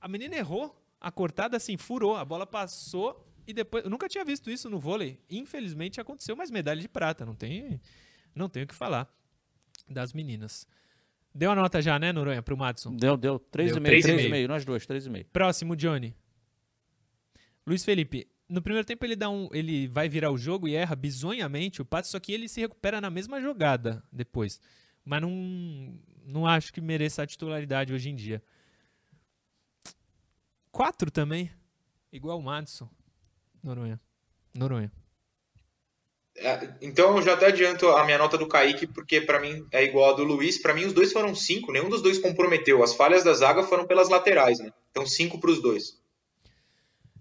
A 0.00 0.06
menina 0.08 0.36
errou. 0.36 0.76
A 1.00 1.10
cortada 1.10 1.56
assim, 1.56 1.78
furou. 1.78 2.16
A 2.16 2.24
bola 2.24 2.46
passou 2.46 3.26
e 3.46 3.52
depois. 3.52 3.84
Eu 3.84 3.90
nunca 3.90 4.08
tinha 4.08 4.24
visto 4.24 4.50
isso 4.50 4.68
no 4.68 4.78
vôlei. 4.78 5.20
Infelizmente 5.28 6.00
aconteceu, 6.00 6.36
mas 6.36 6.50
medalha 6.50 6.80
de 6.80 6.88
prata. 6.88 7.24
Não 7.24 7.34
tem, 7.34 7.80
não 8.34 8.48
tenho 8.48 8.64
o 8.64 8.68
que 8.68 8.74
falar 8.74 9.08
das 9.88 10.12
meninas. 10.12 10.66
Deu 11.34 11.50
a 11.50 11.54
nota 11.54 11.80
já, 11.80 11.98
né, 11.98 12.12
Noronha, 12.12 12.42
pro 12.42 12.56
Madison? 12.56 12.94
Deu, 12.94 13.16
deu. 13.16 13.38
3,5. 13.38 13.80
3,5. 13.80 14.48
Nós 14.48 14.64
dois, 14.64 14.86
3,5. 14.86 15.26
Próximo, 15.32 15.76
Johnny. 15.76 16.14
Luiz 17.66 17.84
Felipe. 17.84 18.28
No 18.48 18.60
primeiro 18.60 18.84
tempo 18.84 19.04
ele 19.04 19.14
dá 19.14 19.30
um, 19.30 19.48
ele 19.52 19.86
vai 19.86 20.08
virar 20.08 20.32
o 20.32 20.36
jogo 20.36 20.66
e 20.66 20.74
erra 20.74 20.96
bizonhamente 20.96 21.80
o 21.80 21.84
passe, 21.84 22.10
só 22.10 22.18
que 22.18 22.32
ele 22.32 22.48
se 22.48 22.60
recupera 22.60 23.00
na 23.00 23.08
mesma 23.08 23.40
jogada 23.40 24.02
depois. 24.10 24.60
Mas 25.04 25.22
não, 25.22 25.30
não 26.24 26.46
acho 26.46 26.72
que 26.72 26.80
mereça 26.80 27.22
a 27.22 27.26
titularidade 27.26 27.92
hoje 27.92 28.10
em 28.10 28.16
dia. 28.16 28.42
Quatro 30.72 31.12
também, 31.12 31.48
igual 32.12 32.40
o 32.40 32.42
Madison. 32.42 32.90
Noronha. 33.62 34.00
Noronha. 34.54 34.90
É, 36.36 36.74
então 36.80 37.16
eu 37.16 37.22
já 37.22 37.34
até 37.34 37.46
adianto 37.46 37.88
a 37.88 38.04
minha 38.04 38.16
nota 38.16 38.38
do 38.38 38.46
Kaique, 38.46 38.86
porque 38.86 39.20
para 39.20 39.40
mim 39.40 39.66
é 39.70 39.84
igual 39.84 40.12
a 40.12 40.16
do 40.16 40.24
Luiz. 40.24 40.60
Para 40.60 40.72
mim 40.72 40.84
os 40.84 40.92
dois 40.92 41.12
foram 41.12 41.34
cinco, 41.34 41.72
nenhum 41.72 41.88
dos 41.88 42.02
dois 42.02 42.18
comprometeu. 42.18 42.82
As 42.82 42.94
falhas 42.94 43.24
da 43.24 43.34
zaga 43.34 43.62
foram 43.62 43.86
pelas 43.86 44.08
laterais, 44.08 44.58
né? 44.58 44.72
Então 44.90 45.04
cinco 45.04 45.38
para 45.38 45.50
os 45.50 45.60
dois. 45.60 46.00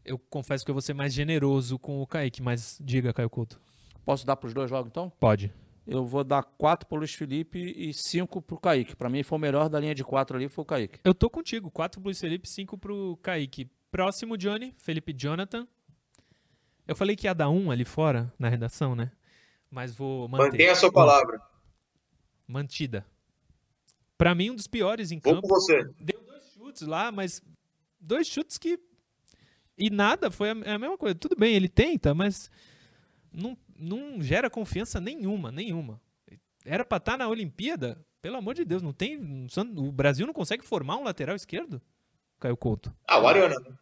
Eu 0.06 0.18
confesso 0.18 0.64
que 0.64 0.72
eu 0.72 0.76
vou 0.76 0.82
ser 0.82 0.94
mais 0.94 1.14
generoso 1.14 1.78
com 1.78 2.02
o 2.02 2.08
Kaique, 2.08 2.42
mas 2.42 2.78
diga, 2.82 3.14
Caio 3.14 3.30
Couto. 3.30 3.60
Posso 4.06 4.26
dar 4.26 4.36
para 4.36 4.48
os 4.48 4.54
dois 4.54 4.72
logo 4.72 4.88
então? 4.88 5.12
Pode. 5.20 5.54
Eu 5.86 6.06
vou 6.06 6.24
dar 6.24 6.44
quatro 6.44 6.88
para 6.88 6.96
o 6.96 7.00
Luiz 7.00 7.14
Felipe 7.14 7.60
e 7.76 7.94
cinco 7.94 8.42
para 8.42 8.56
o 8.56 8.60
Kaique. 8.60 8.96
Para 8.96 9.10
mim 9.10 9.22
foi 9.24 9.38
o 9.38 9.42
melhor 9.42 9.70
da 9.70 9.80
linha 9.80 9.94
de 9.94 10.04
quatro 10.04 10.38
ali, 10.38 10.48
foi 10.48 10.62
o 10.62 10.66
Kaique. 10.66 11.00
Eu 11.04 11.14
tô 11.14 11.30
contigo, 11.30 11.70
quatro 11.70 12.00
para 12.00 12.08
o 12.08 12.10
Luiz 12.10 12.20
Felipe, 12.20 12.48
cinco 12.48 12.78
para 12.78 12.94
o 12.94 13.18
Kaique. 13.18 13.70
Próximo, 13.92 14.38
Johnny, 14.38 14.74
Felipe 14.78 15.14
Jonathan. 15.14 15.68
Eu 16.90 16.96
falei 16.96 17.16
que 17.16 17.28
ia 17.28 17.36
dar 17.36 17.52
um 17.52 17.70
ali 17.70 17.86
fora 17.86 18.34
na 18.40 18.50
redação, 18.50 18.96
né? 18.96 19.12
Mas 19.70 19.94
vou 19.94 20.28
manter. 20.28 20.46
Mantenha 20.46 20.72
a 20.72 20.76
sua 20.76 20.92
palavra. 20.92 21.40
Mantida. 22.48 23.06
Para 24.18 24.34
mim, 24.34 24.50
um 24.50 24.56
dos 24.56 24.66
piores 24.66 25.12
em 25.12 25.20
campo. 25.20 25.40
Vou 25.40 25.50
com 25.50 25.50
você. 25.50 25.84
Deu 26.00 26.20
dois 26.26 26.52
chutes 26.52 26.82
lá, 26.88 27.12
mas 27.12 27.44
dois 28.02 28.26
chutes 28.26 28.58
que. 28.58 28.80
E 29.78 29.92
nada, 29.92 30.32
foi 30.32 30.50
a, 30.50 30.56
mesma 30.56 30.98
coisa. 30.98 31.14
Tudo 31.14 31.36
bem, 31.36 31.54
ele 31.54 31.70
tenta, 31.70 32.16
mas 32.16 32.50
não, 33.32 33.56
não 33.78 34.20
gera 34.20 34.50
confiança 34.50 35.00
nenhuma, 35.00 35.52
nenhuma. 35.52 36.02
Era 36.66 36.84
para 36.84 36.98
estar 36.98 37.12
tá 37.12 37.18
na 37.20 37.28
Olimpíada, 37.28 38.04
pelo 38.20 38.38
amor 38.38 38.56
de 38.56 38.66
Deus, 38.66 38.82
não 38.82 38.94
tem. 38.94 39.48
O 39.78 39.92
Brasil 39.92 40.26
não 40.26 40.34
consegue 40.34 40.66
formar 40.66 40.98
um 40.98 41.04
lateral 41.04 41.36
esquerdo? 41.36 41.80
Caiu 42.40 42.58
Couto. 42.58 42.92
Ah, 43.08 43.20
o 43.20 43.28
Ariana. 43.28 43.60
Né? 43.60 43.78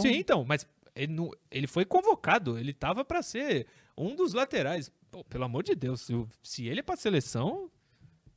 Sim, 0.00 0.12
então, 0.12 0.44
mas 0.44 0.64
ele, 0.94 1.12
não, 1.12 1.30
ele 1.50 1.66
foi 1.66 1.84
convocado, 1.84 2.58
ele 2.58 2.72
tava 2.72 3.04
para 3.04 3.22
ser 3.22 3.66
um 3.96 4.14
dos 4.14 4.32
laterais. 4.32 4.90
Pô, 5.10 5.24
pelo 5.24 5.44
amor 5.44 5.62
de 5.62 5.74
Deus, 5.74 6.02
se, 6.02 6.12
se 6.42 6.66
ele 6.66 6.80
é 6.80 6.82
pra 6.82 6.96
seleção, 6.96 7.70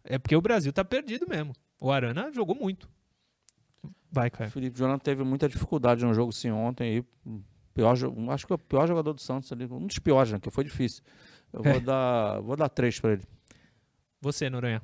é 0.03 0.17
porque 0.17 0.35
o 0.35 0.41
Brasil 0.41 0.71
tá 0.71 0.83
perdido 0.83 1.27
mesmo. 1.27 1.53
O 1.79 1.91
Arana 1.91 2.31
jogou 2.31 2.55
muito. 2.55 2.89
Vai, 4.11 4.29
cara. 4.29 4.49
O 4.49 4.51
Felipe 4.51 4.77
Jonathan 4.77 4.99
teve 4.99 5.23
muita 5.23 5.47
dificuldade 5.47 6.05
no 6.05 6.13
jogo 6.13 6.31
sim 6.31 6.49
ontem 6.49 6.83
aí. 6.95 7.41
Pior, 7.73 7.95
acho 8.31 8.47
que 8.47 8.53
é 8.53 8.55
o 8.55 8.59
pior 8.59 8.87
jogador 8.87 9.13
do 9.13 9.21
Santos 9.21 9.51
ali, 9.51 9.65
um 9.65 9.85
dos 9.85 9.99
piores, 9.99 10.31
né, 10.31 10.39
que 10.39 10.49
foi 10.49 10.63
difícil. 10.63 11.03
Eu 11.53 11.61
vou 11.61 11.73
é. 11.73 11.79
dar, 11.79 12.39
vou 12.41 12.55
dar 12.55 12.69
três 12.69 12.99
para 12.99 13.13
ele. 13.13 13.23
Você, 14.19 14.49
Noronha. 14.49 14.81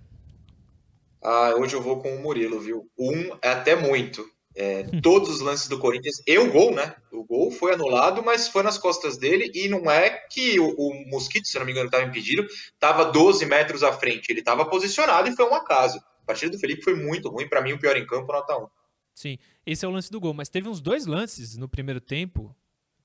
Ah, 1.24 1.56
hoje 1.58 1.76
eu 1.76 1.82
vou 1.82 2.02
com 2.02 2.16
o 2.16 2.22
Murilo, 2.22 2.60
viu? 2.60 2.88
Um 3.00 3.36
é 3.42 3.50
até 3.50 3.76
muito. 3.76 4.30
É, 4.56 4.84
todos 5.02 5.30
os 5.30 5.40
lances 5.42 5.68
do 5.68 5.80
Corinthians, 5.80 6.22
e 6.28 6.38
o 6.38 6.52
gol, 6.52 6.74
né? 6.74 6.96
O 7.12 7.24
gol 7.24 7.52
foi 7.52 7.74
anulado, 7.74 8.24
mas 8.24 8.48
foi 8.48 8.64
nas 8.64 8.78
costas 8.78 9.18
dele, 9.18 9.52
e 9.54 9.68
não 9.68 9.90
é 9.90 10.10
que 10.10 10.60
o, 10.60 10.70
o 10.70 11.10
Mosquito, 11.10 11.48
se 11.48 11.58
não 11.58 11.66
me 11.66 11.72
engano, 11.72 11.88
estava 11.88 12.06
impedido, 12.06 12.46
estava 12.46 13.06
12 13.06 13.46
metros 13.46 13.84
à 13.84 13.92
frente. 13.94 14.30
Ele 14.30 14.40
estava 14.40 14.66
posicionado 14.66 15.28
e 15.28 15.36
foi 15.36 15.46
um 15.46 15.56
acaso. 15.56 15.98
A 15.98 16.26
partida 16.26 16.52
do 16.52 16.60
Felipe 16.60 16.84
foi 16.84 16.96
muito 16.96 17.30
ruim, 17.30 17.48
para 17.48 17.62
mim, 17.62 17.74
o 17.74 17.80
pior 17.80 17.98
em 17.98 18.06
campo, 18.06 18.32
nota 18.32 18.58
1. 18.58 18.68
Sim, 19.16 19.38
esse 19.66 19.86
é 19.86 19.88
o 19.88 19.92
lance 19.92 20.12
do 20.12 20.20
gol, 20.20 20.34
mas 20.34 20.50
teve 20.50 20.68
uns 20.68 20.82
dois 20.82 21.06
lances 21.06 21.56
no 21.56 21.68
primeiro 21.68 22.02
tempo 22.02 22.56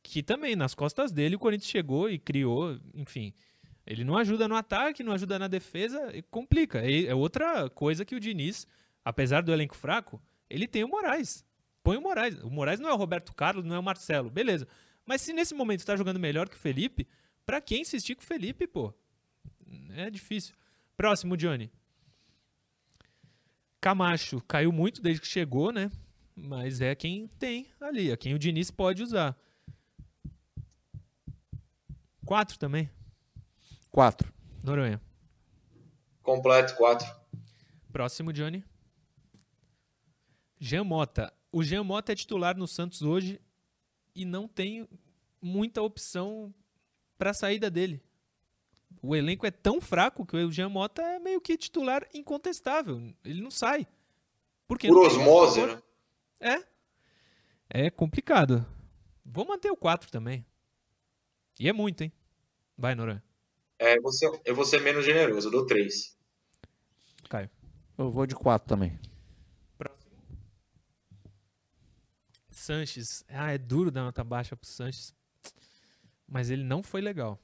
que 0.02 0.22
também, 0.22 0.56
nas 0.56 0.74
costas 0.74 1.12
dele, 1.12 1.36
o 1.36 1.38
Corinthians 1.38 1.70
chegou 1.70 2.08
e 2.08 2.18
criou, 2.18 2.78
enfim. 2.94 3.34
Ele 3.86 4.04
não 4.04 4.16
ajuda 4.16 4.48
no 4.48 4.54
ataque, 4.54 5.02
não 5.02 5.12
ajuda 5.12 5.38
na 5.38 5.48
defesa, 5.48 6.12
complica. 6.30 6.78
É 6.80 7.14
outra 7.14 7.68
coisa 7.70 8.04
que 8.04 8.14
o 8.14 8.20
Diniz, 8.20 8.66
apesar 9.04 9.42
do 9.42 9.52
elenco 9.52 9.76
fraco, 9.76 10.20
ele 10.48 10.66
tem 10.66 10.84
o 10.84 10.88
Moraes. 10.88 11.44
Põe 11.82 11.96
o 11.96 12.00
Moraes. 12.00 12.34
O 12.42 12.50
Moraes 12.50 12.80
não 12.80 12.88
é 12.88 12.92
o 12.92 12.96
Roberto 12.96 13.34
Carlos, 13.34 13.64
não 13.64 13.76
é 13.76 13.78
o 13.78 13.82
Marcelo, 13.82 14.30
beleza. 14.30 14.66
Mas 15.06 15.22
se 15.22 15.32
nesse 15.32 15.54
momento 15.54 15.80
está 15.80 15.96
jogando 15.96 16.18
melhor 16.18 16.48
que 16.48 16.56
o 16.56 16.58
Felipe, 16.58 17.06
para 17.46 17.60
quem 17.60 17.82
insistir 17.82 18.14
com 18.14 18.22
o 18.22 18.26
Felipe, 18.26 18.66
pô? 18.66 18.92
É 19.96 20.10
difícil. 20.10 20.54
Próximo, 20.96 21.36
Johnny. 21.36 21.70
Camacho 23.80 24.40
caiu 24.42 24.72
muito 24.72 25.00
desde 25.00 25.20
que 25.20 25.26
chegou, 25.26 25.72
né? 25.72 25.90
Mas 26.34 26.80
é 26.80 26.94
quem 26.94 27.28
tem 27.38 27.68
ali, 27.80 28.10
é 28.10 28.16
quem 28.16 28.34
o 28.34 28.38
Diniz 28.38 28.70
pode 28.70 29.02
usar. 29.02 29.36
Quatro 32.24 32.58
também. 32.58 32.90
Quatro. 33.90 34.32
Noronha. 34.62 35.00
Completo, 36.22 36.76
quatro. 36.76 37.08
Próximo, 37.90 38.32
Johnny. 38.32 38.62
Jean 40.58 40.84
Mota. 40.84 41.32
O 41.50 41.62
Jean 41.62 41.84
Mota 41.84 42.12
é 42.12 42.16
titular 42.16 42.56
no 42.56 42.66
Santos 42.66 43.02
hoje 43.02 43.40
e 44.14 44.24
não 44.24 44.48
tem 44.48 44.88
muita 45.40 45.80
opção 45.82 46.52
para 47.16 47.30
a 47.30 47.34
saída 47.34 47.70
dele. 47.70 48.02
O 49.02 49.14
elenco 49.14 49.46
é 49.46 49.50
tão 49.50 49.80
fraco 49.80 50.26
que 50.26 50.36
o 50.36 50.50
Jean 50.50 50.68
Mota 50.68 51.02
é 51.02 51.18
meio 51.18 51.40
que 51.40 51.56
titular 51.56 52.06
incontestável. 52.12 53.14
Ele 53.24 53.40
não 53.40 53.50
sai. 53.50 53.86
Porque 54.66 54.88
Por 54.88 55.06
osmose, 55.06 55.64
né? 55.64 55.82
É. 56.40 56.64
É 57.70 57.90
complicado. 57.90 58.66
Vou 59.24 59.46
manter 59.46 59.70
o 59.70 59.76
4 59.76 60.10
também. 60.10 60.44
E 61.60 61.68
é 61.68 61.72
muito, 61.72 62.02
hein? 62.02 62.12
Vai, 62.76 62.94
Noran. 62.94 63.20
É, 63.78 64.00
você, 64.00 64.26
eu 64.44 64.54
vou 64.54 64.64
ser 64.64 64.80
menos 64.80 65.04
generoso, 65.04 65.48
eu 65.48 65.52
dou 65.52 65.66
3. 65.66 66.16
Caio. 67.28 67.50
Eu 67.96 68.10
vou 68.10 68.26
de 68.26 68.34
4 68.34 68.66
também. 68.68 68.98
Sanches. 72.68 73.24
Ah, 73.30 73.50
é 73.50 73.56
duro 73.56 73.90
dar 73.90 74.02
nota 74.02 74.22
baixa 74.22 74.54
pro 74.54 74.68
Sanches. 74.68 75.14
Mas 76.26 76.50
ele 76.50 76.62
não 76.62 76.82
foi 76.82 77.00
legal. 77.00 77.40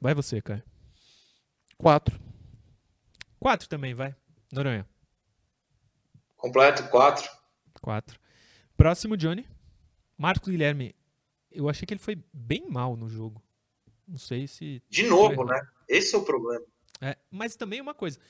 Vai 0.00 0.14
você, 0.14 0.40
Caio. 0.40 0.62
4. 1.76 2.20
4 3.40 3.68
também, 3.68 3.92
vai. 3.92 4.14
Noronha. 4.52 4.88
Completo, 6.36 6.88
4. 6.88 7.28
4. 7.82 8.20
Próximo, 8.76 9.16
Johnny. 9.16 9.48
Marcos 10.16 10.48
Guilherme. 10.48 10.94
Eu 11.50 11.68
achei 11.68 11.84
que 11.84 11.94
ele 11.94 12.00
foi 12.00 12.22
bem 12.32 12.70
mal 12.70 12.96
no 12.96 13.08
jogo. 13.08 13.42
Não 14.06 14.18
sei 14.18 14.46
se. 14.46 14.80
De 14.88 15.08
novo, 15.08 15.44
né? 15.44 15.60
Esse 15.88 16.14
é 16.14 16.18
o 16.18 16.24
problema. 16.24 16.64
É, 17.00 17.18
mas 17.32 17.56
também 17.56 17.80
uma 17.80 17.94
coisa. 17.94 18.20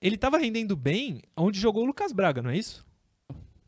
Ele 0.00 0.16
estava 0.16 0.36
rendendo 0.36 0.74
bem 0.74 1.22
onde 1.36 1.60
jogou 1.60 1.84
o 1.84 1.86
Lucas 1.86 2.10
Braga, 2.10 2.42
não 2.42 2.50
é 2.50 2.56
isso? 2.56 2.84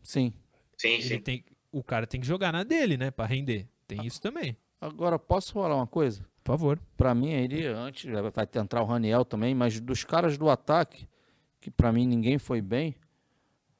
Sim. 0.03 0.33
Sim, 0.77 0.89
ele 0.89 1.03
sim. 1.03 1.21
Tem, 1.21 1.45
o 1.73 1.83
cara 1.83 2.07
tem 2.07 2.21
que 2.21 2.27
jogar 2.27 2.53
na 2.53 2.63
dele, 2.63 2.97
né? 2.97 3.11
Pra 3.11 3.27
render. 3.27 3.69
Tem 3.87 4.05
isso 4.07 4.21
também. 4.21 4.57
Agora, 4.81 5.19
posso 5.19 5.53
falar 5.53 5.77
uma 5.77 5.87
coisa? 5.87 6.27
Por 6.43 6.53
favor. 6.53 6.81
Pra 6.97 7.15
mim, 7.15 7.31
ele 7.31 7.67
antes, 7.67 8.11
vai 8.11 8.63
entrar 8.63 8.83
o 8.83 8.87
Raniel 8.87 9.25
também, 9.25 9.55
mas 9.55 9.81
dos 9.81 10.05
caras 10.05 10.37
do 10.37 10.51
ataque, 10.51 11.09
que 11.61 11.71
pra 11.71 11.91
mim 11.91 12.07
ninguém 12.07 12.39
foi 12.39 12.61
bem, 12.61 12.95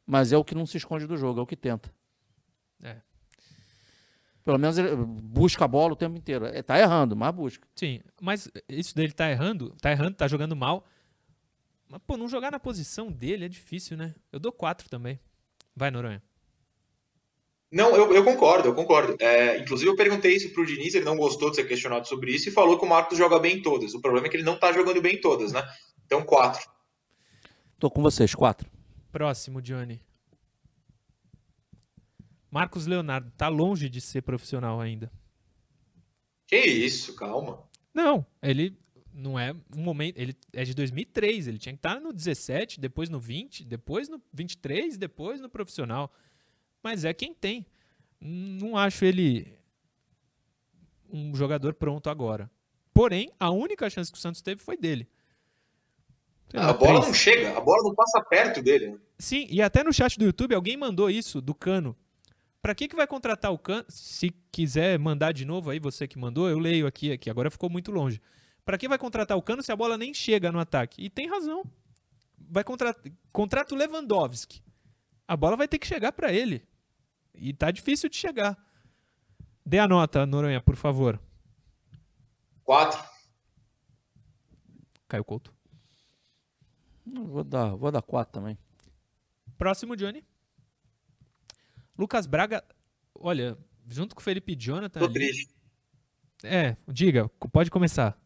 mas 0.07 0.33
é 0.33 0.37
o 0.37 0.45
que 0.45 0.55
não 0.55 0.65
se 0.65 0.77
esconde 0.77 1.07
do 1.07 1.17
jogo, 1.17 1.41
é 1.41 1.43
o 1.43 1.47
que 1.47 1.57
tenta. 1.57 1.93
É. 2.83 3.01
Pelo 4.45 4.59
menos 4.59 4.77
ele 4.77 4.95
busca 4.97 5.65
a 5.65 5.69
bola 5.69 5.95
o 5.95 5.97
tempo 5.97 6.17
inteiro. 6.17 6.45
É, 6.47 6.63
tá 6.63 6.79
errando, 6.79 7.17
mas 7.17 7.35
busca. 7.35 7.67
Sim, 7.75 8.01
mas 8.21 8.51
isso 8.69 8.95
dele 8.95 9.13
tá 9.13 9.31
errando, 9.31 9.75
tá 9.81 9.91
errando, 9.91 10.17
tá 10.17 10.29
jogando 10.29 10.55
mal. 10.55 10.87
Mas, 11.89 12.01
pô, 12.07 12.17
não 12.17 12.29
jogar 12.29 12.51
na 12.51 12.61
posição 12.61 13.11
dele 13.11 13.45
é 13.45 13.49
difícil, 13.49 13.97
né? 13.97 14.15
Eu 14.33 14.39
dou 14.39 14.53
quatro 14.53 14.89
também. 14.89 15.19
Vai, 15.77 15.91
Noronha. 15.91 16.23
Não, 17.75 17.97
eu, 17.97 18.15
eu 18.15 18.23
concordo, 18.23 18.69
eu 18.69 18.75
concordo. 18.75 19.17
É, 19.19 19.59
inclusive, 19.59 19.91
eu 19.91 19.97
perguntei 19.97 20.37
isso 20.37 20.49
pro 20.51 20.65
Diniz, 20.65 20.95
ele 20.95 21.05
não 21.05 21.17
gostou 21.17 21.51
de 21.51 21.57
ser 21.57 21.67
questionado 21.67 22.07
sobre 22.07 22.31
isso 22.33 22.49
e 22.49 22.53
falou 22.53 22.79
que 22.79 22.85
o 22.85 22.89
Marcos 22.89 23.19
joga 23.19 23.37
bem 23.41 23.57
em 23.57 23.63
todas. 23.63 23.95
O 23.95 24.01
problema 24.01 24.29
é 24.29 24.31
que 24.31 24.37
ele 24.37 24.45
não 24.45 24.57
tá 24.57 24.73
jogando 24.73 25.03
bem 25.03 25.17
em 25.17 25.21
todas, 25.21 25.51
né? 25.51 25.61
Então, 26.07 26.23
quatro. 26.23 26.71
Tô 27.77 27.91
com 27.91 28.01
vocês, 28.01 28.33
quatro. 28.33 28.71
Próximo, 29.11 29.61
Johnny. 29.61 30.01
Marcos 32.49 32.87
Leonardo 32.87 33.33
tá 33.37 33.49
longe 33.49 33.89
de 33.89 34.01
ser 34.01 34.23
profissional 34.23 34.81
ainda. 34.81 35.11
Que 36.47 36.57
isso, 36.57 37.17
calma. 37.17 37.59
Não, 37.93 38.25
ele 38.41 38.79
não 39.13 39.37
é 39.37 39.53
um 39.77 39.83
momento, 39.83 40.17
ele 40.17 40.37
é 40.53 40.63
de 40.63 40.75
2003, 40.75 41.49
ele 41.49 41.59
tinha 41.59 41.73
que 41.73 41.79
estar 41.81 41.99
no 41.99 42.13
17, 42.13 42.79
depois 42.79 43.11
no 43.11 43.19
20, 43.19 43.65
depois 43.65 44.09
no 44.09 44.23
23, 44.33 44.97
depois 44.97 45.41
no 45.41 45.49
profissional. 45.49 46.13
Mas 46.85 47.03
é 47.03 47.15
quem 47.15 47.33
tem. 47.33 47.65
Não 48.21 48.77
acho 48.77 49.07
ele 49.07 49.57
um 51.11 51.35
jogador 51.35 51.73
pronto 51.73 52.11
agora. 52.11 52.51
Porém, 52.93 53.33
a 53.41 53.51
única 53.51 53.89
chance 53.89 54.13
que 54.13 54.19
o 54.19 54.21
Santos 54.21 54.43
teve 54.43 54.61
foi 54.61 54.77
dele. 54.77 55.09
Lá, 56.53 56.69
a 56.69 56.73
bola 56.75 57.01
três. 57.01 57.07
não 57.07 57.15
chega, 57.15 57.57
a 57.57 57.61
bola 57.61 57.83
não 57.83 57.95
passa 57.95 58.21
perto 58.23 58.63
dele. 58.63 58.99
Sim, 59.19 59.47
e 59.49 59.63
até 59.63 59.83
no 59.83 59.93
chat 59.93 60.19
do 60.19 60.27
YouTube 60.27 60.55
alguém 60.55 60.77
mandou 60.77 61.09
isso 61.09 61.41
do 61.41 61.55
Cano. 61.55 61.97
Para 62.61 62.75
que 62.75 62.87
que 62.87 62.95
vai 62.95 63.07
contratar 63.07 63.51
o 63.51 63.59
Cano? 63.59 63.85
Se 63.89 64.31
quiser 64.53 64.99
mandar 64.99 65.33
de 65.33 65.45
novo 65.45 65.71
aí, 65.71 65.79
você 65.79 66.07
que 66.07 66.19
mandou, 66.19 66.49
eu 66.49 66.59
leio 66.59 66.87
aqui, 66.87 67.13
aqui. 67.13 67.31
Agora 67.31 67.51
ficou 67.51 67.71
muito 67.71 67.91
longe. 67.91 68.21
Para 68.65 68.77
que 68.77 68.89
vai 68.89 68.99
contratar 68.99 69.37
o 69.37 69.43
Cano 69.43 69.63
se 69.63 69.73
a 69.73 69.77
bola 69.77 69.97
nem 69.97 70.13
chega 70.13 70.53
no 70.53 70.59
ataque? 70.59 71.03
E 71.03 71.09
tem 71.09 71.29
razão. 71.29 71.65
Vai 72.39 72.63
contratar 72.63 73.03
contrata 73.33 73.75
o 73.75 73.79
Lewandowski. 73.79 74.63
A 75.27 75.37
bola 75.37 75.57
vai 75.57 75.67
ter 75.67 75.79
que 75.79 75.87
chegar 75.87 76.13
para 76.13 76.33
ele. 76.33 76.63
E 77.35 77.53
tá 77.53 77.71
difícil 77.71 78.09
de 78.09 78.17
chegar. 78.17 78.57
Dê 79.65 79.79
a 79.79 79.89
nota, 79.89 80.27
Noronha, 80.27 80.61
por 80.61 80.77
favor. 80.77 81.21
Quatro. 82.63 83.03
Caio 85.09 85.25
Couto. 85.25 85.55
Vou 87.07 87.45
dar, 87.45 87.75
vou 87.75 87.91
dar 87.91 88.03
quatro 88.03 88.33
também. 88.33 88.59
Próximo, 89.57 89.97
Johnny. 89.97 90.25
Lucas 91.97 92.27
Braga, 92.27 92.65
olha, 93.15 93.57
junto 93.87 94.15
com 94.15 94.21
o 94.21 94.25
Felipe 94.25 94.57
Jonathan. 94.59 95.01
Tô 95.01 95.07
ali... 95.07 95.15
triste. 95.15 95.55
É, 96.43 96.77
diga, 96.89 97.29
pode 97.29 97.71
começar. 97.71 98.19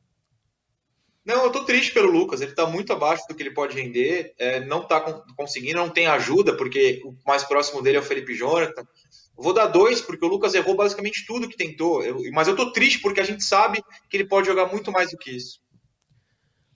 Não, 1.28 1.44
eu 1.44 1.52
tô 1.52 1.62
triste 1.62 1.92
pelo 1.92 2.10
Lucas. 2.10 2.40
Ele 2.40 2.52
tá 2.52 2.66
muito 2.66 2.90
abaixo 2.90 3.22
do 3.28 3.34
que 3.34 3.42
ele 3.42 3.50
pode 3.50 3.78
render. 3.78 4.32
É, 4.38 4.64
não 4.64 4.82
tá 4.82 4.98
conseguindo, 5.36 5.76
não 5.76 5.90
tem 5.90 6.06
ajuda, 6.06 6.56
porque 6.56 7.02
o 7.04 7.14
mais 7.26 7.44
próximo 7.44 7.82
dele 7.82 7.98
é 7.98 8.00
o 8.00 8.02
Felipe 8.02 8.34
Jonathan. 8.34 8.82
vou 9.36 9.52
dar 9.52 9.66
dois, 9.66 10.00
porque 10.00 10.24
o 10.24 10.28
Lucas 10.28 10.54
errou 10.54 10.74
basicamente 10.74 11.26
tudo 11.26 11.46
que 11.46 11.54
tentou. 11.54 12.02
Eu, 12.02 12.18
mas 12.32 12.48
eu 12.48 12.56
tô 12.56 12.72
triste 12.72 13.00
porque 13.02 13.20
a 13.20 13.24
gente 13.24 13.44
sabe 13.44 13.84
que 14.08 14.16
ele 14.16 14.24
pode 14.24 14.46
jogar 14.46 14.72
muito 14.72 14.90
mais 14.90 15.10
do 15.10 15.18
que 15.18 15.30
isso. 15.30 15.60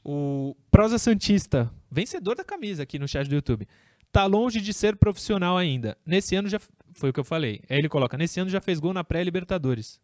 O 0.05 0.55
Prosa 0.71 0.99
Santista, 0.99 1.73
vencedor 1.91 2.37
da 2.37 2.45
camisa 2.45 2.83
aqui 2.83 2.99
no 2.99 3.09
chat 3.09 3.27
do 3.27 3.35
YouTube. 3.35 3.67
Tá 4.13 4.27
longe 4.27 4.61
de 4.61 4.75
ser 4.75 4.97
profissional 4.97 5.57
ainda. 5.57 5.97
Nesse 6.05 6.37
ano 6.37 6.51
já. 6.51 6.61
Foi 6.93 7.09
o 7.09 7.13
que 7.15 7.21
eu 7.21 7.25
falei. 7.25 7.63
Aí 7.71 7.79
ele 7.79 7.89
coloca: 7.89 8.19
nesse 8.19 8.39
ano 8.39 8.51
já 8.51 8.61
fez 8.61 8.79
gol 8.79 8.93
na 8.93 9.03
pré-Libertadores. 9.03 9.99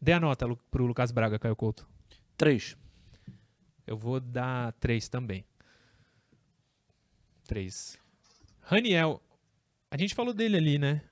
Dê 0.00 0.12
a 0.12 0.20
nota 0.20 0.46
pro 0.70 0.86
Lucas 0.86 1.10
Braga, 1.10 1.38
Caio 1.38 1.56
Couto. 1.56 1.88
Três. 2.36 2.76
Eu 3.86 3.96
vou 3.96 4.20
dar 4.20 4.72
três 4.74 5.08
também. 5.08 5.44
Três. 7.46 7.98
Raniel. 8.60 9.22
A 9.90 9.96
gente 9.96 10.14
falou 10.14 10.34
dele 10.34 10.56
ali, 10.56 10.78
né? 10.78 11.02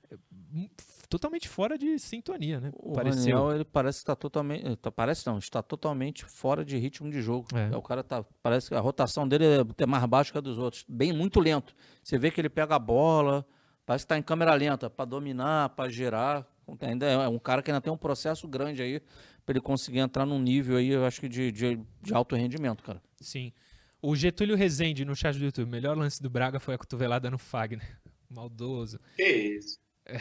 Totalmente 1.09 1.49
fora 1.49 1.77
de 1.77 1.97
sintonia, 1.97 2.59
né? 2.59 2.71
O 2.75 2.93
Pareceu. 2.93 3.35
Raniel, 3.37 3.55
ele 3.55 3.65
parece 3.65 3.97
estar 3.97 4.15
totalmente. 4.15 4.75
Tá, 4.77 4.91
parece 4.91 5.25
não, 5.25 5.39
está 5.39 5.63
totalmente 5.63 6.23
fora 6.23 6.63
de 6.63 6.77
ritmo 6.77 7.09
de 7.09 7.21
jogo. 7.21 7.47
É. 7.55 7.75
O 7.75 7.81
cara 7.81 8.03
tá. 8.03 8.23
Parece 8.43 8.69
que 8.69 8.75
a 8.75 8.79
rotação 8.79 9.27
dele 9.27 9.45
é 9.77 9.85
mais 9.85 10.05
baixa 10.05 10.31
que 10.31 10.37
a 10.37 10.41
dos 10.41 10.59
outros. 10.59 10.85
Bem, 10.87 11.11
muito 11.11 11.39
lento. 11.39 11.75
Você 12.03 12.17
vê 12.17 12.29
que 12.29 12.39
ele 12.39 12.49
pega 12.49 12.75
a 12.75 12.79
bola, 12.79 13.45
parece 13.85 14.03
que 14.03 14.05
está 14.05 14.17
em 14.17 14.23
câmera 14.23 14.53
lenta, 14.53 14.89
para 14.89 15.05
dominar, 15.05 15.69
para 15.69 15.89
gerar. 15.89 16.45
Ainda 16.81 17.05
é 17.05 17.27
um 17.27 17.39
cara 17.39 17.61
que 17.61 17.71
ainda 17.71 17.81
tem 17.81 17.91
um 17.91 17.97
processo 17.97 18.47
grande 18.47 18.81
aí 18.81 19.01
para 19.45 19.53
ele 19.53 19.61
conseguir 19.61 19.99
entrar 19.99 20.25
num 20.25 20.39
nível 20.39 20.75
aí, 20.75 20.89
eu 20.89 21.05
acho 21.05 21.21
que 21.21 21.29
de, 21.29 21.51
de, 21.51 21.79
de, 22.01 22.13
alto 22.13 22.35
rendimento, 22.35 22.83
cara. 22.83 23.01
Sim. 23.21 23.53
O 24.01 24.13
Getúlio 24.13 24.57
Rezende 24.57 25.05
no 25.05 25.15
chat 25.15 25.37
do 25.37 25.45
YouTube. 25.45 25.69
Melhor 25.69 25.97
lance 25.97 26.21
do 26.21 26.29
Braga 26.29 26.59
foi 26.59 26.75
a 26.75 26.77
cotovelada 26.77 27.31
no 27.31 27.37
Fagner. 27.37 27.97
Maldoso. 28.29 28.99
Que 29.15 29.23
isso. 29.23 29.79
É. 30.05 30.19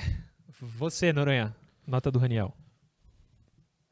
Você, 0.61 1.13
Noronha. 1.13 1.55
Nota 1.85 2.11
do 2.11 2.21
Raniel. 2.21 2.55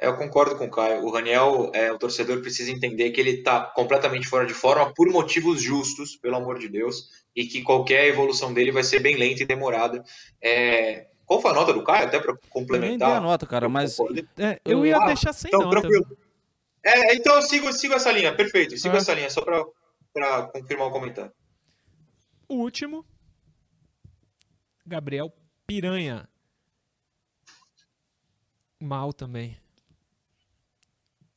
Eu 0.01 0.17
concordo 0.17 0.57
com 0.57 0.67
o 0.67 0.71
Caio. 0.71 1.05
O 1.05 1.11
Raniel, 1.11 1.71
é, 1.73 1.91
o 1.91 1.99
torcedor 1.99 2.41
precisa 2.41 2.71
entender 2.71 3.11
que 3.11 3.21
ele 3.21 3.31
está 3.31 3.61
completamente 3.61 4.27
fora 4.27 4.47
de 4.47 4.55
forma 4.55 4.93
por 4.93 5.09
motivos 5.09 5.63
justos, 5.63 6.17
pelo 6.17 6.37
amor 6.37 6.59
de 6.59 6.69
Deus, 6.69 7.09
e 7.35 7.47
que 7.47 7.63
qualquer 7.63 8.07
evolução 8.07 8.53
dele 8.53 8.73
vai 8.73 8.83
ser 8.83 9.01
bem 9.01 9.17
lenta 9.17 9.43
e 9.43 9.47
demorada. 9.47 10.05
É, 10.43 11.07
qual 11.27 11.41
foi 11.41 11.51
a 11.51 11.55
nota 11.55 11.73
do 11.73 11.83
Caio? 11.83 12.07
Até 12.07 12.21
para 12.21 12.37
complementar. 12.51 13.09
Eu 13.09 13.13
nem 13.13 13.19
a 13.19 13.21
nota, 13.21 13.47
cara, 13.47 13.69
mas. 13.69 13.99
É, 14.39 14.61
eu 14.65 14.85
ia 14.85 14.97
ah, 14.97 15.07
deixar 15.07 15.33
sem 15.33 15.49
então, 15.49 15.63
nota. 15.63 15.81
Tranquilo. 15.81 16.19
É, 16.83 17.15
então 17.15 17.37
eu 17.37 17.43
sigo, 17.43 17.73
sigo 17.73 17.95
essa 17.95 18.13
linha, 18.13 18.35
perfeito. 18.35 18.77
Sigo 18.77 18.95
ah. 18.95 18.99
essa 18.99 19.15
linha, 19.15 19.31
só 19.31 19.41
para 19.41 20.43
confirmar 20.49 20.89
o 20.89 20.91
comentário. 20.91 21.33
O 22.49 22.57
último. 22.57 23.05
Gabriel 24.87 25.33
Piranha. 25.67 26.29
Mal 28.79 29.15
também. 29.15 29.57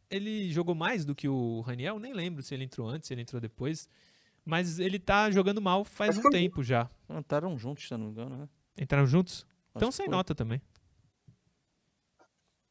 Ele 0.10 0.50
jogou 0.52 0.76
mais 0.76 1.06
do 1.06 1.16
que 1.16 1.30
o 1.30 1.62
Raniel? 1.62 2.00
Nem 2.00 2.14
lembro 2.14 2.44
se 2.44 2.54
ele 2.54 2.66
entrou 2.66 2.88
antes, 2.88 3.08
se 3.08 3.14
ele 3.14 3.22
entrou 3.22 3.40
depois. 3.40 3.90
Mas 4.44 4.80
ele 4.80 5.00
tá 5.00 5.30
jogando 5.32 5.62
mal 5.62 5.84
faz 5.86 6.18
um 6.18 6.30
tempo 6.30 6.62
já. 6.62 6.90
Entraram 7.10 7.58
juntos, 7.58 7.88
se 7.88 7.92
não 7.92 8.06
me 8.06 8.12
engano, 8.12 8.38
né? 8.38 8.50
Entraram 8.78 9.08
juntos? 9.08 9.46
Então 9.78 9.92
sem 9.92 10.06
foi. 10.06 10.16
nota 10.16 10.36
também. 10.36 10.62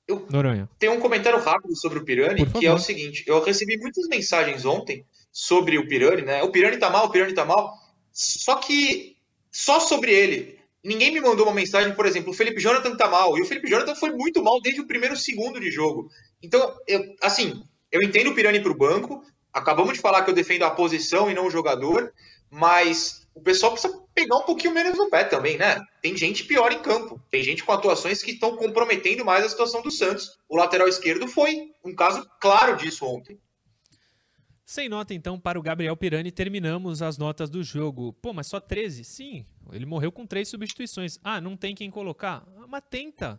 Eu 0.09 0.25
Noronha. 0.31 0.69
tenho 0.79 0.93
um 0.93 1.01
comentário 1.01 1.41
rápido 1.41 1.77
sobre 1.77 1.99
o 1.99 2.05
Pirani, 2.05 2.47
que 2.47 2.67
é 2.67 2.73
o 2.73 2.79
seguinte: 2.79 3.25
eu 3.27 3.43
recebi 3.43 3.77
muitas 3.77 4.07
mensagens 4.07 4.65
ontem 4.65 5.05
sobre 5.33 5.79
o 5.79 5.89
Pirani, 5.89 6.23
né? 6.23 6.43
O 6.43 6.51
Pirani 6.51 6.77
tá 6.79 6.89
mal, 6.89 7.07
o 7.07 7.11
Pirani 7.11 7.35
tá 7.35 7.45
mal. 7.45 7.75
Só 8.13 8.57
que 8.57 9.17
só 9.51 9.81
sobre 9.81 10.13
ele. 10.13 10.57
Ninguém 10.85 11.13
me 11.13 11.21
mandou 11.21 11.47
uma 11.47 11.55
mensagem, 11.55 11.93
por 11.95 12.07
exemplo, 12.07 12.31
o 12.31 12.35
Felipe 12.35 12.61
Jonathan 12.61 12.95
tá 12.97 13.09
mal. 13.09 13.37
E 13.37 13.43
o 13.43 13.45
Felipe 13.45 13.69
Jonathan 13.69 13.97
foi 13.97 14.13
muito 14.13 14.41
mal 14.43 14.61
desde 14.61 14.81
o 14.81 14.87
primeiro 14.87 15.17
segundo 15.17 15.59
de 15.59 15.71
jogo. 15.71 16.09
Então, 16.41 16.77
eu, 16.87 17.03
assim, 17.21 17.61
eu 17.91 18.01
entendo 18.01 18.31
o 18.31 18.35
Pirani 18.35 18.61
pro 18.61 18.77
banco. 18.77 19.25
Acabamos 19.53 19.95
de 19.95 20.01
falar 20.01 20.23
que 20.23 20.31
eu 20.31 20.35
defendo 20.35 20.63
a 20.63 20.71
posição 20.71 21.29
e 21.29 21.35
não 21.35 21.47
o 21.47 21.51
jogador. 21.51 22.13
Mas 22.49 23.26
o 23.37 23.41
pessoal 23.43 23.72
precisa 23.72 23.95
pegar 24.14 24.39
um 24.39 24.45
pouquinho 24.45 24.72
menos 24.72 24.97
no 24.97 25.11
pé 25.11 25.22
também, 25.22 25.59
né? 25.59 25.78
Tem 26.01 26.16
gente 26.16 26.45
pior 26.45 26.72
em 26.72 26.80
campo. 26.80 27.22
Tem 27.30 27.43
gente 27.43 27.62
com 27.62 27.70
atuações 27.70 28.22
que 28.22 28.30
estão 28.30 28.57
comprometendo 28.57 29.26
mais 29.26 29.45
a 29.45 29.49
situação 29.51 29.82
do 29.82 29.91
Santos. 29.91 30.39
O 30.49 30.57
lateral 30.57 30.89
esquerdo 30.89 31.28
foi 31.28 31.70
um 31.84 31.95
caso 31.95 32.26
claro 32.41 32.78
disso 32.78 33.05
ontem. 33.05 33.39
Sem 34.64 34.89
nota, 34.89 35.12
então, 35.12 35.39
para 35.39 35.59
o 35.59 35.62
Gabriel 35.62 35.97
Pirani, 35.97 36.32
terminamos 36.32 37.03
as 37.03 37.18
notas 37.18 37.51
do 37.51 37.62
jogo. 37.62 38.14
Pô, 38.14 38.32
mas 38.32 38.47
só 38.47 38.59
13? 38.59 39.05
Sim, 39.05 39.47
ele 39.70 39.84
morreu 39.84 40.11
com 40.11 40.26
três 40.26 40.49
substituições. 40.49 41.20
Ah, 41.22 41.39
não 41.39 41.57
tem 41.57 41.74
quem 41.74 41.91
colocar? 41.91 42.43
Ah, 42.57 42.66
mas 42.66 42.82
tenta. 42.89 43.39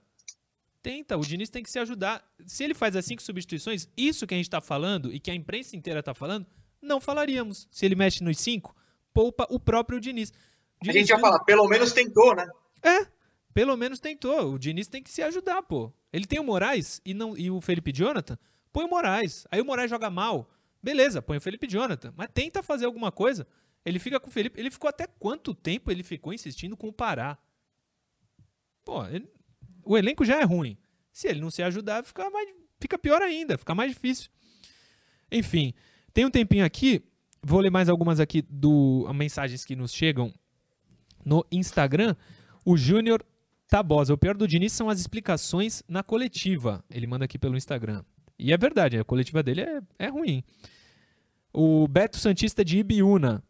Tenta, 0.84 1.18
o 1.18 1.22
Diniz 1.22 1.50
tem 1.50 1.64
que 1.64 1.72
se 1.72 1.80
ajudar. 1.80 2.24
Se 2.46 2.64
ele 2.64 2.76
faz 2.76 2.96
as 2.96 3.04
cinco 3.04 3.24
substituições, 3.24 3.90
isso 3.98 4.28
que 4.28 4.36
a 4.36 4.38
gente 4.38 4.46
está 4.46 4.62
falando 4.62 5.12
e 5.12 5.20
que 5.20 5.32
a 5.32 5.36
imprensa 5.36 5.76
inteira 5.76 6.02
está 6.02 6.14
falando, 6.14 6.46
não 6.80 7.02
falaríamos. 7.02 7.68
Se 7.72 7.84
ele 7.84 7.96
mexe 7.96 8.24
nos 8.24 8.38
cinco, 8.38 8.76
poupa 9.18 9.48
o 9.50 9.60
próprio 9.60 10.00
Diniz. 10.00 10.32
Diniz 10.80 10.96
a 10.96 11.00
gente 11.00 11.08
já 11.08 11.18
fala, 11.18 11.44
pelo 11.44 11.68
menos 11.68 11.92
tentou, 11.92 12.36
né? 12.36 12.48
É, 12.84 13.08
pelo 13.52 13.76
menos 13.76 14.00
tentou. 14.00 14.54
O 14.54 14.60
Diniz 14.60 14.88
tem 14.88 15.02
que 15.02 15.10
se 15.10 15.24
ajudar, 15.24 15.64
pô. 15.64 15.92
Ele 16.14 16.28
tem 16.28 16.40
o 16.40 16.44
Moraes 16.44 17.02
e, 17.04 17.16
não, 17.16 17.36
e 17.36 17.50
o 17.50 17.60
Felipe 17.60 17.92
Jonathan, 17.92 18.38
põe 18.72 18.86
o 18.86 18.88
Moraes. 18.88 19.48
Aí 19.50 19.60
o 19.60 19.66
Moraes 19.66 19.90
joga 19.90 20.12
mal, 20.12 20.48
beleza, 20.84 21.20
põe 21.20 21.38
o 21.38 21.42
Felipe 21.42 21.68
Jonathan. 21.68 22.14
Mas 22.16 22.30
tenta 22.32 22.62
fazer 22.62 22.86
alguma 22.86 23.12
coisa. 23.12 23.48
Ele 23.84 23.98
fica 23.98 24.20
com 24.20 24.30
o 24.30 24.32
Felipe. 24.32 24.60
Ele 24.60 24.70
ficou 24.70 24.88
até 24.88 25.08
quanto 25.08 25.56
tempo 25.56 25.90
ele 25.90 26.04
ficou 26.04 26.32
insistindo 26.32 26.78
com 26.78 26.90
o 26.90 26.94
Pará? 26.94 27.40
Pô, 28.86 29.04
ele, 29.08 29.28
o 29.84 29.98
elenco 29.98 30.24
já 30.24 30.40
é 30.40 30.44
ruim. 30.44 30.78
Se 31.12 31.28
ele 31.28 31.42
não 31.42 31.50
se 31.50 31.64
ajudar, 31.64 32.06
fica, 32.06 32.30
mais, 32.30 32.50
fica 32.80 33.00
pior 33.00 33.24
ainda, 33.24 33.58
fica 33.58 33.74
mais 33.74 33.92
difícil. 33.92 34.30
Enfim, 35.32 35.74
tem 36.14 36.24
um 36.24 36.30
tempinho 36.30 36.64
aqui. 36.64 37.04
Vou 37.42 37.60
ler 37.60 37.70
mais 37.70 37.90
algumas 37.90 38.20
aqui 38.20 38.42
do 38.42 39.10
mensagens 39.14 39.64
que 39.64 39.76
nos 39.76 39.94
chegam 39.94 40.34
no 41.24 41.46
Instagram. 41.52 42.16
O 42.66 42.76
Júnior 42.76 43.24
Tabosa. 43.68 44.14
O 44.14 44.18
pior 44.18 44.36
do 44.36 44.48
Diniz 44.48 44.74
são 44.74 44.90
as 44.90 45.00
explicações 45.00 45.84
na 45.88 46.02
coletiva. 46.02 46.84
Ele 46.90 47.08
manda 47.08 47.26
aqui 47.26 47.38
pelo 47.38 47.58
Instagram. 47.58 48.04
E 48.40 48.54
é 48.54 48.58
verdade, 48.58 48.98
a 48.98 49.04
coletiva 49.04 49.42
dele 49.42 49.62
é, 49.62 49.80
é 50.00 50.08
ruim. 50.08 50.44
O 51.54 51.88
Beto 51.88 52.18
Santista 52.18 52.64
de 52.64 52.80
Ibiúna. 52.80 53.44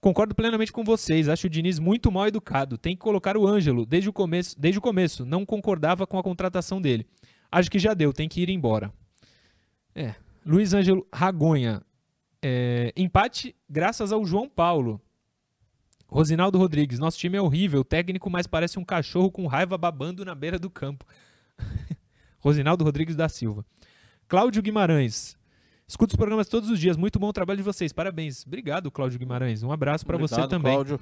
Concordo 0.00 0.34
plenamente 0.34 0.72
com 0.72 0.84
vocês. 0.84 1.28
Acho 1.28 1.46
o 1.46 1.50
Diniz 1.50 1.78
muito 1.78 2.10
mal 2.10 2.26
educado. 2.26 2.78
Tem 2.78 2.94
que 2.94 3.02
colocar 3.02 3.36
o 3.36 3.46
Ângelo 3.46 3.84
desde 3.84 4.08
o 4.08 4.12
começo. 4.12 4.58
Desde 4.58 4.78
o 4.78 4.82
começo. 4.82 5.24
Não 5.24 5.44
concordava 5.44 6.06
com 6.06 6.18
a 6.18 6.22
contratação 6.22 6.80
dele. 6.80 7.06
Acho 7.50 7.70
que 7.70 7.78
já 7.78 7.92
deu. 7.92 8.12
Tem 8.12 8.28
que 8.28 8.40
ir 8.40 8.48
embora. 8.48 8.92
É. 9.94 10.14
Luiz 10.44 10.72
Ângelo 10.72 11.06
Ragonha. 11.12 11.82
É, 12.48 12.92
empate 12.96 13.56
graças 13.68 14.12
ao 14.12 14.24
João 14.24 14.48
Paulo. 14.48 15.00
Rosinaldo 16.06 16.58
Rodrigues. 16.58 16.96
Nosso 16.96 17.18
time 17.18 17.36
é 17.36 17.42
horrível. 17.42 17.82
Técnico 17.82 18.30
mais 18.30 18.46
parece 18.46 18.78
um 18.78 18.84
cachorro 18.84 19.32
com 19.32 19.48
raiva 19.48 19.76
babando 19.76 20.24
na 20.24 20.32
beira 20.32 20.56
do 20.56 20.70
campo. 20.70 21.04
Rosinaldo 22.38 22.84
Rodrigues 22.84 23.16
da 23.16 23.28
Silva. 23.28 23.66
Cláudio 24.28 24.62
Guimarães. 24.62 25.36
Escuto 25.88 26.12
os 26.12 26.16
programas 26.16 26.46
todos 26.46 26.70
os 26.70 26.78
dias. 26.78 26.96
Muito 26.96 27.18
bom 27.18 27.26
o 27.26 27.32
trabalho 27.32 27.56
de 27.56 27.64
vocês. 27.64 27.92
Parabéns. 27.92 28.46
Obrigado, 28.46 28.92
Cláudio 28.92 29.18
Guimarães. 29.18 29.64
Um 29.64 29.72
abraço 29.72 30.06
para 30.06 30.16
você 30.16 30.46
também. 30.46 30.72
Cláudio. 30.72 31.00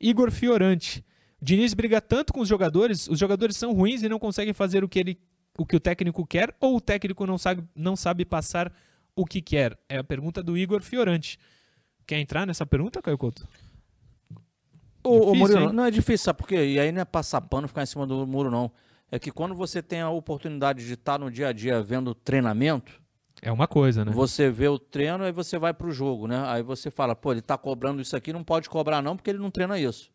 Igor 0.00 0.30
Fiorante. 0.30 1.04
Diniz 1.42 1.74
briga 1.74 2.00
tanto 2.00 2.32
com 2.32 2.42
os 2.42 2.48
jogadores, 2.48 3.08
os 3.08 3.18
jogadores 3.18 3.56
são 3.56 3.72
ruins 3.72 4.04
e 4.04 4.08
não 4.08 4.20
conseguem 4.20 4.54
fazer 4.54 4.84
o 4.84 4.88
que, 4.88 5.00
ele, 5.00 5.18
o, 5.58 5.66
que 5.66 5.74
o 5.74 5.80
técnico 5.80 6.24
quer, 6.24 6.54
ou 6.60 6.76
o 6.76 6.80
técnico 6.80 7.26
não 7.26 7.36
sabe, 7.36 7.64
não 7.74 7.96
sabe 7.96 8.24
passar 8.24 8.72
o 9.16 9.24
que 9.24 9.40
quer? 9.40 9.76
É 9.88 9.96
a 9.96 10.04
pergunta 10.04 10.42
do 10.42 10.56
Igor 10.56 10.82
Fiorante. 10.82 11.38
Quer 12.06 12.20
entrar 12.20 12.46
nessa 12.46 12.64
pergunta, 12.64 13.02
Caio 13.02 13.18
Couto? 13.18 13.48
Ô, 15.02 15.34
Murilo, 15.34 15.72
não 15.72 15.84
é 15.84 15.90
difícil, 15.90 16.24
sabe 16.24 16.38
por 16.38 16.48
quê? 16.48 16.66
E 16.66 16.80
aí 16.80 16.92
não 16.92 17.00
é 17.00 17.04
passar 17.04 17.40
pano 17.40 17.66
ficar 17.66 17.82
em 17.82 17.86
cima 17.86 18.06
do 18.06 18.26
muro, 18.26 18.50
não. 18.50 18.70
É 19.10 19.18
que 19.18 19.30
quando 19.30 19.54
você 19.54 19.80
tem 19.80 20.00
a 20.00 20.10
oportunidade 20.10 20.84
de 20.84 20.94
estar 20.94 21.18
no 21.18 21.30
dia 21.30 21.48
a 21.48 21.52
dia 21.52 21.80
vendo 21.80 22.14
treinamento, 22.14 23.00
é 23.42 23.52
uma 23.52 23.68
coisa, 23.68 24.04
né? 24.04 24.12
Você 24.12 24.50
vê 24.50 24.66
o 24.66 24.78
treino 24.78 25.24
e 25.24 25.32
você 25.32 25.58
vai 25.58 25.72
pro 25.74 25.92
jogo, 25.92 26.26
né? 26.26 26.42
Aí 26.46 26.62
você 26.62 26.90
fala, 26.90 27.14
pô, 27.14 27.32
ele 27.32 27.42
tá 27.42 27.56
cobrando 27.56 28.00
isso 28.00 28.16
aqui, 28.16 28.32
não 28.32 28.42
pode 28.42 28.68
cobrar 28.68 29.02
não, 29.02 29.14
porque 29.14 29.30
ele 29.30 29.38
não 29.38 29.50
treina 29.50 29.78
isso. 29.78 30.10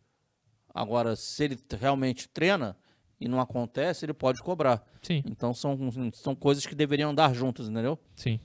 Agora, 0.73 1.15
se 1.15 1.43
ele 1.43 1.59
realmente 1.79 2.27
treina 2.27 2.75
e 3.19 3.27
não 3.27 3.39
acontece, 3.39 4.05
ele 4.05 4.13
pode 4.13 4.41
cobrar. 4.41 4.83
Sim. 5.01 5.23
Então 5.25 5.53
são, 5.53 5.77
são 6.13 6.35
coisas 6.35 6.65
que 6.65 6.73
deveriam 6.73 7.11
andar 7.11 7.33
juntas, 7.33 7.69
entendeu? 7.69 7.99
Sim. 8.15 8.39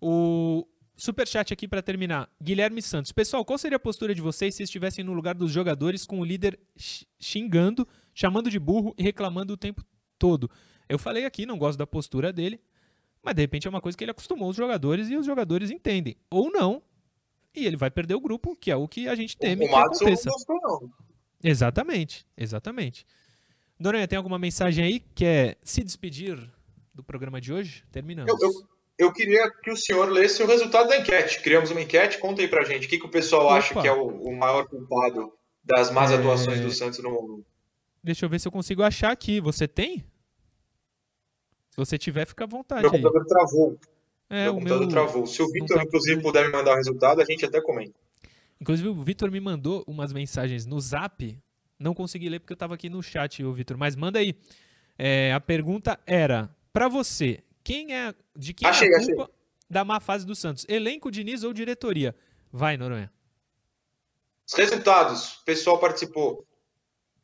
O 0.00 0.66
superchat 0.96 1.52
aqui 1.52 1.68
para 1.68 1.82
terminar. 1.82 2.30
Guilherme 2.42 2.80
Santos. 2.80 3.12
Pessoal, 3.12 3.44
qual 3.44 3.58
seria 3.58 3.76
a 3.76 3.80
postura 3.80 4.14
de 4.14 4.20
vocês 4.20 4.54
se 4.54 4.62
estivessem 4.62 5.04
no 5.04 5.12
lugar 5.12 5.34
dos 5.34 5.50
jogadores 5.50 6.06
com 6.06 6.20
o 6.20 6.24
líder 6.24 6.58
xingando, 7.18 7.86
chamando 8.14 8.50
de 8.50 8.58
burro 8.58 8.94
e 8.98 9.02
reclamando 9.02 9.52
o 9.52 9.56
tempo 9.56 9.84
todo? 10.18 10.50
Eu 10.88 10.98
falei 10.98 11.24
aqui, 11.24 11.44
não 11.44 11.58
gosto 11.58 11.78
da 11.78 11.86
postura 11.86 12.32
dele. 12.32 12.60
Mas 13.22 13.34
de 13.34 13.42
repente 13.42 13.66
é 13.66 13.70
uma 13.70 13.80
coisa 13.80 13.98
que 13.98 14.04
ele 14.04 14.12
acostumou 14.12 14.48
os 14.48 14.56
jogadores 14.56 15.10
e 15.10 15.16
os 15.16 15.26
jogadores 15.26 15.70
entendem. 15.70 16.16
Ou 16.30 16.50
não. 16.50 16.82
E 17.54 17.66
ele 17.66 17.76
vai 17.76 17.90
perder 17.90 18.14
o 18.14 18.20
grupo, 18.20 18.54
que 18.54 18.70
é 18.70 18.76
o 18.76 18.86
que 18.86 19.08
a 19.08 19.14
gente 19.14 19.36
teme 19.36 19.64
o 19.64 19.68
que 19.68 19.74
aconteça. 19.74 20.30
Não 20.48 20.56
não. 20.60 20.92
Exatamente, 21.42 22.26
exatamente. 22.36 23.06
Noronha, 23.78 24.06
tem 24.06 24.16
alguma 24.16 24.38
mensagem 24.38 24.84
aí? 24.84 25.00
Quer 25.00 25.58
se 25.62 25.82
despedir 25.82 26.38
do 26.94 27.02
programa 27.02 27.40
de 27.40 27.52
hoje? 27.52 27.84
Terminamos. 27.90 28.30
Eu, 28.30 28.38
eu, 28.48 28.68
eu, 28.98 29.12
queria 29.12 29.50
que 29.50 29.70
o 29.70 29.76
senhor 29.76 30.08
lesse 30.08 30.42
o 30.42 30.46
resultado 30.46 30.88
da 30.88 30.96
enquete. 30.98 31.42
Criamos 31.42 31.70
uma 31.70 31.82
enquete, 31.82 32.18
conta 32.18 32.42
aí 32.42 32.48
pra 32.48 32.64
gente. 32.64 32.86
O 32.86 32.90
que, 32.90 32.98
que 32.98 33.06
o 33.06 33.10
pessoal 33.10 33.46
Opa. 33.46 33.56
acha 33.56 33.80
que 33.80 33.86
é 33.86 33.92
o, 33.92 34.06
o 34.06 34.36
maior 34.36 34.66
culpado 34.66 35.32
das 35.64 35.90
más 35.90 36.10
é... 36.10 36.16
atuações 36.16 36.60
do 36.60 36.70
Santos 36.70 36.98
no 37.00 37.10
mundo? 37.10 37.44
Deixa 38.02 38.24
eu 38.24 38.28
ver 38.28 38.38
se 38.38 38.46
eu 38.48 38.52
consigo 38.52 38.82
achar 38.82 39.10
aqui. 39.10 39.40
Você 39.40 39.66
tem? 39.66 40.04
Se 41.70 41.76
você 41.76 41.98
tiver, 41.98 42.26
fica 42.26 42.44
à 42.44 42.46
vontade. 42.46 42.82
Meu 42.82 42.90
computador 42.90 43.22
aí. 43.22 43.28
travou. 43.28 43.78
É, 44.30 44.44
meu 44.44 44.52
o 44.52 44.54
computador 44.54 44.80
meu... 44.80 44.88
travou. 44.88 45.26
Se 45.26 45.42
o 45.42 45.46
Vitor, 45.50 45.76
tá... 45.76 45.84
inclusive, 45.84 46.22
puder 46.22 46.46
me 46.46 46.52
mandar 46.52 46.72
o 46.72 46.76
resultado, 46.76 47.20
a 47.20 47.24
gente 47.24 47.44
até 47.44 47.60
comenta. 47.60 47.94
Inclusive, 48.60 48.88
o 48.88 48.94
Vitor 48.94 49.30
me 49.30 49.40
mandou 49.40 49.84
umas 49.86 50.12
mensagens 50.12 50.64
no 50.64 50.80
zap. 50.80 51.38
Não 51.78 51.92
consegui 51.92 52.28
ler 52.28 52.40
porque 52.40 52.52
eu 52.52 52.56
estava 52.56 52.74
aqui 52.74 52.88
no 52.88 53.02
chat, 53.02 53.44
o 53.44 53.52
Vitor. 53.52 53.76
Mas 53.76 53.94
manda 53.94 54.18
aí. 54.18 54.34
É, 54.98 55.32
a 55.34 55.40
pergunta 55.40 56.00
era: 56.06 56.48
para 56.72 56.88
você, 56.88 57.40
quem 57.62 57.94
é 57.94 58.14
de 58.36 58.54
quem 58.54 58.68
achei, 58.68 58.88
é 58.88 58.96
a 58.96 59.04
culpa 59.04 59.22
achei. 59.22 59.34
da 59.68 59.84
má 59.84 60.00
fase 60.00 60.26
do 60.26 60.34
Santos? 60.34 60.66
Elenco, 60.68 61.10
Diniz 61.10 61.42
ou 61.44 61.52
diretoria? 61.52 62.14
Vai, 62.52 62.76
Noronha. 62.76 63.12
Os 64.46 64.54
resultados. 64.54 65.38
O 65.40 65.44
pessoal 65.44 65.78
participou. 65.78 66.46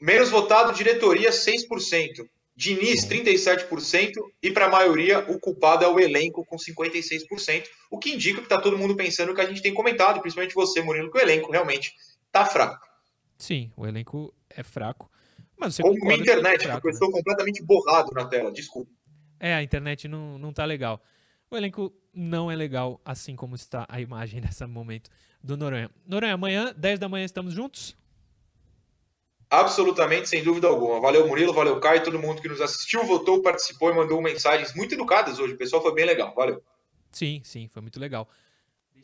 Menos 0.00 0.30
votado, 0.30 0.72
diretoria, 0.72 1.30
6%. 1.30 2.28
Diniz, 2.54 3.06
37%, 3.06 4.12
e 4.42 4.50
para 4.50 4.66
a 4.66 4.70
maioria 4.70 5.20
o 5.30 5.40
culpado 5.40 5.84
é 5.84 5.88
o 5.88 5.98
elenco, 5.98 6.44
com 6.44 6.56
56%, 6.56 7.66
o 7.90 7.98
que 7.98 8.12
indica 8.12 8.38
que 8.40 8.44
está 8.44 8.60
todo 8.60 8.76
mundo 8.76 8.94
pensando 8.94 9.32
o 9.32 9.34
que 9.34 9.40
a 9.40 9.46
gente 9.46 9.62
tem 9.62 9.72
comentado, 9.72 10.20
principalmente 10.20 10.54
você, 10.54 10.82
Murilo, 10.82 11.10
que 11.10 11.16
o 11.16 11.20
elenco 11.20 11.50
realmente 11.50 11.94
está 12.26 12.44
fraco. 12.44 12.86
Sim, 13.38 13.72
o 13.74 13.86
elenco 13.86 14.34
é 14.50 14.62
fraco. 14.62 15.10
Mas 15.56 15.74
você 15.74 15.82
Como 15.82 16.10
a 16.10 16.14
internet, 16.14 16.60
é 16.60 16.64
fraco, 16.64 16.82
porque 16.82 16.88
eu 16.88 16.92
estou 16.92 17.10
completamente 17.10 17.62
borrado 17.62 18.10
na 18.12 18.26
tela, 18.26 18.52
desculpa. 18.52 18.90
É, 19.43 19.55
a 19.55 19.61
internet 19.61 20.07
não, 20.07 20.38
não 20.38 20.53
tá 20.53 20.64
legal. 20.64 21.03
O 21.51 21.57
elenco 21.57 21.93
não 22.14 22.49
é 22.49 22.55
legal, 22.55 23.01
assim 23.05 23.34
como 23.34 23.57
está 23.57 23.84
a 23.88 24.01
imagem 24.01 24.38
nesse 24.40 24.64
momento 24.66 25.11
do 25.43 25.57
Noronha. 25.57 25.90
Noronha, 26.07 26.34
amanhã, 26.34 26.72
10 26.76 27.01
da 27.01 27.09
manhã, 27.09 27.24
estamos 27.24 27.53
juntos? 27.53 27.97
Absolutamente, 29.51 30.28
sem 30.28 30.45
dúvida 30.45 30.68
alguma. 30.68 31.01
Valeu, 31.01 31.26
Murilo, 31.26 31.53
valeu, 31.53 31.80
Caio, 31.80 32.05
todo 32.05 32.20
mundo 32.20 32.40
que 32.40 32.49
nos 32.49 32.61
assistiu, 32.61 33.05
votou, 33.05 33.43
participou 33.43 33.90
e 33.90 33.95
mandou 33.95 34.22
mensagens 34.22 34.72
muito 34.74 34.95
educadas 34.95 35.40
hoje. 35.40 35.55
O 35.55 35.59
pessoal 35.59 35.82
foi 35.82 35.93
bem 35.93 36.07
legal. 36.07 36.32
Valeu. 36.36 36.62
Sim, 37.11 37.43
sim, 37.45 37.68
foi 37.68 37.82
muito 37.82 37.99
legal. 37.99 38.28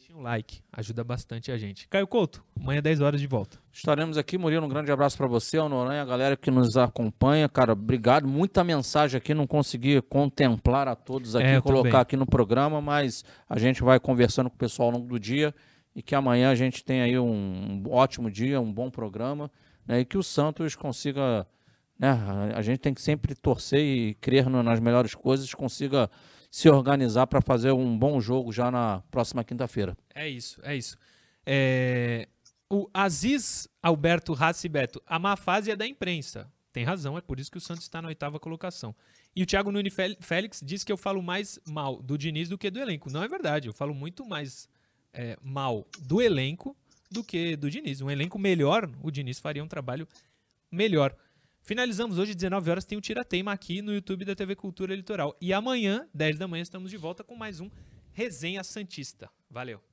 Deixem 0.09 0.17
um 0.17 0.23
like, 0.23 0.61
ajuda 0.73 1.05
bastante 1.05 1.53
a 1.53 1.59
gente. 1.59 1.87
Caio 1.87 2.07
Couto, 2.07 2.43
amanhã 2.59 2.81
10 2.81 3.01
horas 3.03 3.21
de 3.21 3.27
volta. 3.27 3.59
Estaremos 3.71 4.17
aqui, 4.17 4.39
Murilo. 4.39 4.65
Um 4.65 4.69
grande 4.69 4.91
abraço 4.91 5.19
para 5.19 5.27
você, 5.27 5.59
ao 5.59 5.69
Noronha, 5.69 6.01
a 6.01 6.05
galera 6.05 6.37
que 6.37 6.51
nos 6.51 6.77
acompanha. 6.79 7.47
Cara, 7.49 7.73
obrigado. 7.73 8.27
Muita 8.27 8.65
mensagem 8.65 9.19
aqui, 9.19 9.35
não 9.35 9.47
consegui 9.47 10.01
contemplar 10.03 10.89
a 10.89 10.97
todos 10.97 11.37
aqui, 11.37 11.47
é, 11.47 11.61
colocar 11.61 12.01
aqui 12.01 12.17
no 12.17 12.25
programa, 12.25 12.81
mas 12.81 13.23
a 13.49 13.59
gente 13.59 13.83
vai 13.83 14.01
conversando 14.01 14.49
com 14.49 14.57
o 14.57 14.59
pessoal 14.59 14.89
ao 14.89 14.95
longo 14.95 15.09
do 15.09 15.21
dia 15.21 15.55
e 15.95 16.03
que 16.03 16.15
amanhã 16.15 16.51
a 16.51 16.55
gente 16.55 16.83
tenha 16.83 17.05
aí 17.05 17.19
um 17.19 17.83
ótimo 17.91 18.31
dia, 18.31 18.61
um 18.61 18.73
bom 18.73 18.91
programa 18.91 19.51
né, 19.87 20.01
e 20.01 20.05
que 20.07 20.17
o 20.17 20.23
Santos 20.23 20.75
consiga. 20.75 21.47
Né, 21.99 22.11
a 22.55 22.63
gente 22.63 22.79
tem 22.79 22.95
que 22.95 23.03
sempre 23.03 23.35
torcer 23.35 23.81
e 23.81 24.15
crer 24.15 24.49
nas 24.49 24.81
melhores 24.81 25.15
coisas, 25.15 25.53
consiga 25.53 26.09
se 26.51 26.69
organizar 26.69 27.27
para 27.27 27.41
fazer 27.41 27.73
um 27.73 27.99
bom 27.99 28.21
jogo 28.21 28.53
já 28.53 28.71
na 28.71 29.03
próxima 29.11 29.45
quinta-feira. 29.45 29.97
É 30.15 30.29
isso, 30.29 30.61
é 30.63 30.77
isso. 30.77 30.97
É... 31.45 32.29
O 32.71 32.89
Aziz 32.93 33.67
Alberto 33.83 34.33
Rassi 34.35 34.69
Beto, 34.69 35.03
a 35.07 35.19
má 35.19 35.37
fase 35.37 35.71
é 35.71 35.77
da 35.77 35.87
imprensa. 35.87 36.51
Tem 36.73 36.85
razão, 36.85 37.17
é 37.17 37.21
por 37.21 37.41
isso 37.41 37.51
que 37.51 37.57
o 37.57 37.61
Santos 37.61 37.85
está 37.85 38.01
na 38.03 38.09
oitava 38.09 38.39
colocação. 38.39 38.95
E 39.35 39.43
o 39.43 39.47
Thiago 39.47 39.73
Nunes 39.73 39.95
Félix 40.21 40.61
diz 40.63 40.85
que 40.85 40.93
eu 40.93 40.97
falo 40.97 41.23
mais 41.23 41.59
mal 41.67 42.03
do 42.03 42.19
Diniz 42.19 42.49
do 42.49 42.59
que 42.59 42.71
do 42.71 42.79
elenco. 42.79 43.11
Não 43.11 43.23
é 43.23 43.29
verdade, 43.29 43.69
eu 43.69 43.73
falo 43.73 43.95
muito 43.95 44.25
mais 44.27 44.69
é, 45.13 45.37
mal 45.43 45.87
do 46.01 46.21
elenco 46.21 46.77
do 47.11 47.25
que 47.25 47.57
do 47.57 47.71
Diniz. 47.71 48.01
Um 48.01 48.11
elenco 48.11 48.39
melhor, 48.39 48.91
o 49.03 49.11
Diniz 49.11 49.39
faria 49.39 49.65
um 49.65 49.69
trabalho 49.69 50.07
melhor. 50.71 51.17
Finalizamos 51.69 52.17
hoje, 52.19 52.35
19 52.35 52.71
horas, 52.71 52.87
tem 52.87 52.97
o 52.97 53.01
Tira-Teima 53.01 53.53
aqui 53.53 53.83
no 53.83 53.93
YouTube 53.93 54.25
da 54.25 54.35
TV 54.35 54.57
Cultura 54.57 54.95
Litoral. 54.95 55.37
E 55.39 55.53
amanhã, 55.53 56.09
10 56.15 56.39
da 56.39 56.49
manhã, 56.49 56.63
estamos 56.63 56.91
de 56.91 56.97
volta 56.97 57.23
com 57.23 57.37
mais 57.37 57.61
um 57.61 57.69
Resenha 58.11 58.65
Santista. 58.65 59.29
Valeu! 59.51 59.88